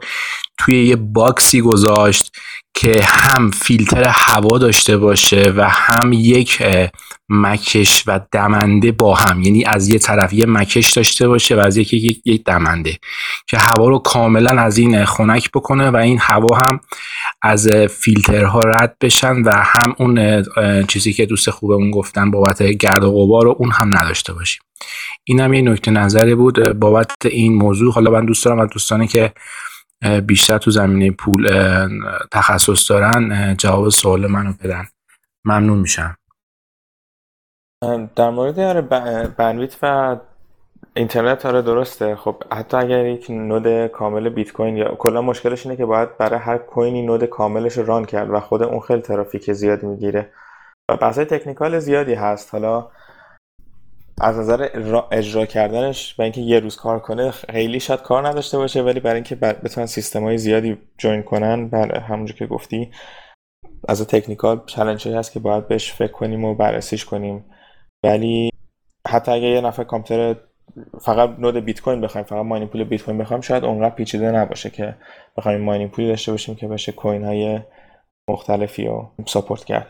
[0.59, 2.37] توی یه box ی گذاشت
[2.75, 6.63] که هم فیلتر هوا داشته باشه و هم یک
[7.29, 9.43] مکش و دمنده با هم.
[9.43, 11.93] یعنی از یه طرف یه مکش داشته باشه و از یک
[12.27, 12.99] یک دمنده.
[13.47, 16.81] که هوا رو کاملا از این خنک بکنه و این هوا هم
[17.43, 20.45] از فیلترها رد بشن و هم اون
[20.89, 24.63] چیزی که دوست خوبمون گفتن بابت گرد و غبار رو اون هم نداشته باشیم.
[25.25, 27.93] این هم یه نکته نظری بود بابت این موضوع.
[27.93, 29.33] حالا من دوست دارم از دوستانی که
[30.27, 31.49] بیشتر تو زمینه پول
[32.33, 34.85] تخصص دارن جواب سوال منو بدن.
[35.45, 36.17] ممنون میشم.
[38.17, 38.81] در مورد آره
[39.27, 40.17] بنویت و
[40.95, 42.17] اینترنت آره درسته.
[42.17, 46.39] خب حتی اگر یک نود کامل بیت کوین یا کلا مشکلش اینه که باید برای
[46.39, 50.33] هر کوینی نود کاملش ران کرد و خود اون خیلی ترافیک زیادی می‌گیره.
[50.91, 52.53] و بحثای تکنیکال زیادی هست.
[52.53, 52.91] حالا
[54.21, 54.69] از نظر
[55.13, 59.15] اجرا کردنش و اینکه یه روز کار کنه خیلی شاید کار نداشته باشه ولی برای
[59.15, 62.91] اینکه بتونن سیستم های زیادی جوین کنن بله همونجور که گفتی
[63.89, 67.45] از technical challenge هست که باید بهش فکر کنیم و بررسیش کنیم.
[68.05, 68.51] ولی
[69.09, 70.41] حتی اگه یه نفر کامپیوتر
[71.01, 74.71] فقط node بیت کوین بخوایم فقط mining pool بیت کوین بخوایم شاید اونقدر پیچیده نباشه
[74.71, 74.97] که
[75.37, 77.61] بخوایم mining pool ی داشته باشیم که بشه coin های
[78.31, 79.87] مختلفی رو support کرد.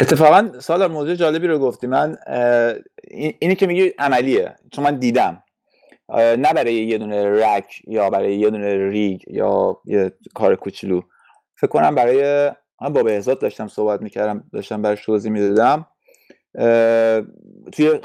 [0.00, 1.86] اتفاقا سال موضوع جالبی رو گفتی.
[1.86, 2.16] من
[3.38, 4.54] اینی که میگی عملیه.
[4.72, 5.42] چون من دیدم.
[6.14, 11.00] نه برای یه دونه رک یا برای یه دونه ریگ یا یه کار کوچولو.
[11.56, 12.50] فکر کنم برای
[12.82, 15.86] من با بهزاد داشتم صحبت می‌کردم داشتم برش توضیح می‌دادم.
[17.72, 17.98] توی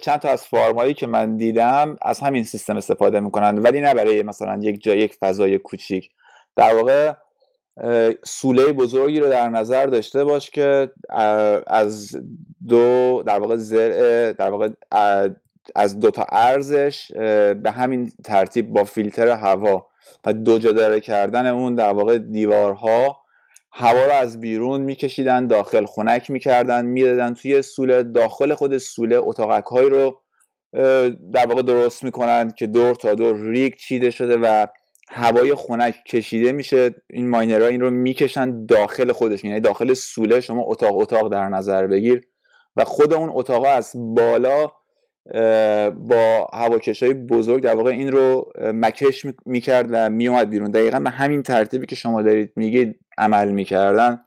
[0.00, 3.58] چند تا از فارمایی که من دیدم از همین سیستم استفاده می‌کنن.
[3.58, 6.10] ولی نه برای مثلا یک جای یک فضای کوچیک.
[6.56, 7.12] در واقع
[8.24, 10.90] سوله بزرگی رو در نظر داشته باش که
[11.66, 12.16] از
[12.68, 14.68] دو در واقع زرع در واقع
[15.74, 17.12] از دو تا ارزش
[17.62, 19.86] به همین ترتیب با فیلتر هوا
[20.24, 23.16] و دو جداره کردن اون در واقع دیوارها
[23.72, 29.64] هوا رو از بیرون میکشیدن داخل خنک می‌کردن می‌دادن توی سوله داخل خود سوله اتاقک
[29.64, 30.20] های رو
[31.32, 34.66] در واقع درست می‌کنن که دور تا دور ریگ چیده شده و
[35.08, 40.62] هوای خنک کشیده میشه این ماینرها این رو می‌کشن داخل خودش یعنی داخل سوله شما
[40.66, 42.26] اتاق اتاق در نظر بگیر
[42.76, 44.72] و خود اون اتاق از بالا
[45.94, 50.70] با هواکش های بزرگ در واقع این رو مکش می‌کرد و میومد بیرون.
[50.70, 54.20] دقیقا به همین ترتیبی که شما دارید میگید عمل می‌کردن.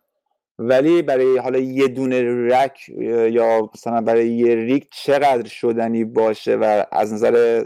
[0.59, 2.89] ولی برای حالا یه دونه رک
[3.31, 7.63] یا مثلا برای یه ریک چقدر شدنی باشه و از نظر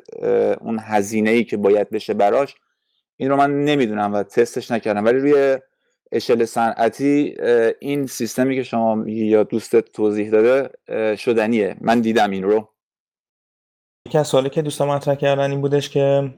[0.61, 2.56] اون هزینه ای که باید بشه براش
[3.18, 5.06] این رو من نمی‌دونم و تستش نکردم.
[5.06, 5.57] ولی روی
[6.11, 7.35] اشل صنعتی
[7.80, 10.69] این سیستمی که شما یا دوستت توضیح داده
[11.15, 11.76] شدنیه.
[11.81, 12.69] من دیدم این رو.
[14.07, 16.34] یکی از سوالی که دوستان مطرح کردن این بودش که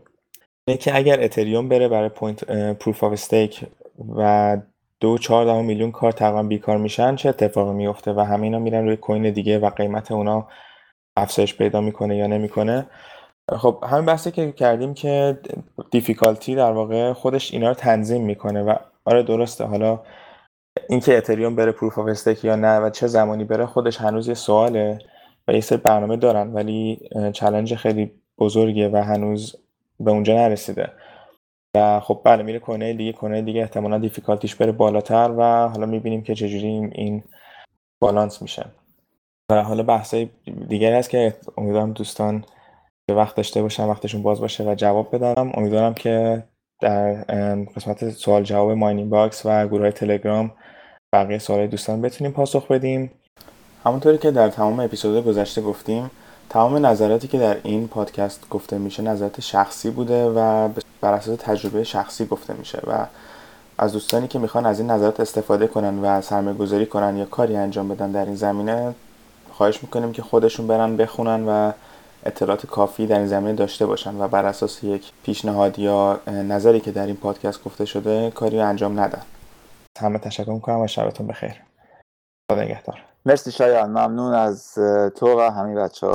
[0.79, 3.65] که اگر اتریوم بره برای point proof of stake
[4.15, 4.57] و
[4.99, 8.95] دو چهار میلیون کارت تقریبا بیکار میشن چه اتفاقی میفته و همه اینا میرن روی
[8.95, 10.47] coin دیگه و قیمت اونا
[11.17, 12.87] افزایش پیدا می‌کنه یا نمی‌کنه؟
[13.51, 15.39] خب همین بحثی که کردیم که
[15.91, 19.63] difficulty در واقع خودش اینا رو تنظیم می‌کنه و آره درسته.
[19.65, 19.99] حالا
[20.89, 24.33] اینکه اتریوم بره proof of stake یا نه و چه زمانی بره خودش هنوز یه
[24.33, 24.99] سواله
[25.47, 29.55] و یه سری برنامه دارن ولی challenge خیلی بزرگیه و هنوز
[29.99, 30.91] به اونجا نرسیده.
[31.75, 35.85] و خب بله میره کنه دیگه کنه دیگه احتمالا difficulty ش بره بالاتر و حالا
[35.85, 37.23] می‌بینیم که چجوری این
[38.01, 38.65] بالانس میشه.
[39.51, 40.29] و حالا بحثای
[40.67, 42.45] دیگر هست که امیدوارم دوستان
[43.13, 45.51] وقت داشته باشن وقتشون باز باشه و جواب بدم.
[45.53, 46.43] امیدوارم که
[46.81, 47.13] در
[47.75, 50.51] قسمت سوال جواب Mining Box و گروه تلگرام
[51.13, 53.11] بقیه سوال دوستان بتونیم پاسخ بدیم.
[53.85, 56.11] همونطوری که در تمام اپیزود گذشته گفتیم
[56.49, 60.69] تمام نظراتی که در این پادکست گفته میشه نظرات شخصی بوده و
[61.01, 63.05] بر اساس تجربه شخصی گفته میشه و
[63.77, 67.55] از دوستانی که می‌خوان از این نظرات استفاده کنن و سرمایه گذاری کنن یا کاری
[67.55, 68.95] انجام بدن در این زمینه
[69.51, 71.71] خواهش می‌کنیم که خودشون برن بخونن و
[72.25, 76.91] اطلاعات کافی در این زمینه داشته باشن و بر اساس یک پیشنهاد یا نظری که
[76.91, 79.21] در این پادکست گفته شده کاری انجام ندن.
[79.99, 81.61] همه تشکر می‌کنم و شبتون بخیر.
[82.51, 83.03] خدا نگهدار.
[83.25, 83.89] مرسی شایان.
[83.89, 84.73] ممنون از
[85.15, 86.13] تو و همه بچه ها